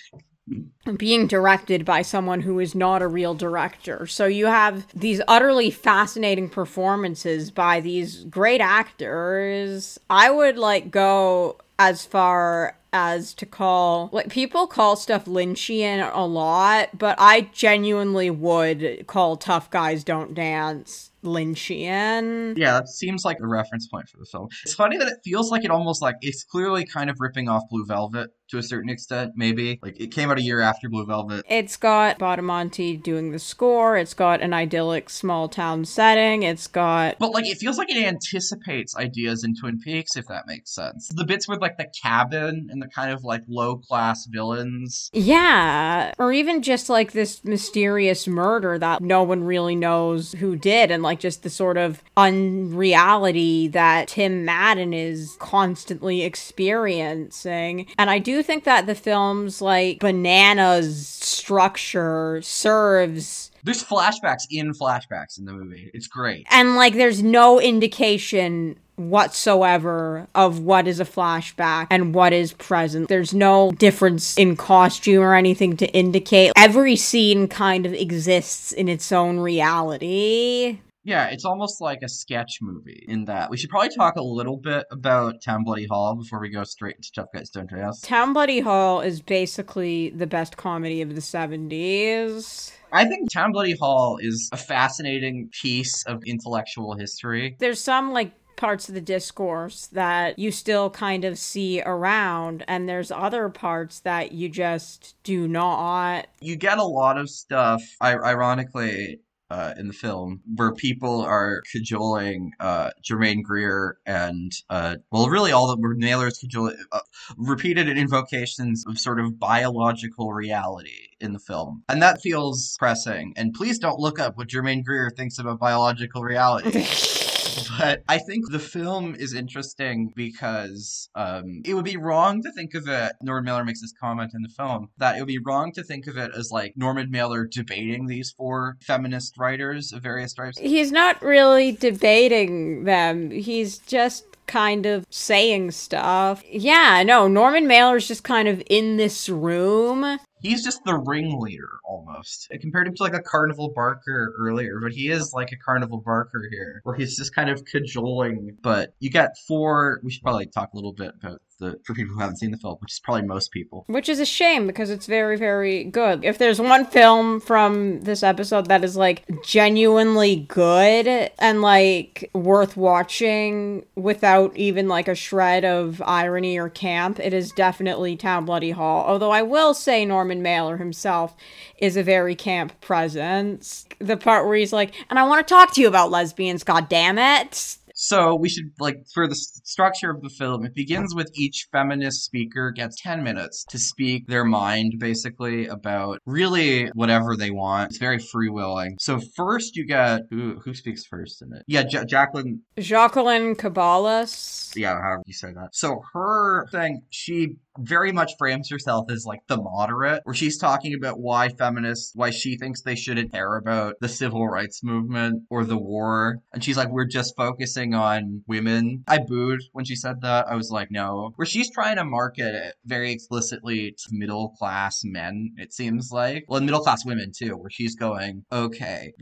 being 0.98 1.28
directed 1.28 1.84
by 1.84 2.02
someone 2.02 2.42
who 2.42 2.60
is 2.60 2.74
not 2.74 3.02
a 3.02 3.08
real 3.08 3.34
director. 3.34 4.08
So 4.08 4.26
you 4.26 4.46
have 4.46 4.88
these 4.94 5.22
utterly 5.28 5.70
fascinating 5.72 6.50
performances 6.50 7.52
by 7.52 7.82
these 7.82 8.24
great 8.26 8.62
actors. 8.62 10.00
I 10.10 10.30
would 10.30 10.58
like 10.58 10.92
go 10.92 11.58
as 11.80 12.06
far 12.06 12.78
as 12.94 13.34
to 13.34 13.46
call 13.46 14.10
like 14.12 14.30
people 14.30 14.66
call 14.66 14.96
stuff 14.96 15.26
Lynchian 15.26 16.10
a 16.14 16.26
lot, 16.26 16.98
but 16.98 17.16
I 17.20 17.42
genuinely 17.54 18.30
would 18.30 19.06
call 19.08 19.36
Tough 19.36 19.70
Guys 19.70 20.04
Don't 20.04 20.34
Dance 20.34 21.12
Lynchian. 21.24 22.58
Yeah, 22.58 22.74
that 22.74 22.88
seems 22.88 23.26
like 23.26 23.38
a 23.42 23.48
reference 23.48 23.88
point 23.88 24.08
for 24.10 24.18
the 24.18 24.26
film. 24.26 24.48
It's 24.64 24.74
funny 24.74 24.98
that 24.98 25.08
it 25.08 25.18
feels 25.24 25.52
like 25.52 25.66
it 25.66 25.72
almost 25.72 26.02
like 26.02 26.16
it's 26.22 26.44
clearly 26.44 26.86
kind 26.86 27.10
of 27.10 27.18
ripping 27.20 27.50
off 27.50 27.64
Blue 27.70 27.86
Velvet 27.86 28.32
to 28.50 28.58
a 28.58 28.64
certain 28.64 28.90
extent, 28.90 29.34
maybe. 29.36 29.80
Like 29.82 30.00
it 30.00 30.12
came 30.12 30.30
out 30.32 30.38
a 30.38 30.42
year 30.42 30.62
after 30.62 30.90
Blue 30.90 31.06
Velvet. 31.06 31.46
It's 31.50 31.78
got 31.78 32.20
Badalamenti 32.20 33.02
doing 33.02 33.32
the 33.32 33.40
score. 33.40 33.98
It's 33.98 34.14
got 34.14 34.42
an 34.42 34.54
idyllic 34.54 35.10
small 35.10 35.50
town 35.50 35.86
setting. 35.86 36.44
It's 36.44 36.68
got 36.68 37.18
But 37.20 37.32
like 37.32 37.46
it 37.46 37.58
feels 37.58 37.78
like 37.78 37.90
it 37.90 37.98
anticipates 37.98 38.96
ideas 38.96 39.44
in 39.44 39.56
Twin 39.56 39.80
Peaks, 39.80 40.16
if 40.16 40.28
that 40.28 40.48
makes 40.48 40.74
sense. 40.74 41.10
The 41.10 41.26
bits 41.26 41.48
with 41.48 41.62
like 41.62 41.78
the 41.78 41.88
cabin 42.02 42.68
and 42.70 42.82
the 42.82 42.88
kind 42.88 43.12
of 43.12 43.24
like 43.24 43.44
low 43.48 43.78
class 43.78 44.26
villains. 44.26 45.10
Yeah, 45.14 46.14
or 46.18 46.32
even 46.32 46.62
just 46.62 46.90
like 46.90 47.12
this 47.12 47.44
mysterious 47.44 48.28
murder 48.28 48.78
that 48.80 49.02
no 49.02 49.24
one 49.24 49.44
really 49.44 49.76
knows 49.76 50.34
who 50.34 50.56
did, 50.56 50.92
and 50.92 51.04
like 51.04 51.20
just 51.20 51.44
the 51.44 51.50
sort 51.50 51.78
of 51.78 52.04
unreality 52.16 53.68
that 53.70 54.10
Tim 54.10 54.46
Madden 54.46 54.94
is 54.94 55.36
constantly 55.40 56.24
experiencing. 56.24 57.88
And 57.98 58.10
I 58.10 58.20
do 58.20 58.37
think 58.44 58.64
that 58.66 58.86
the 58.86 58.96
film's 58.96 59.62
like 59.62 60.00
bananas 60.00 61.08
structure 61.08 62.42
serves 62.42 63.52
There's 63.64 63.84
flashbacks 63.84 64.44
in 64.50 64.74
flashbacks 64.74 65.38
in 65.38 65.46
the 65.46 65.54
movie. 65.54 65.92
It's 65.94 66.08
great. 66.08 66.46
and 66.52 66.76
like 66.76 66.94
there's 66.94 67.22
no 67.24 67.60
indication 67.60 68.78
whatsoever 68.98 70.28
of 70.34 70.60
what 70.60 70.88
is 70.88 71.00
a 71.00 71.06
flashback 71.06 71.88
and 71.92 72.16
what 72.16 72.34
is 72.34 72.54
present. 72.54 73.08
There's 73.10 73.34
no 73.34 73.72
difference 73.72 74.36
in 74.38 74.56
costume 74.56 75.22
or 75.22 75.36
anything 75.36 75.78
to 75.78 75.88
indicate. 75.94 76.52
Every 76.56 76.96
scene 76.96 77.48
kind 77.48 77.86
of 77.86 77.94
exists 77.94 78.72
in 78.72 78.90
its 78.90 79.12
own 79.12 79.40
reality. 79.40 80.80
Yeah, 81.08 81.28
it's 81.30 81.46
almost 81.46 81.80
like 81.80 82.02
a 82.04 82.10
sketch 82.10 82.58
movie 82.62 83.06
in 83.08 83.24
that. 83.26 83.50
We 83.50 83.56
should 83.56 83.70
probably 83.70 83.96
talk 83.96 84.18
a 84.18 84.22
little 84.22 84.58
bit 84.58 84.86
about 84.92 85.42
Town 85.42 85.64
Bloody 85.64 85.88
Hall 85.88 86.16
before 86.16 86.42
we 86.42 86.50
go 86.50 86.66
straight 86.66 86.98
into 86.98 87.10
Tough 87.14 87.30
Guys 87.34 87.50
Don't 87.50 87.70
Dress. 87.70 88.02
Town 88.02 88.34
Bloody 88.34 88.60
Hall 88.60 89.00
is 89.00 89.22
basically 89.22 90.10
the 90.10 90.28
best 90.28 90.58
comedy 90.58 91.02
of 91.02 91.16
the 91.16 91.22
70s. 91.22 92.74
I 92.92 93.06
think 93.06 93.32
Town 93.32 93.54
Bloody 93.54 93.78
Hall 93.80 94.18
is 94.22 94.50
a 94.52 94.58
fascinating 94.58 95.50
piece 95.62 96.04
of 96.08 96.24
intellectual 96.26 96.98
history. 96.98 97.56
There's 97.58 97.80
some 97.80 98.12
like 98.12 98.34
parts 98.58 98.90
of 98.90 98.96
the 98.96 99.02
discourse 99.02 99.88
that 99.94 100.38
you 100.38 100.52
still 100.52 100.90
kind 100.90 101.24
of 101.24 101.38
see 101.38 101.82
around 101.84 102.66
and 102.68 102.90
there's 102.90 103.12
other 103.12 103.48
parts 103.48 104.02
that 104.02 104.34
you 104.34 104.50
just 104.50 105.16
do 105.24 105.48
not 105.48 106.28
You 106.42 106.58
get 106.58 106.80
a 106.80 106.84
lot 106.84 107.18
of 107.18 107.30
stuff, 107.30 107.82
ironically, 108.04 109.22
uh, 109.50 109.74
in 109.78 109.88
the 109.88 109.94
film 109.94 110.42
where 110.56 110.74
people 110.74 111.22
are 111.22 111.62
cajoling 111.72 112.52
uh, 112.60 112.92
Germaine 113.04 113.42
Greer 113.42 113.98
and, 114.06 114.52
uh, 114.70 114.98
well, 115.12 115.30
really 115.30 115.52
all 115.52 115.68
the 115.68 115.78
Naylor's 115.98 116.38
cajoling, 116.40 116.78
uh, 116.92 117.00
repeated 117.38 117.88
invocations 117.88 118.84
of 118.88 119.00
sort 119.00 119.20
of 119.20 119.40
biological 119.40 120.34
reality 120.34 121.10
in 121.20 121.34
the 121.34 121.40
film. 121.40 121.84
And 121.90 122.02
that 122.02 122.22
feels 122.22 122.76
pressing. 122.78 123.34
And 123.38 123.54
please 123.54 123.80
don't 123.80 124.00
look 124.00 124.20
up 124.20 124.38
what 124.38 124.48
Germaine 124.48 124.84
Greer 124.84 125.10
thinks 125.10 125.40
about 125.40 125.60
biological 125.60 126.24
reality. 126.24 126.86
but 127.80 128.04
I 128.08 128.18
think 128.18 128.50
the 128.52 128.60
film 128.60 129.16
is 129.16 129.34
interesting 129.34 130.12
because 130.16 131.10
um, 131.16 131.62
it 131.66 131.74
would 131.74 131.86
be 131.86 131.98
wrong 131.98 132.42
to 132.44 132.52
think 132.52 132.74
of 132.74 132.88
it. 132.88 133.14
Norman 133.22 133.46
Mailer 133.46 133.66
makes 133.66 133.82
this 133.82 133.94
comment 134.00 134.32
in 134.34 134.42
the 134.42 134.50
film 134.50 134.90
that 134.98 135.18
it 135.18 135.20
would 135.20 135.28
be 135.28 135.40
wrong 135.40 135.72
to 135.74 135.84
think 135.84 136.08
of 136.08 136.18
it 136.18 136.32
as 136.36 136.52
like 136.52 136.74
Norman 136.76 137.10
Mailer 137.12 137.46
debating 137.46 138.08
these 138.08 138.32
four 138.32 138.78
feminist 138.82 139.38
writers 139.38 139.94
of 139.94 140.04
various 140.04 140.32
stripes. 140.32 140.58
He's 140.58 140.92
not 140.92 141.22
really 141.22 141.72
debating 141.72 142.84
them. 142.84 143.32
He's 143.32 143.80
just 143.80 144.37
kind 144.48 144.86
of 144.86 145.06
saying 145.10 145.72
stuff. 145.72 146.44
Yeah, 146.50 147.04
no, 147.06 147.28
Norman 147.28 147.68
Mailer's 147.68 148.08
just 148.08 148.24
kind 148.24 148.48
of 148.48 148.64
in 148.70 148.98
this 148.98 149.30
room. 149.30 150.20
He's 150.42 150.64
just 150.64 150.84
the 150.86 150.96
ringleader 150.96 151.80
almost. 151.84 152.48
I 152.54 152.58
compared 152.58 152.88
him 152.88 152.96
to 152.96 153.04
like 153.04 153.16
a 153.16 153.22
Carnival 153.22 153.74
Barker 153.76 154.34
earlier, 154.40 154.80
but 154.82 154.92
he 154.92 155.10
is 155.10 155.34
like 155.34 155.52
a 155.52 155.58
Carnival 155.58 156.02
Barker 156.06 156.48
here, 156.52 156.82
where 156.84 156.96
he's 156.96 157.18
just 157.18 157.34
kind 157.34 157.50
of 157.50 157.66
cajoling. 157.66 158.58
But 158.62 158.94
you 159.00 159.10
got 159.10 159.32
four. 159.48 160.00
We 160.04 160.12
should 160.12 160.24
probably 160.24 160.46
talk 160.46 160.74
a 160.74 160.76
little 160.76 160.94
bit 160.94 161.12
about 161.22 161.42
the 161.60 161.80
for 161.84 161.94
people 161.94 162.14
who 162.14 162.20
haven't 162.20 162.38
seen 162.38 162.52
the 162.52 162.58
film, 162.58 162.78
which 162.80 162.94
is 162.94 163.00
probably 163.00 163.24
most 163.24 163.52
people. 163.52 163.86
Which 163.88 164.10
is 164.10 164.20
a 164.20 164.26
shame 164.26 164.68
because 164.68 164.90
it's 164.90 165.06
very, 165.06 165.38
very 165.38 165.84
good. 165.84 166.24
If 166.24 166.38
there's 166.38 166.62
one 166.62 166.86
film 166.86 167.40
from 167.40 168.02
this 168.02 168.24
episode 168.24 168.68
that 168.68 168.84
is 168.84 168.96
like 168.96 169.24
genuinely 169.44 170.36
good 170.48 171.32
and 171.40 171.62
like 171.62 172.30
worth 172.34 172.78
watching 172.78 173.86
without 173.96 174.56
even 174.56 174.88
like 174.88 175.08
a 175.08 175.16
shred 175.16 175.66
of 175.66 176.02
irony 176.06 176.58
or 176.58 176.70
camp, 176.70 177.20
it 177.20 177.34
is 177.34 177.52
definitely 177.52 178.16
Town 178.16 178.46
Bloody 178.46 178.72
Hall. 178.72 179.06
Although 179.06 179.32
I 179.32 179.42
will 179.42 179.74
say 179.74 180.06
Norman 180.06 180.42
Mailer 180.42 180.78
himself 180.78 181.36
is 181.78 181.98
a 181.98 182.04
very 182.04 182.36
camp 182.36 182.80
presence. 182.82 183.86
The 184.00 184.18
part 184.18 184.46
where 184.46 184.58
he's 184.58 184.74
like, 184.74 184.94
and 185.10 185.18
I 185.20 185.28
want 185.28 185.46
to 185.46 185.54
talk 185.54 185.74
to 185.74 185.82
you 185.82 185.88
about 185.88 186.12
lesbians, 186.12 186.64
god 186.64 186.90
damn 186.90 187.18
it. 187.18 187.78
So 188.00 188.36
we 188.36 188.48
should 188.48 188.72
like 188.80 188.98
for 189.12 189.28
the 189.28 189.34
structure 189.34 190.12
of 190.12 190.22
the 190.22 190.30
film. 190.30 190.64
It 190.66 190.76
begins 190.76 191.16
with 191.16 191.32
each 191.34 191.68
feminist 191.72 192.24
speaker 192.24 192.70
gets 192.72 193.02
ten 193.02 193.24
minutes 193.24 193.66
to 193.70 193.80
speak 193.80 194.28
their 194.28 194.46
mind, 194.46 194.94
basically 195.00 195.66
about 195.66 196.20
really 196.28 196.90
whatever 196.94 197.36
they 197.36 197.50
want. 197.50 197.90
It's 197.90 197.98
very 197.98 198.20
free 198.20 198.50
willing. 198.50 198.98
So 199.00 199.20
first 199.36 199.76
you 199.76 199.86
get 199.88 200.22
who 200.30 200.60
who 200.64 200.76
speaks 200.76 201.06
first 201.06 201.42
in 201.42 201.52
it? 201.54 201.64
Yeah, 201.68 201.86
ja- 201.90 202.06
Jacqueline. 202.06 202.62
Jacqueline 202.78 203.56
Ceballos. 203.56 204.76
Yeah, 204.76 204.94
however 205.02 205.24
you 205.26 205.34
say 205.34 205.54
that. 205.54 205.70
So 205.74 206.02
her 206.14 206.68
thing, 206.72 207.02
she 207.10 207.56
very 207.80 208.12
much 208.12 208.34
frames 208.38 208.70
herself 208.70 209.10
as 209.12 209.26
like 209.26 209.42
the 209.48 209.58
moderate, 209.58 210.22
where 210.24 210.36
she's 210.36 210.58
talking 210.58 210.94
about 210.94 211.20
why 211.20 211.50
feminists, 211.50 212.12
why 212.16 212.30
she 212.30 212.58
thinks 212.58 212.82
they 212.82 212.96
shouldn't 212.96 213.32
care 213.32 213.58
about 213.58 213.96
the 214.02 214.10
civil 214.10 214.48
rights 214.48 214.84
movement 214.84 215.44
or 215.50 215.64
the 215.64 215.78
war. 215.78 216.38
And 216.54 216.64
she's 216.64 216.78
like, 216.78 216.90
we're 216.90 217.06
just 217.06 217.36
focusing 217.36 217.94
on 217.94 218.44
women. 218.48 219.04
I 219.08 219.20
booed 219.20 219.62
when 219.74 219.86
she 219.86 219.96
said 219.96 220.22
that. 220.22 220.48
I 220.48 220.56
was 220.56 220.72
like, 220.72 220.90
no. 220.92 221.32
Where 221.36 221.46
she's 221.46 221.72
trying 221.72 221.98
to 221.98 222.06
market 222.06 222.56
it 222.56 222.76
very 222.86 223.12
explicitly 223.12 223.92
to 223.92 224.10
middle 224.12 224.50
class 224.58 225.02
men, 225.04 225.52
it 225.58 225.74
seems 225.74 226.12
like. 226.12 226.46
Well, 226.48 226.62
middle 226.62 226.82
class 226.82 227.06
women 227.06 227.32
too, 227.38 227.58
where 227.58 227.70
she's 227.70 227.96
going, 227.96 228.44
okay, 228.52 229.14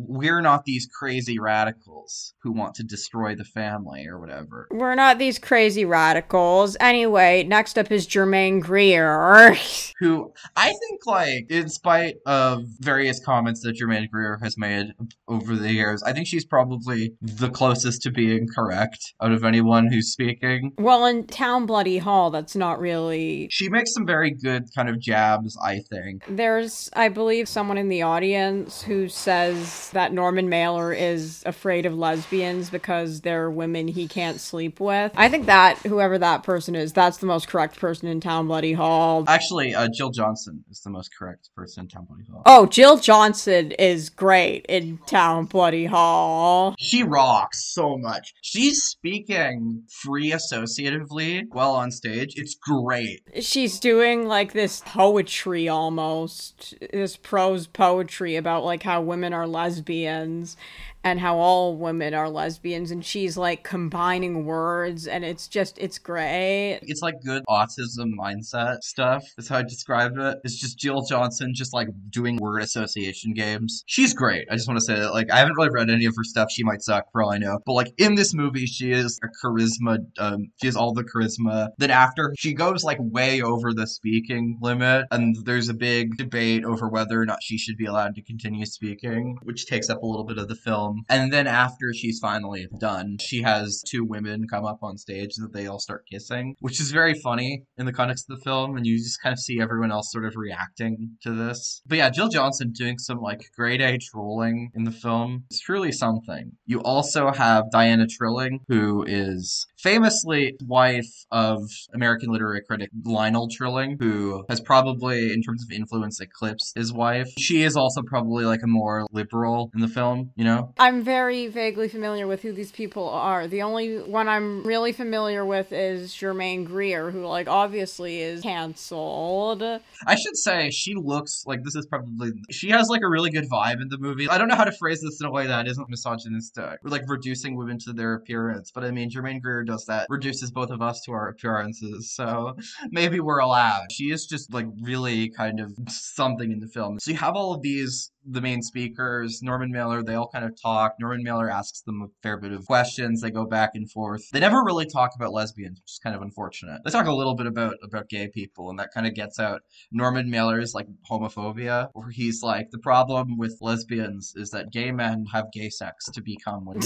we're 0.00 0.40
not 0.40 0.64
these 0.64 0.86
crazy 0.86 1.38
radicals 1.38 2.34
who 2.42 2.52
want 2.52 2.74
to 2.76 2.82
destroy 2.82 3.34
the 3.34 3.44
family 3.44 4.06
or 4.06 4.18
whatever. 4.20 4.68
We're 4.70 4.94
not 4.94 5.18
these 5.18 5.38
crazy 5.38 5.84
radicals. 5.84 6.76
Anyway, 6.80 7.44
next 7.44 7.78
up 7.78 7.90
is 7.90 7.97
Germaine 8.06 8.60
Greer. 8.60 9.56
who 9.98 10.32
I 10.56 10.68
think, 10.68 11.06
like, 11.06 11.50
in 11.50 11.68
spite 11.68 12.16
of 12.26 12.64
various 12.78 13.20
comments 13.24 13.62
that 13.62 13.74
Germaine 13.74 14.08
Greer 14.12 14.38
has 14.42 14.56
made 14.56 14.92
over 15.26 15.56
the 15.56 15.72
years, 15.72 16.02
I 16.02 16.12
think 16.12 16.26
she's 16.26 16.44
probably 16.44 17.14
the 17.20 17.50
closest 17.50 18.02
to 18.02 18.10
being 18.10 18.46
correct 18.54 19.14
out 19.20 19.32
of 19.32 19.44
anyone 19.44 19.90
who's 19.90 20.12
speaking. 20.12 20.72
well, 20.78 21.04
in 21.06 21.26
Town 21.26 21.66
Bloody 21.66 21.98
Hall, 21.98 22.30
that's 22.30 22.54
not 22.54 22.78
really. 22.78 23.48
She 23.50 23.68
makes 23.68 23.92
some 23.92 24.06
very 24.06 24.30
good 24.30 24.64
kind 24.74 24.88
of 24.88 25.00
jabs, 25.00 25.58
I 25.62 25.80
think. 25.90 26.24
There's, 26.28 26.88
I 26.94 27.08
believe, 27.08 27.48
someone 27.48 27.78
in 27.78 27.88
the 27.88 28.02
audience 28.02 28.82
who 28.82 29.08
says 29.08 29.90
that 29.90 30.12
Norman 30.12 30.48
Mailer 30.48 30.92
is 30.92 31.42
afraid 31.44 31.86
of 31.86 31.96
lesbians 31.96 32.70
because 32.70 33.22
they're 33.22 33.50
women 33.50 33.88
he 33.88 34.06
can't 34.06 34.40
sleep 34.40 34.80
with. 34.80 35.12
I 35.16 35.28
think 35.28 35.46
that, 35.46 35.78
whoever 35.78 36.18
that 36.18 36.44
person 36.44 36.74
is, 36.74 36.92
that's 36.92 37.18
the 37.18 37.26
most 37.26 37.48
correct 37.48 37.78
person 37.78 37.87
in 37.94 38.20
Town 38.20 38.46
Bloody 38.46 38.72
Hall. 38.74 39.24
Actually, 39.26 39.74
uh, 39.74 39.88
Jill 39.88 40.10
Johnston 40.10 40.64
is 40.70 40.80
the 40.80 40.90
most 40.90 41.10
correct 41.18 41.50
person 41.56 41.84
in 41.84 41.88
Town 41.88 42.04
Bloody 42.08 42.24
Hall. 42.30 42.42
Oh, 42.46 42.66
Jill 42.66 42.98
Johnston 42.98 43.72
is 43.72 44.10
great 44.10 44.66
in 44.68 44.98
Town 45.06 45.46
Bloody 45.46 45.86
Hall. 45.86 46.74
She 46.78 47.02
rocks 47.02 47.72
so 47.72 47.96
much. 47.96 48.34
She's 48.42 48.82
speaking 48.82 49.82
free 49.88 50.30
associatively 50.32 51.44
while 51.50 51.72
on 51.72 51.90
stage. 51.90 52.34
It's 52.36 52.54
great. 52.54 53.22
she's 53.40 53.80
doing 53.80 54.26
like 54.26 54.52
this 54.52 54.82
poetry 54.86 55.68
almost 55.68 56.74
this 56.92 57.16
prose 57.16 57.66
poetry 57.66 58.36
about 58.36 58.64
like 58.64 58.82
how 58.82 59.00
women 59.00 59.32
are 59.32 59.46
lesbians 59.46 60.56
and 61.04 61.20
how 61.20 61.38
all 61.38 61.76
women 61.76 62.12
are 62.12 62.28
lesbians 62.28 62.90
and 62.90 63.04
she's 63.04 63.36
like 63.36 63.62
combining 63.62 64.44
words 64.44 65.06
and 65.06 65.24
it's 65.24 65.46
just 65.46 65.78
it's 65.78 65.98
great 65.98 66.80
It's 66.82 67.00
like 67.02 67.14
good 67.24 67.44
autism 67.48 67.77
mindset 67.78 68.82
stuff. 68.82 69.24
That's 69.36 69.48
how 69.48 69.58
I 69.58 69.62
describe 69.62 70.18
it. 70.18 70.38
It's 70.44 70.58
just 70.58 70.78
Jill 70.78 71.02
Johnston 71.02 71.52
just 71.54 71.74
like 71.74 71.88
doing 72.10 72.36
word 72.36 72.62
association 72.62 73.32
games. 73.34 73.84
She's 73.86 74.14
great. 74.14 74.46
I 74.50 74.54
just 74.54 74.68
want 74.68 74.78
to 74.78 74.84
say 74.84 74.98
that 74.98 75.12
like 75.12 75.30
I 75.30 75.38
haven't 75.38 75.56
really 75.56 75.70
read 75.70 75.90
any 75.90 76.06
of 76.06 76.14
her 76.16 76.24
stuff. 76.24 76.50
She 76.50 76.64
might 76.64 76.82
suck 76.82 77.04
for 77.12 77.22
all 77.22 77.32
I 77.32 77.38
know. 77.38 77.58
But 77.64 77.72
like 77.74 77.92
in 77.98 78.14
this 78.14 78.34
movie, 78.34 78.66
she 78.66 78.92
is 78.92 79.18
a 79.22 79.28
charisma. 79.46 79.98
Um, 80.18 80.48
she 80.60 80.66
has 80.66 80.76
all 80.76 80.92
the 80.92 81.04
charisma. 81.04 81.68
Then 81.78 81.90
after 81.90 82.34
she 82.38 82.54
goes 82.54 82.84
like 82.84 82.98
way 83.00 83.42
over 83.42 83.72
the 83.72 83.86
speaking 83.86 84.58
limit, 84.60 85.06
and 85.10 85.36
there's 85.44 85.68
a 85.68 85.74
big 85.74 86.16
debate 86.16 86.64
over 86.64 86.88
whether 86.88 87.20
or 87.20 87.26
not 87.26 87.42
she 87.42 87.58
should 87.58 87.76
be 87.76 87.86
allowed 87.86 88.14
to 88.16 88.22
continue 88.22 88.66
speaking, 88.66 89.36
which 89.42 89.66
takes 89.66 89.88
up 89.90 90.02
a 90.02 90.06
little 90.06 90.24
bit 90.24 90.38
of 90.38 90.48
the 90.48 90.54
film. 90.54 91.04
And 91.08 91.32
then 91.32 91.46
after 91.46 91.92
she's 91.94 92.18
finally 92.18 92.68
done, 92.78 93.16
she 93.20 93.42
has 93.42 93.82
two 93.86 94.04
women 94.04 94.46
come 94.48 94.64
up 94.64 94.82
on 94.82 94.96
stage 94.96 95.34
that 95.36 95.52
they 95.52 95.66
all 95.66 95.78
start 95.78 96.04
kissing, 96.10 96.56
which 96.60 96.80
is 96.80 96.90
very 96.90 97.14
funny 97.14 97.57
in 97.76 97.86
the 97.86 97.92
context 97.92 98.26
of 98.28 98.38
the 98.38 98.44
film. 98.44 98.76
And 98.76 98.86
you 98.86 98.96
just 98.98 99.22
kind 99.22 99.32
of 99.32 99.38
see 99.38 99.60
everyone 99.60 99.92
else 99.92 100.12
sort 100.12 100.24
of 100.24 100.36
reacting 100.36 101.16
to 101.22 101.32
this. 101.32 101.82
But 101.86 101.98
yeah, 101.98 102.10
Jill 102.10 102.28
Johnston 102.28 102.72
doing 102.72 102.98
some 102.98 103.20
like 103.20 103.42
grade 103.56 103.80
A 103.80 103.98
trolling 103.98 104.70
in 104.74 104.84
the 104.84 104.90
film 104.90 105.44
is 105.50 105.60
truly 105.60 105.92
something. 105.92 106.52
You 106.66 106.80
also 106.80 107.32
have 107.32 107.70
Diana 107.70 108.06
Trilling, 108.06 108.60
who 108.68 109.04
is 109.06 109.66
famously 109.78 110.56
wife 110.66 111.24
of 111.30 111.62
American 111.94 112.30
literary 112.30 112.62
critic 112.62 112.90
Lionel 113.04 113.48
Trilling, 113.48 113.96
who 113.98 114.44
has 114.48 114.60
probably, 114.60 115.32
in 115.32 115.42
terms 115.42 115.62
of 115.62 115.70
influence, 115.70 116.20
eclipsed 116.20 116.76
his 116.76 116.92
wife. 116.92 117.28
She 117.38 117.62
is 117.62 117.76
also 117.76 118.02
probably 118.02 118.44
like 118.44 118.62
a 118.62 118.66
more 118.66 119.06
liberal 119.12 119.70
in 119.74 119.80
the 119.80 119.88
film, 119.88 120.30
you 120.36 120.44
know? 120.44 120.72
i'm 120.78 121.02
very 121.02 121.46
vaguely 121.46 121.88
familiar 121.88 122.26
with 122.26 122.42
who 122.42 122.52
these 122.52 122.70
people 122.70 123.08
are 123.08 123.46
the 123.46 123.62
only 123.62 123.98
one 123.98 124.28
i'm 124.28 124.62
really 124.64 124.92
familiar 124.92 125.44
with 125.44 125.72
is 125.72 126.14
Germaine 126.14 126.64
Greer 126.64 127.10
who 127.10 127.24
like 127.26 127.48
obviously 127.48 128.20
is 128.20 128.42
canceled 128.42 129.62
I 130.06 130.14
should 130.14 130.36
say 130.36 130.70
she 130.70 130.94
looks 130.94 131.44
like 131.46 131.62
this 131.64 131.74
is 131.74 131.86
probably 131.86 132.32
she 132.50 132.70
has 132.70 132.88
like 132.88 133.02
a 133.02 133.08
really 133.08 133.30
good 133.30 133.48
vibe 133.50 133.80
in 133.80 133.88
the 133.88 133.98
movie. 133.98 134.28
I 134.28 134.38
don't 134.38 134.48
know 134.48 134.54
how 134.54 134.64
to 134.64 134.72
phrase 134.72 135.00
this 135.00 135.20
in 135.20 135.26
a 135.26 135.30
way 135.30 135.46
that 135.46 135.66
isn't 135.66 135.88
misogynistic 135.88 136.64
or 136.64 136.88
uh, 136.88 136.90
like 136.90 137.02
reducing 137.06 137.56
women 137.56 137.78
to 137.80 137.92
their 137.92 138.14
appearance, 138.14 138.70
but 138.72 138.84
I 138.84 138.90
mean 138.90 139.10
Germaine 139.10 139.40
Greer 139.40 139.64
does 139.68 139.84
that, 139.86 140.06
reduces 140.08 140.50
both 140.50 140.70
of 140.70 140.82
us 140.82 141.00
to 141.02 141.12
our 141.12 141.28
appearances, 141.28 142.12
so 142.12 142.56
maybe 142.90 143.20
we're 143.20 143.38
allowed. 143.38 143.92
She 143.92 144.10
is 144.10 144.26
just 144.26 144.52
like 144.52 144.66
really 144.82 145.28
kind 145.30 145.60
of 145.60 145.72
something 145.88 146.50
in 146.50 146.58
the 146.60 146.68
film. 146.68 146.98
So 146.98 147.12
you 147.12 147.16
have 147.18 147.36
all 147.36 147.54
of 147.54 147.62
these 147.62 148.10
the 148.30 148.40
main 148.40 148.62
speakers, 148.62 149.42
Norman 149.42 149.70
Mailer, 149.70 150.02
they 150.02 150.14
all 150.14 150.28
kind 150.28 150.44
of 150.44 150.60
talk. 150.60 150.94
Norman 151.00 151.22
Mailer 151.22 151.50
asks 151.50 151.80
them 151.80 152.02
a 152.02 152.08
fair 152.22 152.36
bit 152.36 152.52
of 152.52 152.66
questions. 152.66 153.20
They 153.20 153.30
go 153.30 153.46
back 153.46 153.70
and 153.74 153.90
forth. 153.90 154.28
They 154.32 154.40
never 154.40 154.62
really 154.62 154.86
talk 154.86 155.12
about 155.14 155.32
lesbians, 155.32 155.80
which 155.80 155.92
is 155.92 156.00
kind 156.02 156.14
of 156.14 156.22
unfortunate. 156.22 156.82
They 156.84 156.90
talk 156.90 157.06
a 157.06 157.12
little 157.12 157.34
bit 157.34 157.46
about 157.46 157.76
about 157.82 158.08
gay 158.08 158.28
people, 158.28 158.70
and 158.70 158.78
that 158.78 158.90
kind 158.92 159.06
of 159.06 159.14
gets 159.14 159.38
out 159.38 159.62
Norman 159.90 160.30
Mailer's 160.30 160.74
like 160.74 160.86
homophobia, 161.10 161.88
where 161.94 162.10
he's 162.10 162.42
like, 162.42 162.70
the 162.70 162.78
problem 162.78 163.38
with 163.38 163.58
lesbians 163.60 164.34
is 164.36 164.50
that 164.50 164.72
gay 164.72 164.92
men 164.92 165.26
have 165.32 165.46
gay 165.52 165.70
sex 165.70 166.06
to 166.12 166.20
become 166.20 166.64
women. 166.66 166.82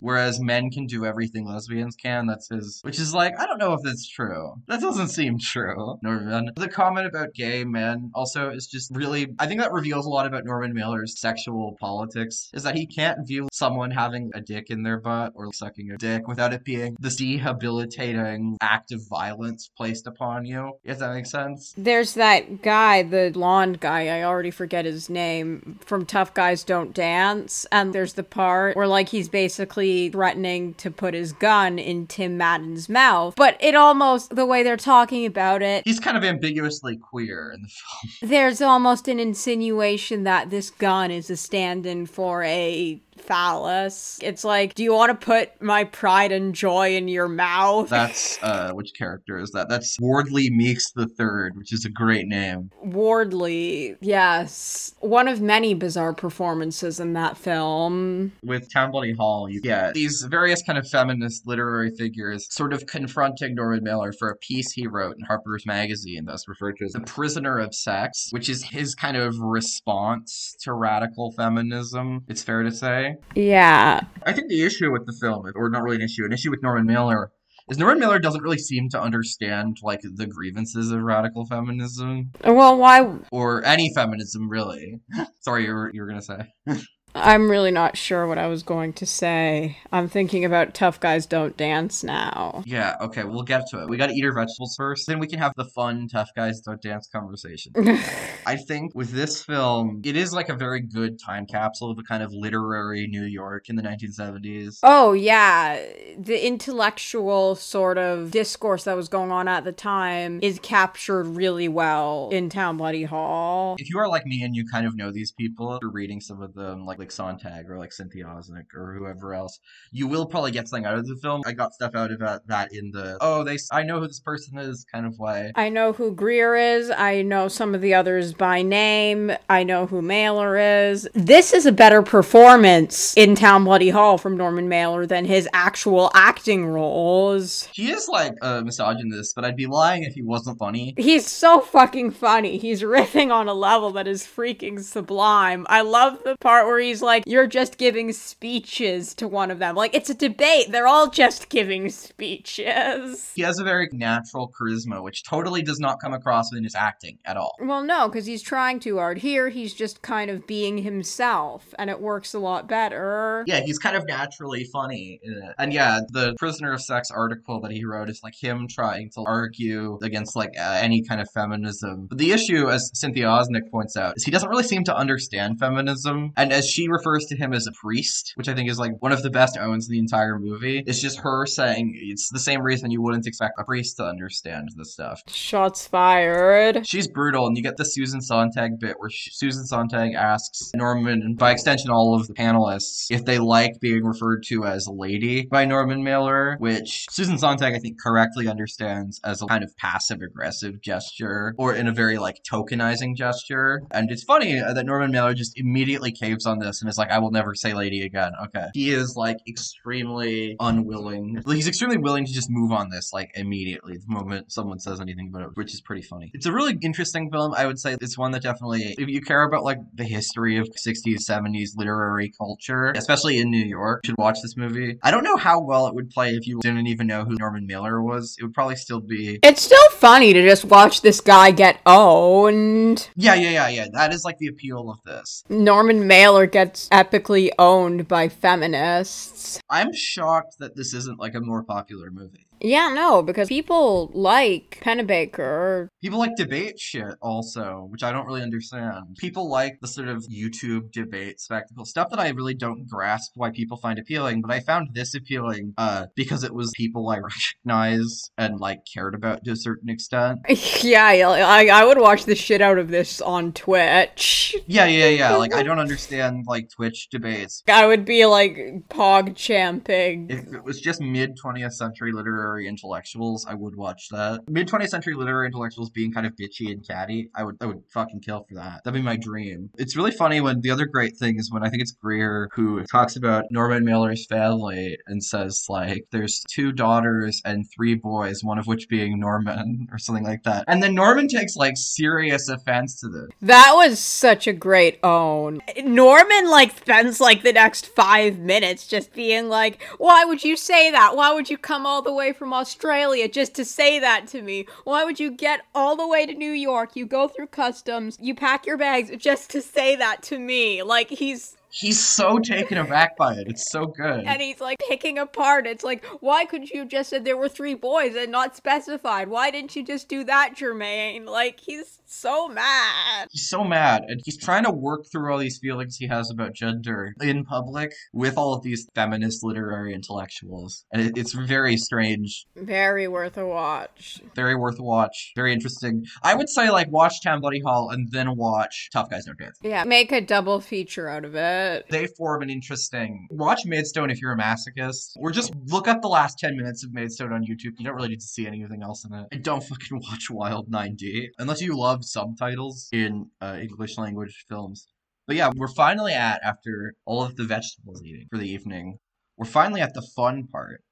Whereas 0.00 0.40
men 0.40 0.70
can 0.70 0.86
do 0.86 1.04
everything 1.04 1.46
lesbians 1.46 1.96
can. 1.96 2.26
That's 2.26 2.48
his, 2.48 2.80
which 2.82 2.98
is 2.98 3.14
like, 3.14 3.34
I 3.38 3.46
don't 3.46 3.58
know 3.58 3.72
if 3.72 3.80
that's 3.82 4.08
true. 4.08 4.54
That 4.66 4.80
doesn't 4.80 5.08
seem 5.08 5.38
true, 5.38 5.98
Norman. 6.02 6.50
The 6.56 6.68
comment 6.68 7.06
about 7.06 7.34
gay 7.34 7.64
men 7.64 8.10
also 8.14 8.50
is 8.50 8.66
just 8.66 8.94
really, 8.94 9.28
I 9.38 9.46
think 9.46 9.60
that 9.60 9.72
reveals 9.72 10.06
a 10.06 10.10
lot 10.10 10.26
about 10.26 10.44
Norman 10.44 10.74
Mailer's 10.74 11.20
sexual 11.20 11.76
politics, 11.80 12.50
is 12.54 12.62
that 12.62 12.74
he 12.74 12.86
can't 12.86 13.26
view 13.26 13.48
someone 13.52 13.90
having 13.90 14.30
a 14.34 14.40
dick 14.40 14.70
in 14.70 14.82
their 14.82 14.98
butt 15.00 15.32
or 15.34 15.52
sucking 15.52 15.90
a 15.90 15.96
dick 15.96 16.26
without 16.28 16.52
it 16.52 16.64
being 16.64 16.96
this 17.00 17.16
debilitating 17.16 18.56
act 18.60 18.92
of 18.92 19.00
violence 19.08 19.70
placed 19.76 20.06
upon 20.06 20.44
you. 20.44 20.72
If 20.84 20.98
that 20.98 21.14
makes 21.14 21.30
sense. 21.30 21.74
There's 21.76 22.14
that 22.14 22.62
guy, 22.62 23.02
the 23.02 23.30
blonde 23.32 23.80
guy, 23.80 24.08
I 24.08 24.22
already 24.22 24.50
forget 24.50 24.84
his 24.84 25.10
name, 25.10 25.78
from 25.84 26.06
Tough 26.06 26.34
Guys 26.34 26.64
Don't 26.64 26.94
Dance. 26.94 27.66
And 27.72 27.92
there's 27.92 28.14
the 28.14 28.22
part 28.22 28.76
where, 28.76 28.86
like, 28.86 29.08
he's 29.08 29.28
basically 29.28 29.89
threatening 30.10 30.74
to 30.74 30.90
put 30.90 31.14
his 31.14 31.32
gun 31.32 31.78
in 31.78 32.06
Tim 32.06 32.36
Madden's 32.36 32.88
mouth. 32.88 33.34
But 33.36 33.56
it 33.60 33.74
almost, 33.74 34.34
the 34.34 34.46
way 34.46 34.62
they're 34.62 34.76
talking 34.76 35.26
about 35.26 35.62
it, 35.62 35.82
He's 35.84 36.00
kind 36.00 36.16
of 36.16 36.24
ambiguously 36.24 36.96
queer 36.96 37.52
in 37.54 37.62
the 37.62 37.68
film. 37.68 38.30
there's 38.30 38.60
almost 38.60 39.08
an 39.08 39.18
insinuation 39.20 40.24
that 40.24 40.50
this 40.50 40.70
gun 40.70 41.10
is 41.10 41.30
a 41.30 41.36
stand 41.36 41.86
in 41.86 42.06
for 42.06 42.42
a 42.44 43.00
phallus. 43.20 44.18
It's 44.22 44.44
like, 44.44 44.74
do 44.74 44.82
you 44.82 44.92
want 44.92 45.18
to 45.18 45.24
put 45.24 45.60
my 45.62 45.84
pride 45.84 46.32
and 46.32 46.54
joy 46.54 46.96
in 46.96 47.08
your 47.08 47.28
mouth? 47.28 47.88
That's 47.88 48.42
uh 48.42 48.72
which 48.72 48.92
character 48.96 49.38
is 49.38 49.50
that? 49.50 49.68
That's 49.68 49.98
Wardley 50.00 50.50
Meeks 50.50 50.92
the 50.92 51.06
Third, 51.06 51.56
which 51.56 51.72
is 51.72 51.84
a 51.84 51.90
great 51.90 52.26
name. 52.26 52.70
Wardley, 52.82 53.96
yes. 54.00 54.94
One 55.00 55.28
of 55.28 55.40
many 55.40 55.74
bizarre 55.74 56.14
performances 56.14 57.00
in 57.00 57.12
that 57.14 57.36
film. 57.36 58.32
With 58.42 58.72
Town 58.72 58.90
Bloody 58.90 59.14
Hall, 59.14 59.48
you 59.48 59.60
get 59.60 59.94
these 59.94 60.22
various 60.22 60.62
kind 60.62 60.78
of 60.78 60.88
feminist 60.88 61.46
literary 61.46 61.90
figures 61.96 62.46
sort 62.50 62.72
of 62.72 62.86
confronting 62.86 63.54
Norman 63.54 63.82
Mailer 63.82 64.12
for 64.12 64.30
a 64.30 64.36
piece 64.36 64.72
he 64.72 64.86
wrote 64.86 65.16
in 65.16 65.24
Harper's 65.24 65.66
Magazine 65.66 66.24
that's 66.24 66.48
referred 66.48 66.76
to 66.78 66.84
as 66.84 66.92
The 66.92 67.00
Prisoner 67.00 67.58
of 67.58 67.74
Sex, 67.74 68.28
which 68.30 68.48
is 68.48 68.64
his 68.64 68.94
kind 68.94 69.16
of 69.16 69.38
response 69.38 70.56
to 70.60 70.72
radical 70.72 71.32
feminism, 71.32 72.24
it's 72.28 72.42
fair 72.42 72.62
to 72.62 72.72
say. 72.72 73.09
Yeah. 73.34 74.00
I 74.24 74.32
think 74.32 74.48
the 74.48 74.64
issue 74.64 74.90
with 74.92 75.06
the 75.06 75.16
film, 75.20 75.44
or 75.54 75.68
not 75.70 75.82
really 75.82 75.96
an 75.96 76.02
issue, 76.02 76.24
an 76.24 76.32
issue 76.32 76.50
with 76.50 76.62
Norman 76.62 76.86
Mailer, 76.86 77.30
is 77.70 77.78
Norman 77.78 78.00
Mailer 78.00 78.18
doesn't 78.18 78.42
really 78.42 78.58
seem 78.58 78.88
to 78.90 79.00
understand 79.00 79.78
like 79.82 80.00
the 80.02 80.26
grievances 80.26 80.90
of 80.90 81.00
radical 81.02 81.46
feminism 81.46 82.30
Well, 82.44 82.76
why? 82.76 83.06
or 83.30 83.64
any 83.64 83.92
feminism 83.94 84.48
really. 84.48 85.00
Sorry, 85.40 85.66
you 85.66 85.72
were 85.74 85.90
you 85.94 86.02
were 86.02 86.08
gonna 86.08 86.22
say. 86.22 86.52
I'm 87.14 87.50
really 87.50 87.70
not 87.70 87.96
sure 87.96 88.26
what 88.26 88.38
I 88.38 88.46
was 88.46 88.62
going 88.62 88.92
to 88.94 89.06
say. 89.06 89.78
I'm 89.92 90.08
thinking 90.08 90.44
about 90.44 90.74
Tough 90.74 91.00
Guys 91.00 91.26
Don't 91.26 91.56
Dance 91.56 92.04
now. 92.04 92.62
Yeah, 92.66 92.96
okay, 93.00 93.24
we'll 93.24 93.42
get 93.42 93.64
to 93.70 93.82
it. 93.82 93.88
We 93.88 93.96
gotta 93.96 94.12
eat 94.12 94.24
our 94.24 94.34
vegetables 94.34 94.74
first, 94.76 95.06
then 95.06 95.18
we 95.18 95.26
can 95.26 95.38
have 95.38 95.52
the 95.56 95.64
fun 95.64 96.08
tough 96.08 96.30
guys 96.34 96.60
don't 96.60 96.80
dance 96.80 97.08
conversation. 97.08 97.72
I 98.46 98.56
think 98.56 98.94
with 98.94 99.10
this 99.10 99.42
film, 99.42 100.00
it 100.04 100.16
is 100.16 100.32
like 100.32 100.48
a 100.48 100.54
very 100.54 100.80
good 100.80 101.18
time 101.18 101.46
capsule 101.46 101.90
of 101.90 101.98
a 101.98 102.02
kind 102.02 102.22
of 102.22 102.32
literary 102.32 103.06
New 103.06 103.24
York 103.24 103.68
in 103.68 103.76
the 103.76 103.82
1970s. 103.82 104.78
Oh, 104.82 105.12
yeah. 105.12 105.80
The 106.18 106.46
intellectual 106.46 107.54
sort 107.54 107.98
of 107.98 108.30
discourse 108.30 108.84
that 108.84 108.96
was 108.96 109.08
going 109.08 109.30
on 109.30 109.48
at 109.48 109.64
the 109.64 109.72
time 109.72 110.40
is 110.42 110.58
captured 110.62 111.24
really 111.24 111.68
well 111.68 112.28
in 112.32 112.48
Town 112.48 112.76
Bloody 112.76 113.04
Hall. 113.04 113.76
If 113.78 113.90
you 113.90 113.98
are 113.98 114.08
like 114.08 114.26
me 114.26 114.42
and 114.42 114.54
you 114.54 114.64
kind 114.66 114.86
of 114.86 114.96
know 114.96 115.10
these 115.12 115.32
people 115.32 115.78
you're 115.82 115.90
reading 115.90 116.20
some 116.20 116.42
of 116.42 116.54
them, 116.54 116.84
like 116.86 116.98
like 117.00 117.10
Sontag 117.10 117.68
or 117.68 117.78
like 117.78 117.92
Cynthia 117.92 118.26
Ozick 118.26 118.74
or 118.76 118.94
whoever 118.94 119.34
else, 119.34 119.58
you 119.90 120.06
will 120.06 120.26
probably 120.26 120.52
get 120.52 120.68
something 120.68 120.86
out 120.86 120.98
of 120.98 121.06
the 121.06 121.16
film. 121.16 121.42
I 121.44 121.52
got 121.52 121.72
stuff 121.72 121.96
out 121.96 122.12
of 122.12 122.20
that, 122.46 122.72
in 122.72 122.92
the 122.92 123.18
oh 123.20 123.42
they 123.42 123.58
I 123.72 123.82
know 123.82 123.98
who 123.98 124.06
this 124.06 124.20
person 124.20 124.58
is 124.58 124.86
kind 124.92 125.06
of 125.06 125.18
way. 125.18 125.50
I 125.56 125.68
know 125.68 125.92
who 125.92 126.14
Greer 126.14 126.54
is. 126.54 126.90
I 126.90 127.22
know 127.22 127.48
some 127.48 127.74
of 127.74 127.80
the 127.80 127.94
others 127.94 128.32
by 128.32 128.62
name. 128.62 129.32
I 129.48 129.64
know 129.64 129.86
who 129.86 130.02
Mailer 130.02 130.56
is. 130.56 131.08
This 131.14 131.52
is 131.52 131.66
a 131.66 131.72
better 131.72 132.02
performance 132.02 133.16
in 133.16 133.34
Town 133.34 133.64
Bloody 133.64 133.90
Hall 133.90 134.18
from 134.18 134.36
Norman 134.36 134.68
Mailer 134.68 135.06
than 135.06 135.24
his 135.24 135.48
actual 135.52 136.10
acting 136.14 136.66
roles. 136.66 137.64
He 137.72 137.90
is 137.90 138.08
like 138.08 138.34
a 138.42 138.62
misogynist, 138.62 139.34
but 139.34 139.44
I'd 139.44 139.56
be 139.56 139.66
lying 139.66 140.04
if 140.04 140.14
he 140.14 140.22
wasn't 140.22 140.58
funny. 140.58 140.94
He's 140.96 141.26
so 141.26 141.60
fucking 141.60 142.10
funny. 142.10 142.58
He's 142.58 142.82
riffing 142.82 143.32
on 143.32 143.48
a 143.48 143.54
level 143.54 143.90
that 143.92 144.06
is 144.06 144.24
freaking 144.24 144.82
sublime. 144.82 145.66
I 145.68 145.80
love 145.80 146.22
the 146.24 146.36
part 146.40 146.66
where 146.66 146.78
he's 146.90 147.02
like, 147.02 147.24
You're 147.26 147.46
just 147.46 147.78
giving 147.78 148.12
speeches 148.12 149.14
to 149.14 149.28
one 149.28 149.50
of 149.50 149.58
them. 149.58 149.74
Like, 149.74 149.94
it's 149.94 150.10
a 150.10 150.14
debate. 150.14 150.70
They're 150.70 150.86
all 150.86 151.08
just 151.08 151.48
giving 151.48 151.88
speeches. 151.88 153.32
He 153.34 153.42
has 153.42 153.58
a 153.58 153.64
very 153.64 153.88
natural 153.92 154.52
charisma, 154.52 155.02
which 155.02 155.24
totally 155.24 155.62
does 155.62 155.78
not 155.78 156.00
come 156.00 156.12
across 156.12 156.52
in 156.52 156.64
his 156.64 156.74
acting 156.74 157.18
at 157.24 157.36
all. 157.36 157.54
Well, 157.60 157.82
no, 157.82 158.08
because 158.08 158.26
he's 158.26 158.42
trying 158.42 158.80
too 158.80 158.98
hard. 158.98 159.18
Here, 159.18 159.48
he's 159.48 159.72
just 159.72 160.02
kind 160.02 160.30
of 160.30 160.46
being 160.46 160.78
himself, 160.78 161.74
and 161.78 161.88
it 161.88 162.00
works 162.00 162.34
a 162.34 162.38
lot 162.38 162.68
better. 162.68 163.44
Yeah, 163.46 163.60
he's 163.60 163.78
kind 163.78 163.96
of 163.96 164.06
naturally 164.06 164.64
funny. 164.64 165.20
And 165.58 165.72
yeah, 165.72 166.00
the 166.08 166.34
Prisoner 166.38 166.72
of 166.72 166.82
Sex 166.82 167.10
article 167.10 167.60
that 167.60 167.70
he 167.70 167.84
wrote 167.84 168.10
is 168.10 168.20
like 168.22 168.34
him 168.34 168.66
trying 168.68 169.10
to 169.10 169.24
argue 169.26 169.98
against 170.02 170.36
like 170.36 170.50
uh, 170.58 170.78
any 170.82 171.02
kind 171.02 171.20
of 171.20 171.28
feminism. 171.30 172.06
But 172.08 172.18
the 172.18 172.32
issue, 172.32 172.68
as 172.68 172.90
Cynthia 172.94 173.26
Ozick 173.26 173.70
points 173.70 173.96
out, 173.96 174.14
is 174.16 174.24
he 174.24 174.30
doesn't 174.30 174.48
really 174.48 174.64
seem 174.64 174.84
to 174.84 174.96
understand 174.96 175.58
feminism. 175.58 176.32
And 176.36 176.52
as 176.52 176.66
she 176.66 176.79
refers 176.88 177.26
to 177.26 177.36
him 177.36 177.52
as 177.52 177.66
a 177.66 177.72
priest, 177.72 178.32
which 178.36 178.48
I 178.48 178.54
think 178.54 178.70
is 178.70 178.78
like 178.78 178.92
one 179.00 179.12
of 179.12 179.22
the 179.22 179.30
best 179.30 179.56
owns 179.58 179.88
in 179.88 179.92
the 179.92 179.98
entire 179.98 180.38
movie, 180.38 180.82
it's 180.86 181.00
just 181.00 181.18
her 181.20 181.46
saying 181.46 181.92
it's 181.96 182.30
the 182.30 182.38
same 182.38 182.62
reason 182.62 182.90
you 182.90 183.02
wouldn't 183.02 183.26
expect 183.26 183.54
a 183.58 183.64
priest 183.64 183.96
to 183.96 184.04
understand 184.04 184.70
this 184.76 184.92
stuff. 184.92 185.22
Shots 185.28 185.86
fired. 185.86 186.86
She's 186.86 187.08
brutal, 187.08 187.46
and 187.46 187.56
you 187.56 187.62
get 187.62 187.76
the 187.76 187.84
Susan 187.84 188.20
Sontag 188.20 188.78
bit 188.78 188.96
where 188.98 189.10
she, 189.10 189.30
Susan 189.30 189.66
Sontag 189.66 190.14
asks 190.14 190.70
Norman, 190.74 191.22
and 191.22 191.36
by 191.36 191.50
extension 191.50 191.90
all 191.90 192.14
of 192.14 192.26
the 192.26 192.34
panelists, 192.34 193.06
if 193.10 193.24
they 193.24 193.38
like 193.38 193.80
being 193.80 194.04
referred 194.04 194.42
to 194.44 194.64
as 194.64 194.86
lady 194.88 195.46
by 195.46 195.64
Norman 195.64 196.02
Mailer, 196.02 196.56
which 196.58 197.06
Susan 197.10 197.38
Sontag 197.38 197.74
I 197.74 197.78
think 197.78 198.00
correctly 198.00 198.48
understands 198.48 199.20
as 199.24 199.42
a 199.42 199.46
kind 199.46 199.64
of 199.64 199.76
passive 199.76 200.20
aggressive 200.22 200.80
gesture, 200.80 201.54
or 201.58 201.74
in 201.74 201.88
a 201.88 201.92
very 201.92 202.18
like 202.18 202.42
tokenizing 202.48 203.16
gesture. 203.16 203.82
And 203.90 204.10
it's 204.10 204.24
funny 204.24 204.60
that 204.60 204.86
Norman 204.86 205.10
Mailer 205.10 205.34
just 205.34 205.58
immediately 205.58 206.12
caves 206.12 206.46
on 206.46 206.58
this 206.58 206.69
and 206.80 206.88
is 206.88 206.98
like, 206.98 207.10
"I 207.10 207.18
will 207.18 207.30
never 207.30 207.54
say 207.54 207.74
lady 207.74 208.02
again." 208.02 208.32
Okay, 208.44 208.66
he 208.74 208.90
is 208.90 209.16
like 209.16 209.38
extremely 209.48 210.56
unwilling. 210.60 211.42
He's 211.46 211.68
extremely 211.68 211.98
willing 211.98 212.24
to 212.26 212.32
just 212.32 212.50
move 212.50 212.72
on 212.72 212.90
this 212.90 213.12
like 213.12 213.30
immediately 213.34 213.96
the 213.96 214.12
moment 214.12 214.52
someone 214.52 214.78
says 214.78 215.00
anything 215.00 215.28
about 215.28 215.42
it, 215.42 215.48
which 215.54 215.74
is 215.74 215.80
pretty 215.80 216.02
funny. 216.02 216.30
It's 216.34 216.46
a 216.46 216.52
really 216.52 216.78
interesting 216.82 217.30
film. 217.30 217.54
I 217.54 217.66
would 217.66 217.78
say 217.78 217.96
it's 218.00 218.16
one 218.18 218.30
that 218.32 218.42
definitely, 218.42 218.94
if 218.98 219.08
you 219.08 219.20
care 219.20 219.42
about 219.42 219.64
like 219.64 219.78
the 219.94 220.04
history 220.04 220.58
of 220.58 220.68
60s, 220.68 221.24
70s 221.28 221.76
literary 221.76 222.32
culture, 222.36 222.92
especially 222.96 223.38
in 223.38 223.50
New 223.50 223.64
York, 223.64 224.04
should 224.04 224.18
watch 224.18 224.38
this 224.42 224.56
movie. 224.56 224.98
I 225.02 225.10
don't 225.10 225.24
know 225.24 225.36
how 225.36 225.60
well 225.60 225.86
it 225.86 225.94
would 225.94 226.10
play 226.10 226.30
if 226.30 226.46
you 226.46 226.60
didn't 226.60 226.86
even 226.86 227.06
know 227.06 227.24
who 227.24 227.34
Norman 227.36 227.66
Mailer 227.66 228.02
was. 228.02 228.36
It 228.38 228.44
would 228.44 228.54
probably 228.54 228.76
still 228.76 229.00
be. 229.00 229.38
It's 229.42 229.62
still 229.62 229.90
funny 229.92 230.32
to 230.32 230.42
just 230.42 230.64
watch 230.64 231.02
this 231.02 231.20
guy 231.20 231.50
get 231.50 231.80
owned. 231.86 233.08
Yeah, 233.16 233.34
yeah, 233.34 233.50
yeah, 233.50 233.68
yeah. 233.68 233.86
That 233.92 234.12
is 234.12 234.24
like 234.24 234.38
the 234.38 234.48
appeal 234.48 234.90
of 234.90 235.02
this. 235.04 235.44
Norman 235.48 236.06
Mailer 236.06 236.46
gets 236.46 236.59
epically 236.66 237.50
owned 237.58 238.08
by 238.08 238.28
feminists. 238.28 239.60
I'm 239.68 239.92
shocked 239.92 240.58
that 240.58 240.76
this 240.76 240.94
isn't 240.94 241.18
like 241.18 241.34
a 241.34 241.40
more 241.40 241.62
popular 241.62 242.10
movie. 242.10 242.46
Yeah, 242.60 242.92
no, 242.94 243.22
because 243.22 243.48
people 243.48 244.10
like 244.12 244.78
Pennebaker. 244.82 245.88
People 246.02 246.18
like 246.18 246.36
debate 246.36 246.78
shit 246.78 247.14
also, 247.22 247.86
which 247.90 248.02
I 248.02 248.12
don't 248.12 248.26
really 248.26 248.42
understand. 248.42 249.16
People 249.18 249.48
like 249.48 249.80
the 249.80 249.88
sort 249.88 250.08
of 250.08 250.24
YouTube 250.24 250.92
debate 250.92 251.40
spectacle 251.40 251.84
stuff 251.84 252.10
that 252.10 252.20
I 252.20 252.28
really 252.30 252.54
don't 252.54 252.86
grasp 252.86 253.32
why 253.34 253.50
people 253.50 253.78
find 253.78 253.98
appealing, 253.98 254.42
but 254.42 254.50
I 254.50 254.60
found 254.60 254.90
this 254.92 255.14
appealing 255.14 255.72
uh, 255.78 256.06
because 256.14 256.44
it 256.44 256.54
was 256.54 256.70
people 256.76 257.08
I 257.08 257.18
recognize 257.64 258.30
and 258.36 258.60
like 258.60 258.80
cared 258.92 259.14
about 259.14 259.44
to 259.44 259.52
a 259.52 259.56
certain 259.56 259.88
extent. 259.88 260.40
yeah, 260.82 261.06
I, 261.06 261.68
I 261.68 261.84
would 261.84 261.98
watch 261.98 262.24
the 262.24 262.34
shit 262.34 262.60
out 262.60 262.78
of 262.78 262.88
this 262.88 263.22
on 263.22 263.52
Twitch. 263.52 264.54
Yeah, 264.66 264.86
yeah, 264.86 265.08
yeah. 265.08 265.34
Like 265.36 265.54
I 265.54 265.62
don't 265.62 265.78
understand 265.78 266.44
like 266.46 266.68
Twitch 266.68 267.08
debates. 267.10 267.62
I 267.68 267.86
would 267.86 268.04
be 268.04 268.26
like 268.26 268.82
pog 268.90 269.34
champing. 269.34 270.28
If 270.28 270.52
it 270.52 270.62
was 270.62 270.80
just 270.80 271.00
mid 271.00 271.38
20th 271.38 271.72
century 271.72 272.12
literary 272.12 272.49
literary 272.50 272.68
intellectuals, 272.68 273.46
I 273.46 273.54
would 273.54 273.76
watch 273.76 274.08
that. 274.10 274.40
Mid 274.48 274.68
20th 274.68 274.88
century 274.88 275.14
literary 275.14 275.46
intellectuals 275.46 275.90
being 275.90 276.12
kind 276.12 276.26
of 276.26 276.32
bitchy 276.34 276.70
and 276.70 276.86
catty, 276.86 277.30
I 277.34 277.44
would 277.44 277.56
I 277.60 277.66
would 277.66 277.82
fucking 277.92 278.20
kill 278.20 278.44
for 278.48 278.54
that. 278.56 278.82
That'd 278.84 279.00
be 279.00 279.04
my 279.04 279.16
dream. 279.16 279.70
It's 279.78 279.96
really 279.96 280.10
funny 280.10 280.40
when 280.40 280.60
the 280.60 280.70
other 280.70 280.86
great 280.86 281.16
thing 281.16 281.38
is 281.38 281.50
when 281.50 281.64
I 281.64 281.70
think 281.70 281.82
it's 281.82 281.92
Greer 281.92 282.48
who 282.54 282.82
talks 282.84 283.16
about 283.16 283.44
Norman 283.50 283.84
Mailer's 283.84 284.26
family 284.26 284.96
and 285.06 285.22
says 285.22 285.66
like 285.68 286.04
there's 286.10 286.42
two 286.50 286.72
daughters 286.72 287.40
and 287.44 287.64
three 287.74 287.94
boys, 287.94 288.42
one 288.42 288.58
of 288.58 288.66
which 288.66 288.88
being 288.88 289.20
Norman 289.20 289.88
or 289.92 289.98
something 289.98 290.24
like 290.24 290.42
that. 290.44 290.64
And 290.66 290.82
then 290.82 290.94
Norman 290.94 291.28
takes 291.28 291.56
like 291.56 291.74
serious 291.76 292.48
offense 292.48 293.00
to 293.00 293.08
this. 293.08 293.28
That 293.42 293.72
was 293.74 293.98
such 293.98 294.46
a 294.46 294.52
great 294.52 294.98
own. 295.02 295.60
Norman 295.84 296.50
like 296.50 296.76
spends 296.76 297.20
like 297.20 297.42
the 297.42 297.52
next 297.52 297.86
five 297.86 298.38
minutes 298.38 298.86
just 298.86 299.12
being 299.12 299.48
like, 299.48 299.82
"Why 299.98 300.24
would 300.24 300.44
you 300.44 300.56
say 300.56 300.90
that? 300.90 301.16
Why 301.16 301.32
would 301.32 301.50
you 301.50 301.58
come 301.58 301.86
all 301.86 302.02
the 302.02 302.12
way 302.12 302.32
from 302.40 302.54
Australia 302.54 303.28
just 303.28 303.54
to 303.54 303.66
say 303.66 303.98
that 303.98 304.26
to 304.26 304.40
me? 304.40 304.66
Why 304.84 305.04
would 305.04 305.20
you 305.20 305.30
get 305.30 305.60
all 305.74 305.94
the 305.94 306.08
way 306.08 306.24
to 306.24 306.32
New 306.32 306.52
York? 306.52 306.96
You 306.96 307.04
go 307.04 307.28
through 307.28 307.48
customs, 307.48 308.16
you 308.18 308.34
pack 308.34 308.64
your 308.64 308.78
bags 308.78 309.10
just 309.18 309.50
to 309.50 309.60
say 309.60 309.94
that 309.96 310.22
to 310.22 310.38
me." 310.38 310.82
Like 310.82 311.10
he's 311.10 311.58
He's 311.70 312.04
so 312.04 312.38
taken 312.38 312.78
aback 312.78 313.16
by 313.16 313.34
it. 313.34 313.46
It's 313.48 313.70
so 313.70 313.86
good. 313.86 314.24
and 314.26 314.40
he's 314.42 314.60
like 314.60 314.78
picking 314.88 315.18
apart. 315.18 315.66
It's 315.66 315.84
like, 315.84 316.04
why 316.20 316.44
couldn't 316.44 316.70
you 316.70 316.84
just 316.84 317.10
said 317.10 317.24
there 317.24 317.36
were 317.36 317.48
three 317.48 317.74
boys 317.74 318.14
and 318.16 318.32
not 318.32 318.56
specified? 318.56 319.28
Why 319.28 319.50
didn't 319.50 319.76
you 319.76 319.84
just 319.84 320.08
do 320.08 320.24
that, 320.24 320.54
Germaine? 320.56 321.26
Like 321.26 321.60
he's 321.60 322.00
so 322.06 322.48
mad. 322.48 323.28
He's 323.30 323.48
so 323.48 323.62
mad, 323.62 324.02
and 324.08 324.20
he's 324.24 324.36
trying 324.36 324.64
to 324.64 324.70
work 324.72 325.04
through 325.12 325.30
all 325.32 325.38
these 325.38 325.58
feelings 325.58 325.96
he 325.96 326.08
has 326.08 326.28
about 326.30 326.54
gender 326.54 327.14
in 327.20 327.44
public 327.44 327.92
with 328.12 328.36
all 328.36 328.52
of 328.52 328.62
these 328.64 328.88
feminist 328.96 329.44
literary 329.44 329.94
intellectuals. 329.94 330.84
And 330.92 331.16
it's 331.16 331.32
very 331.32 331.76
strange, 331.76 332.46
Very 332.56 333.06
worth 333.06 333.38
a 333.38 333.46
watch. 333.46 334.20
very 334.34 334.56
worth 334.56 334.80
a 334.80 334.82
watch, 334.82 335.32
very 335.36 335.52
interesting. 335.52 336.04
I 336.24 336.34
would 336.34 336.48
say, 336.48 336.68
like, 336.70 336.90
watch 336.90 337.22
Town 337.22 337.40
Bloody 337.40 337.60
Hall 337.60 337.90
and 337.90 338.10
then 338.10 338.36
watch 338.36 338.88
Tough 338.92 339.08
Guys 339.08 339.24
Don't 339.26 339.38
Dance. 339.38 339.58
Yeah, 339.62 339.84
make 339.84 340.10
a 340.10 340.20
double 340.20 340.60
feature 340.60 341.08
out 341.08 341.24
of 341.24 341.36
it. 341.36 341.59
They 341.90 342.06
form 342.06 342.42
an 342.42 342.50
interesting. 342.50 343.26
Watch 343.30 343.64
Maidstone 343.64 344.10
if 344.10 344.20
you're 344.20 344.32
a 344.32 344.38
masochist, 344.38 345.12
or 345.16 345.30
just 345.30 345.52
look 345.66 345.88
up 345.88 346.02
the 346.02 346.08
last 346.08 346.38
10 346.38 346.56
minutes 346.56 346.84
of 346.84 346.92
Maidstone 346.92 347.32
on 347.32 347.42
YouTube. 347.42 347.72
You 347.78 347.84
don't 347.84 347.94
really 347.94 348.08
need 348.08 348.20
to 348.20 348.26
see 348.26 348.46
anything 348.46 348.82
else 348.82 349.04
in 349.04 349.12
it. 349.14 349.26
And 349.32 349.42
don't 349.42 349.62
fucking 349.62 350.02
watch 350.10 350.30
Wild 350.30 350.70
90 350.70 351.30
unless 351.38 351.60
you 351.60 351.76
love 351.76 352.04
subtitles 352.04 352.88
in 352.92 353.30
uh, 353.40 353.58
English 353.60 353.98
language 353.98 354.44
films. 354.48 354.86
But 355.26 355.36
yeah, 355.36 355.52
we're 355.54 355.68
finally 355.68 356.12
at, 356.12 356.40
after 356.42 356.94
all 357.04 357.22
of 357.22 357.36
the 357.36 357.44
vegetables 357.44 358.02
eating 358.02 358.26
for 358.30 358.38
the 358.38 358.50
evening, 358.50 358.98
we're 359.36 359.46
finally 359.46 359.80
at 359.80 359.94
the 359.94 360.02
fun 360.16 360.46
part, 360.46 360.82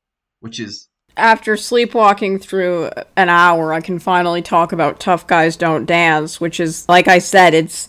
which 0.41 0.61
is 0.61 0.89
After 1.16 1.57
sleepwalking 1.57 2.39
through 2.39 2.91
an 3.16 3.29
hour, 3.29 3.73
I 3.73 3.81
can 3.81 3.99
finally 3.99 4.41
talk 4.41 4.73
about 4.73 5.01
Tough 5.01 5.27
Guys 5.27 5.57
Don't 5.57 5.87
Dance, 5.87 6.41
which 6.41 6.61
is, 6.61 6.89
like 6.89 7.09
I 7.09 7.19
said, 7.19 7.53
it's 7.53 7.89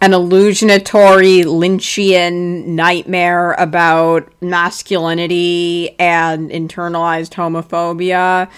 an 0.00 0.14
illusionatory 0.14 1.42
Lynchian 1.42 2.66
nightmare 2.66 3.52
about 3.54 4.30
masculinity 4.40 5.98
and 5.98 6.50
internalized 6.50 7.34
homophobia. 7.34 8.48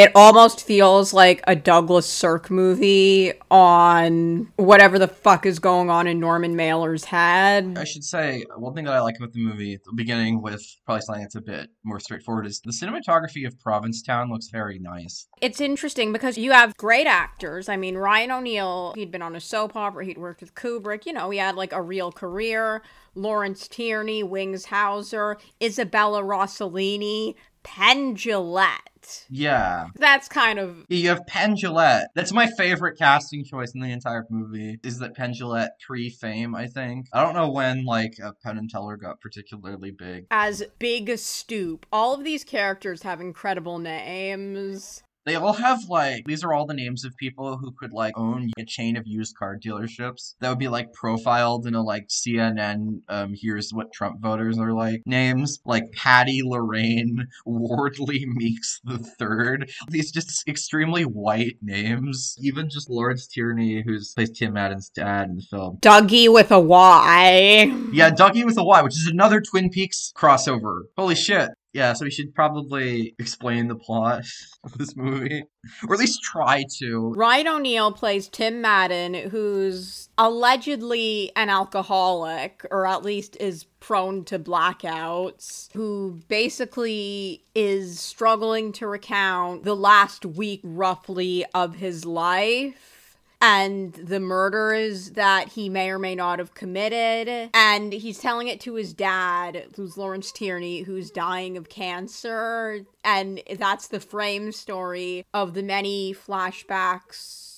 It 0.00 0.12
almost 0.14 0.66
feels 0.66 1.12
like 1.12 1.42
a 1.46 1.54
Douglas 1.54 2.06
Sirk 2.06 2.50
movie 2.50 3.34
on 3.50 4.50
whatever 4.56 4.98
the 4.98 5.06
fuck 5.06 5.44
is 5.44 5.58
going 5.58 5.90
on 5.90 6.06
in 6.06 6.18
Norman 6.18 6.56
Mailer's 6.56 7.04
head. 7.04 7.76
I 7.76 7.84
should 7.84 8.02
say 8.02 8.46
one 8.56 8.72
thing 8.72 8.86
that 8.86 8.94
I 8.94 9.00
like 9.00 9.16
about 9.18 9.34
the 9.34 9.44
movie, 9.44 9.78
beginning 9.94 10.40
with 10.40 10.64
probably 10.86 11.02
something 11.02 11.22
that's 11.22 11.34
a 11.34 11.42
bit 11.42 11.68
more 11.84 12.00
straightforward, 12.00 12.46
is 12.46 12.62
the 12.64 12.72
cinematography 12.72 13.46
of 13.46 13.60
Provincetown 13.60 14.30
looks 14.30 14.48
very 14.48 14.78
nice. 14.78 15.28
It's 15.42 15.60
interesting 15.60 16.14
because 16.14 16.38
you 16.38 16.52
have 16.52 16.74
great 16.78 17.06
actors. 17.06 17.68
I 17.68 17.76
mean, 17.76 17.98
Ryan 17.98 18.30
O'Neal, 18.30 18.94
he'd 18.96 19.10
been 19.10 19.20
on 19.20 19.36
a 19.36 19.40
soap 19.40 19.76
opera, 19.76 20.06
he'd 20.06 20.16
worked 20.16 20.40
with 20.40 20.54
Kubrick, 20.54 21.04
you 21.04 21.12
know, 21.12 21.28
he 21.28 21.36
had 21.36 21.56
like 21.56 21.74
a 21.74 21.82
real 21.82 22.10
career. 22.10 22.80
Lawrence 23.14 23.66
Tierney, 23.66 24.22
Wings 24.22 24.66
Hauser, 24.66 25.36
Isabella 25.60 26.22
Rossellini, 26.22 27.34
Penn 27.62 28.16
Jillette. 28.16 29.26
Yeah. 29.28 29.86
That's 29.96 30.28
kind 30.28 30.58
of 30.58 30.84
You 30.88 31.08
have 31.08 31.26
Penn 31.26 31.56
Jillette. 31.56 32.06
That's 32.14 32.32
my 32.32 32.46
favorite 32.46 32.98
casting 32.98 33.44
choice 33.44 33.72
in 33.74 33.80
the 33.80 33.90
entire 33.90 34.24
movie. 34.30 34.78
Is 34.84 34.98
that 34.98 35.14
Penn 35.16 35.32
Jillette 35.32 35.70
pre-fame? 35.86 36.54
I 36.54 36.66
think. 36.66 37.06
I 37.12 37.22
don't 37.22 37.34
know 37.34 37.50
when 37.50 37.84
like 37.84 38.14
uh, 38.22 38.32
Penn 38.42 38.58
and 38.58 38.68
Teller 38.70 38.96
got 38.96 39.20
particularly 39.20 39.90
big. 39.90 40.26
as 40.30 40.62
Big 40.78 41.16
Stoop. 41.18 41.86
All 41.92 42.14
of 42.14 42.24
these 42.24 42.44
characters 42.44 43.02
have 43.02 43.20
incredible 43.20 43.78
names. 43.78 45.02
They 45.26 45.34
all 45.34 45.52
have 45.52 45.84
like 45.88 46.24
these 46.26 46.42
are 46.44 46.52
all 46.52 46.66
the 46.66 46.74
names 46.74 47.04
of 47.04 47.16
people 47.16 47.58
who 47.58 47.72
could 47.72 47.92
like 47.92 48.16
own 48.16 48.50
a 48.58 48.64
chain 48.64 48.96
of 48.96 49.06
used 49.06 49.36
car 49.36 49.58
dealerships 49.58 50.34
that 50.40 50.48
would 50.48 50.58
be 50.58 50.68
like 50.68 50.92
profiled 50.92 51.66
in 51.66 51.74
a 51.74 51.82
like 51.82 52.08
CNN. 52.08 53.02
Um, 53.08 53.34
here's 53.34 53.72
what 53.72 53.92
Trump 53.92 54.20
voters 54.20 54.58
are 54.58 54.72
like 54.72 55.02
names 55.06 55.60
like 55.64 55.84
Patty 55.92 56.40
Lorraine 56.42 57.28
Wardley 57.46 58.24
Meeks 58.26 58.80
the 58.84 58.98
Third. 58.98 59.70
These 59.88 60.10
just 60.10 60.48
extremely 60.48 61.02
white 61.04 61.56
names. 61.62 62.36
Even 62.40 62.70
just 62.70 62.88
Lawrence 62.88 63.26
Tierney, 63.26 63.82
who's 63.84 64.12
plays 64.14 64.30
Tim 64.30 64.54
Madden's 64.54 64.88
dad 64.90 65.28
in 65.28 65.36
the 65.36 65.42
film. 65.42 65.78
Dougie 65.80 66.32
with 66.32 66.50
a 66.50 66.60
Y. 66.60 67.72
Yeah, 67.92 68.10
Dougie 68.10 68.44
with 68.44 68.58
a 68.58 68.64
Y, 68.64 68.82
which 68.82 68.96
is 68.96 69.06
another 69.06 69.40
Twin 69.40 69.70
Peaks 69.70 70.12
crossover. 70.16 70.82
Holy 70.96 71.14
shit. 71.14 71.50
Yeah, 71.72 71.92
so 71.92 72.04
we 72.04 72.10
should 72.10 72.34
probably 72.34 73.14
explain 73.20 73.68
the 73.68 73.76
plot 73.76 74.24
of 74.64 74.76
this 74.76 74.96
movie, 74.96 75.44
or 75.86 75.94
at 75.94 76.00
least 76.00 76.20
try 76.20 76.64
to. 76.78 77.12
Ryan 77.12 77.46
O'Neal 77.46 77.92
plays 77.92 78.28
Tim 78.28 78.60
Madden, 78.60 79.14
who's 79.14 80.08
allegedly 80.18 81.30
an 81.36 81.48
alcoholic, 81.48 82.66
or 82.72 82.88
at 82.88 83.04
least 83.04 83.36
is 83.38 83.64
prone 83.78 84.24
to 84.24 84.38
blackouts, 84.38 85.72
who 85.72 86.20
basically 86.26 87.44
is 87.54 88.00
struggling 88.00 88.72
to 88.72 88.88
recount 88.88 89.62
the 89.62 89.76
last 89.76 90.26
week, 90.26 90.60
roughly, 90.64 91.44
of 91.54 91.76
his 91.76 92.04
life. 92.04 92.99
And 93.40 93.94
the 93.94 94.20
murders 94.20 95.12
that 95.12 95.48
he 95.48 95.68
may 95.68 95.90
or 95.90 95.98
may 95.98 96.14
not 96.14 96.38
have 96.38 96.54
committed. 96.54 97.50
And 97.54 97.92
he's 97.92 98.18
telling 98.18 98.48
it 98.48 98.60
to 98.60 98.74
his 98.74 98.92
dad, 98.92 99.66
who's 99.76 99.96
Lawrence 99.96 100.30
Tierney, 100.30 100.82
who's 100.82 101.10
dying 101.10 101.56
of 101.56 101.68
cancer. 101.68 102.84
And 103.02 103.42
that's 103.58 103.88
the 103.88 104.00
frame 104.00 104.52
story 104.52 105.24
of 105.32 105.54
the 105.54 105.62
many 105.62 106.14
flashbacks 106.14 107.49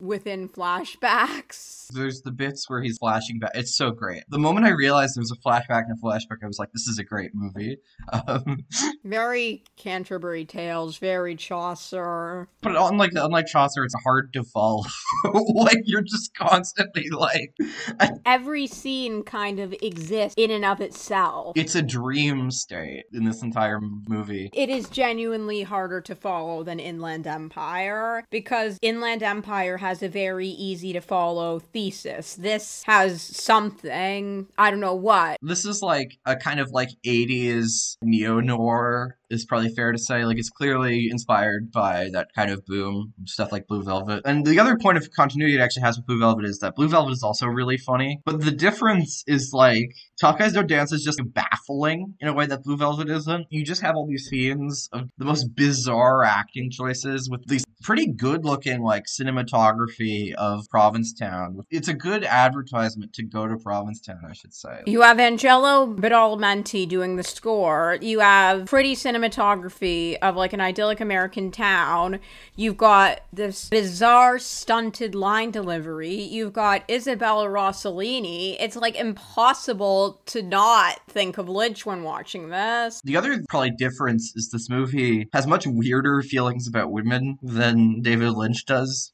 within 0.00 0.48
flashbacks. 0.48 1.86
There's 1.92 2.22
the 2.22 2.32
bits 2.32 2.68
where 2.68 2.82
he's 2.82 2.98
flashing 2.98 3.38
back. 3.38 3.52
It's 3.54 3.76
so 3.76 3.90
great. 3.90 4.24
The 4.28 4.38
moment 4.38 4.66
I 4.66 4.70
realized 4.70 5.16
there 5.16 5.22
was 5.22 5.30
a 5.32 5.36
flashback 5.48 5.84
and 5.88 5.96
a 5.96 6.04
flashback, 6.04 6.38
I 6.42 6.46
was 6.46 6.58
like, 6.58 6.70
"This 6.72 6.86
is 6.88 6.98
a 6.98 7.04
great 7.04 7.30
movie." 7.34 7.76
Um, 8.12 8.64
Very 9.04 9.62
Canterbury 9.76 10.44
Tales, 10.44 10.98
very 10.98 11.36
Chaucer. 11.36 12.48
but 12.62 12.74
unlike 12.76 13.12
unlike 13.14 13.46
Chaucer, 13.46 13.84
it's 13.84 13.94
hard 14.04 14.32
to 14.32 14.42
follow. 14.44 14.82
like 15.54 15.78
you're 15.84 16.02
just 16.02 16.34
constantly 16.34 17.08
like, 17.10 17.54
Every 18.26 18.66
scene 18.66 19.22
kind 19.22 19.60
of 19.60 19.72
exists 19.80 20.34
in 20.36 20.50
and 20.50 20.64
of 20.64 20.80
itself. 20.80 21.52
it's 21.56 21.74
a 21.74 21.82
dream 21.82 22.50
state 22.50 23.04
in 23.12 23.24
this 23.24 23.42
entire 23.42 23.80
movie. 23.80 24.50
It 24.52 24.68
is 24.68 24.88
genuinely 24.88 25.62
harder 25.62 26.00
to 26.02 26.14
follow 26.14 26.62
than 26.64 26.80
Inland 26.80 27.26
Empire 27.26 28.24
because 28.30 28.78
Inland 28.82 29.22
Empire 29.22 29.76
has 29.86 30.02
a 30.02 30.08
very 30.08 30.48
easy 30.48 30.92
to 30.92 31.00
follow 31.00 31.60
thesis. 31.60 32.34
This 32.34 32.82
has 32.86 33.22
something, 33.22 34.48
I 34.58 34.70
don't 34.72 34.80
know 34.80 34.96
what. 34.96 35.38
This 35.40 35.64
is 35.64 35.80
like 35.80 36.18
a 36.26 36.34
kind 36.34 36.58
of 36.58 36.72
like 36.72 36.90
80s 37.06 37.96
neo 38.02 38.40
noir, 38.40 39.16
is 39.30 39.44
probably 39.44 39.68
fair 39.68 39.92
to 39.92 39.98
say. 39.98 40.24
Like, 40.24 40.38
it's 40.38 40.50
clearly 40.50 41.08
inspired 41.10 41.70
by 41.70 42.10
that 42.12 42.32
kind 42.34 42.50
of 42.50 42.64
boom, 42.66 43.12
stuff 43.26 43.52
like 43.52 43.68
Blue 43.68 43.82
Velvet. 43.82 44.22
And 44.24 44.44
the 44.44 44.58
other 44.58 44.76
point 44.76 44.98
of 44.98 45.10
continuity 45.12 45.56
it 45.56 45.60
actually 45.60 45.82
has 45.82 45.96
with 45.96 46.06
Blue 46.06 46.18
Velvet 46.18 46.44
is 46.44 46.58
that 46.60 46.74
Blue 46.74 46.88
Velvet 46.88 47.12
is 47.12 47.22
also 47.22 47.46
really 47.46 47.76
funny. 47.76 48.20
But 48.24 48.40
the 48.40 48.50
difference 48.50 49.22
is 49.26 49.52
like, 49.52 49.94
Tough 50.20 50.38
Guys 50.38 50.52
Don't 50.52 50.66
Dance 50.66 50.92
is 50.92 51.04
just 51.04 51.20
baffling 51.32 52.14
in 52.20 52.28
a 52.28 52.32
way 52.32 52.46
that 52.46 52.64
Blue 52.64 52.76
Velvet 52.76 53.08
isn't. 53.08 53.46
You 53.50 53.64
just 53.64 53.82
have 53.82 53.94
all 53.94 54.06
these 54.06 54.26
scenes 54.26 54.88
of 54.92 55.10
the 55.18 55.24
most 55.24 55.54
bizarre 55.54 56.24
acting 56.24 56.70
choices 56.70 57.28
with 57.30 57.46
these 57.46 57.64
pretty 57.82 58.06
good 58.06 58.44
looking 58.44 58.82
like 58.82 59.04
cinematography 59.04 60.32
of 60.34 60.68
Provincetown. 60.70 61.60
It's 61.70 61.88
a 61.88 61.94
good 61.94 62.24
advertisement 62.24 63.12
to 63.14 63.22
go 63.22 63.46
to 63.46 63.56
Provincetown, 63.56 64.20
I 64.28 64.32
should 64.32 64.54
say. 64.54 64.82
You 64.86 65.02
have 65.02 65.18
Angelo 65.18 65.86
Badalamenti 65.86 66.88
doing 66.88 67.16
the 67.16 67.22
score. 67.22 67.98
You 68.00 68.20
have 68.20 68.66
pretty 68.66 68.94
cinematography 68.94 70.16
of 70.22 70.36
like 70.36 70.52
an 70.52 70.60
idyllic 70.60 71.00
American 71.00 71.50
town. 71.50 72.20
You've 72.54 72.76
got 72.76 73.20
this 73.32 73.68
bizarre 73.68 74.38
stunted 74.38 75.14
line 75.14 75.50
delivery. 75.50 76.14
You've 76.14 76.52
got 76.52 76.88
Isabella 76.90 77.46
Rossellini. 77.46 78.56
It's 78.58 78.76
like 78.76 78.96
impossible 78.96 80.20
to 80.26 80.42
not 80.42 81.00
think 81.08 81.38
of 81.38 81.48
Lynch 81.48 81.84
when 81.84 82.02
watching 82.02 82.48
this. 82.48 83.00
The 83.04 83.16
other 83.16 83.42
probably 83.48 83.70
difference 83.72 84.32
is 84.34 84.50
this 84.50 84.70
movie 84.70 85.28
has 85.32 85.46
much 85.46 85.66
weirder 85.66 86.22
feelings 86.22 86.66
about 86.66 86.90
women 86.90 87.38
than 87.42 87.75
David 88.02 88.32
Lynch 88.32 88.64
does. 88.66 89.12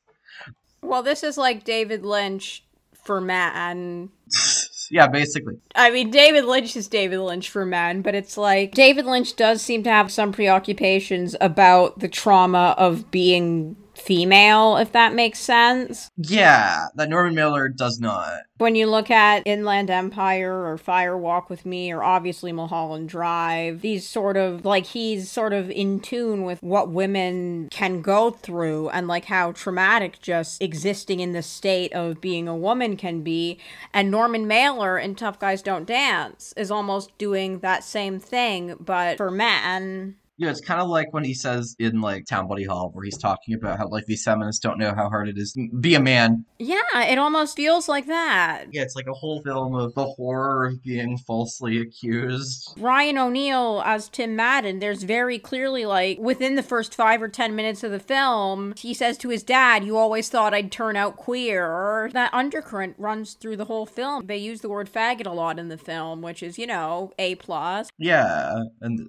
Well, 0.83 1.03
this 1.03 1.23
is 1.23 1.39
like 1.39 1.65
David 1.65 2.05
Lynch 2.05 2.65
for 2.93 3.21
men. 3.21 4.11
yeah, 4.91 5.07
basically. 5.07 5.59
I 5.75 5.91
mean, 5.91 6.11
David 6.11 6.45
Lynch 6.45 6.77
is 6.77 6.89
David 6.89 7.21
Lynch 7.21 7.51
for 7.51 7.65
men, 7.65 8.03
but 8.03 8.15
it's 8.15 8.37
like 8.37 8.73
David 8.73 9.07
Lynch 9.07 9.37
does 9.37 9.63
seem 9.63 9.83
to 9.85 9.91
have 9.91 10.11
some 10.11 10.33
preoccupations 10.33 11.37
about 11.41 12.01
the 12.01 12.09
trauma 12.09 12.75
of 12.79 13.11
being 13.11 13.77
female, 14.03 14.77
if 14.77 14.93
that 14.93 15.15
makes 15.15 15.39
sense. 15.39 16.11
Yeah, 16.17 16.87
that 16.97 17.09
Norman 17.09 17.35
Mailer 17.35 17.69
does 17.69 18.01
not. 18.01 18.43
When 18.59 18.77
you 18.77 18.87
look 18.87 19.11
at 19.11 19.43
Inland 19.45 19.91
Empire 19.91 20.67
or 20.67 20.79
Fire 20.79 21.19
Walk 21.19 21.51
with 21.51 21.67
Me 21.67 21.93
or 21.93 22.03
obviously 22.03 22.53
Mulholland 22.53 23.09
Drive, 23.09 23.81
these 23.81 24.07
sort 24.07 24.37
of 24.37 24.65
like 24.65 24.87
he's 24.87 25.31
sort 25.31 25.53
of 25.53 25.71
in 25.71 26.01
tune 26.01 26.45
with 26.45 26.63
what 26.63 26.91
women 26.91 27.69
can 27.71 28.03
go 28.03 28.31
through 28.31 28.89
and 28.91 29.09
like 29.09 29.25
how 29.25 29.53
traumatic 29.53 30.21
just 30.21 30.63
existing 30.63 31.21
in 31.21 31.33
the 31.33 31.43
state 31.43 31.93
of 31.93 32.21
being 32.21 32.47
a 32.47 32.57
woman 32.57 32.97
can 32.97 33.23
be. 33.23 33.59
And 33.93 34.11
Norman 34.11 34.47
Mailer 34.47 34.99
in 34.99 35.15
Tough 35.15 35.41
Guys 35.41 35.63
Don't 35.63 35.87
Dance 35.87 36.55
is 36.57 36.71
almost 36.71 37.17
doing 37.19 37.61
that 37.61 37.83
same 37.83 38.21
thing, 38.21 38.77
but 38.79 39.17
for 39.17 39.31
men. 39.31 40.17
Yeah, 40.43 40.51
it's 40.51 40.61
kind 40.61 40.81
of 40.81 40.89
like 40.89 41.13
when 41.13 41.23
he 41.23 41.35
says 41.35 41.77
in 41.79 42.01
like 42.01 42.27
Town 42.27 42.49
Bloody 42.49 42.65
Hall, 42.65 42.91
where 42.93 43.05
he's 43.05 43.17
talking 43.17 43.55
about 43.55 43.79
how 43.79 43.87
like 43.87 44.07
these 44.07 44.25
feminists 44.25 44.61
don't 44.61 44.77
know 44.77 44.93
how 44.93 45.09
hard 45.09 45.29
it 45.29 45.39
is 45.39 45.53
to 45.53 45.69
be 45.79 45.95
a 45.95 46.01
man. 46.01 46.45
Yeah, 46.59 47.05
it 47.05 47.17
almost 47.17 47.55
feels 47.55 47.89
like 47.89 48.07
that. 48.07 48.65
Yeah, 48.73 48.83
it's 48.83 48.97
like 48.97 49.07
a 49.07 49.13
whole 49.13 49.41
film 49.43 49.77
of 49.77 49.95
the 49.95 50.05
horror 50.05 50.67
of 50.67 50.83
being 50.83 51.17
falsely 51.17 51.81
accused. 51.81 52.75
Ryan 52.77 53.19
O'Neal 53.19 53.85
as 53.87 54.09
Tim 54.09 54.35
Madden, 54.35 54.81
there's 54.81 55.05
very 55.05 55.39
clearly 55.39 55.85
like 55.85 56.19
within 56.19 56.57
the 56.57 56.63
first 56.65 56.93
five 56.93 57.23
or 57.23 57.29
ten 57.29 57.55
minutes 57.55 57.85
of 57.85 57.93
the 57.93 58.01
film, 58.01 58.75
he 58.77 58.95
says 58.95 59.17
to 59.19 59.29
his 59.29 59.45
dad, 59.45 59.85
"You 59.85 59.97
always 59.97 60.29
thought 60.29 60.55
I'd 60.55 60.73
turn 60.73 60.97
out 60.97 61.17
queer." 61.17 62.11
That 62.15 62.35
undercurrent 62.35 62.97
runs 62.99 63.35
through 63.35 63.59
the 63.59 63.67
whole 63.67 63.87
film. 63.87 64.27
They 64.27 64.39
use 64.39 64.61
the 64.61 64.69
word 64.69 64.93
faggot 64.93 65.27
a 65.27 65.31
lot 65.31 65.61
in 65.61 65.69
the 65.69 65.79
film, 65.79 66.21
which 66.21 66.43
is 66.43 66.59
you 66.59 66.67
know 66.67 67.13
a 67.17 67.37
plus. 67.37 67.91
Yeah, 67.97 68.57
and 68.81 69.09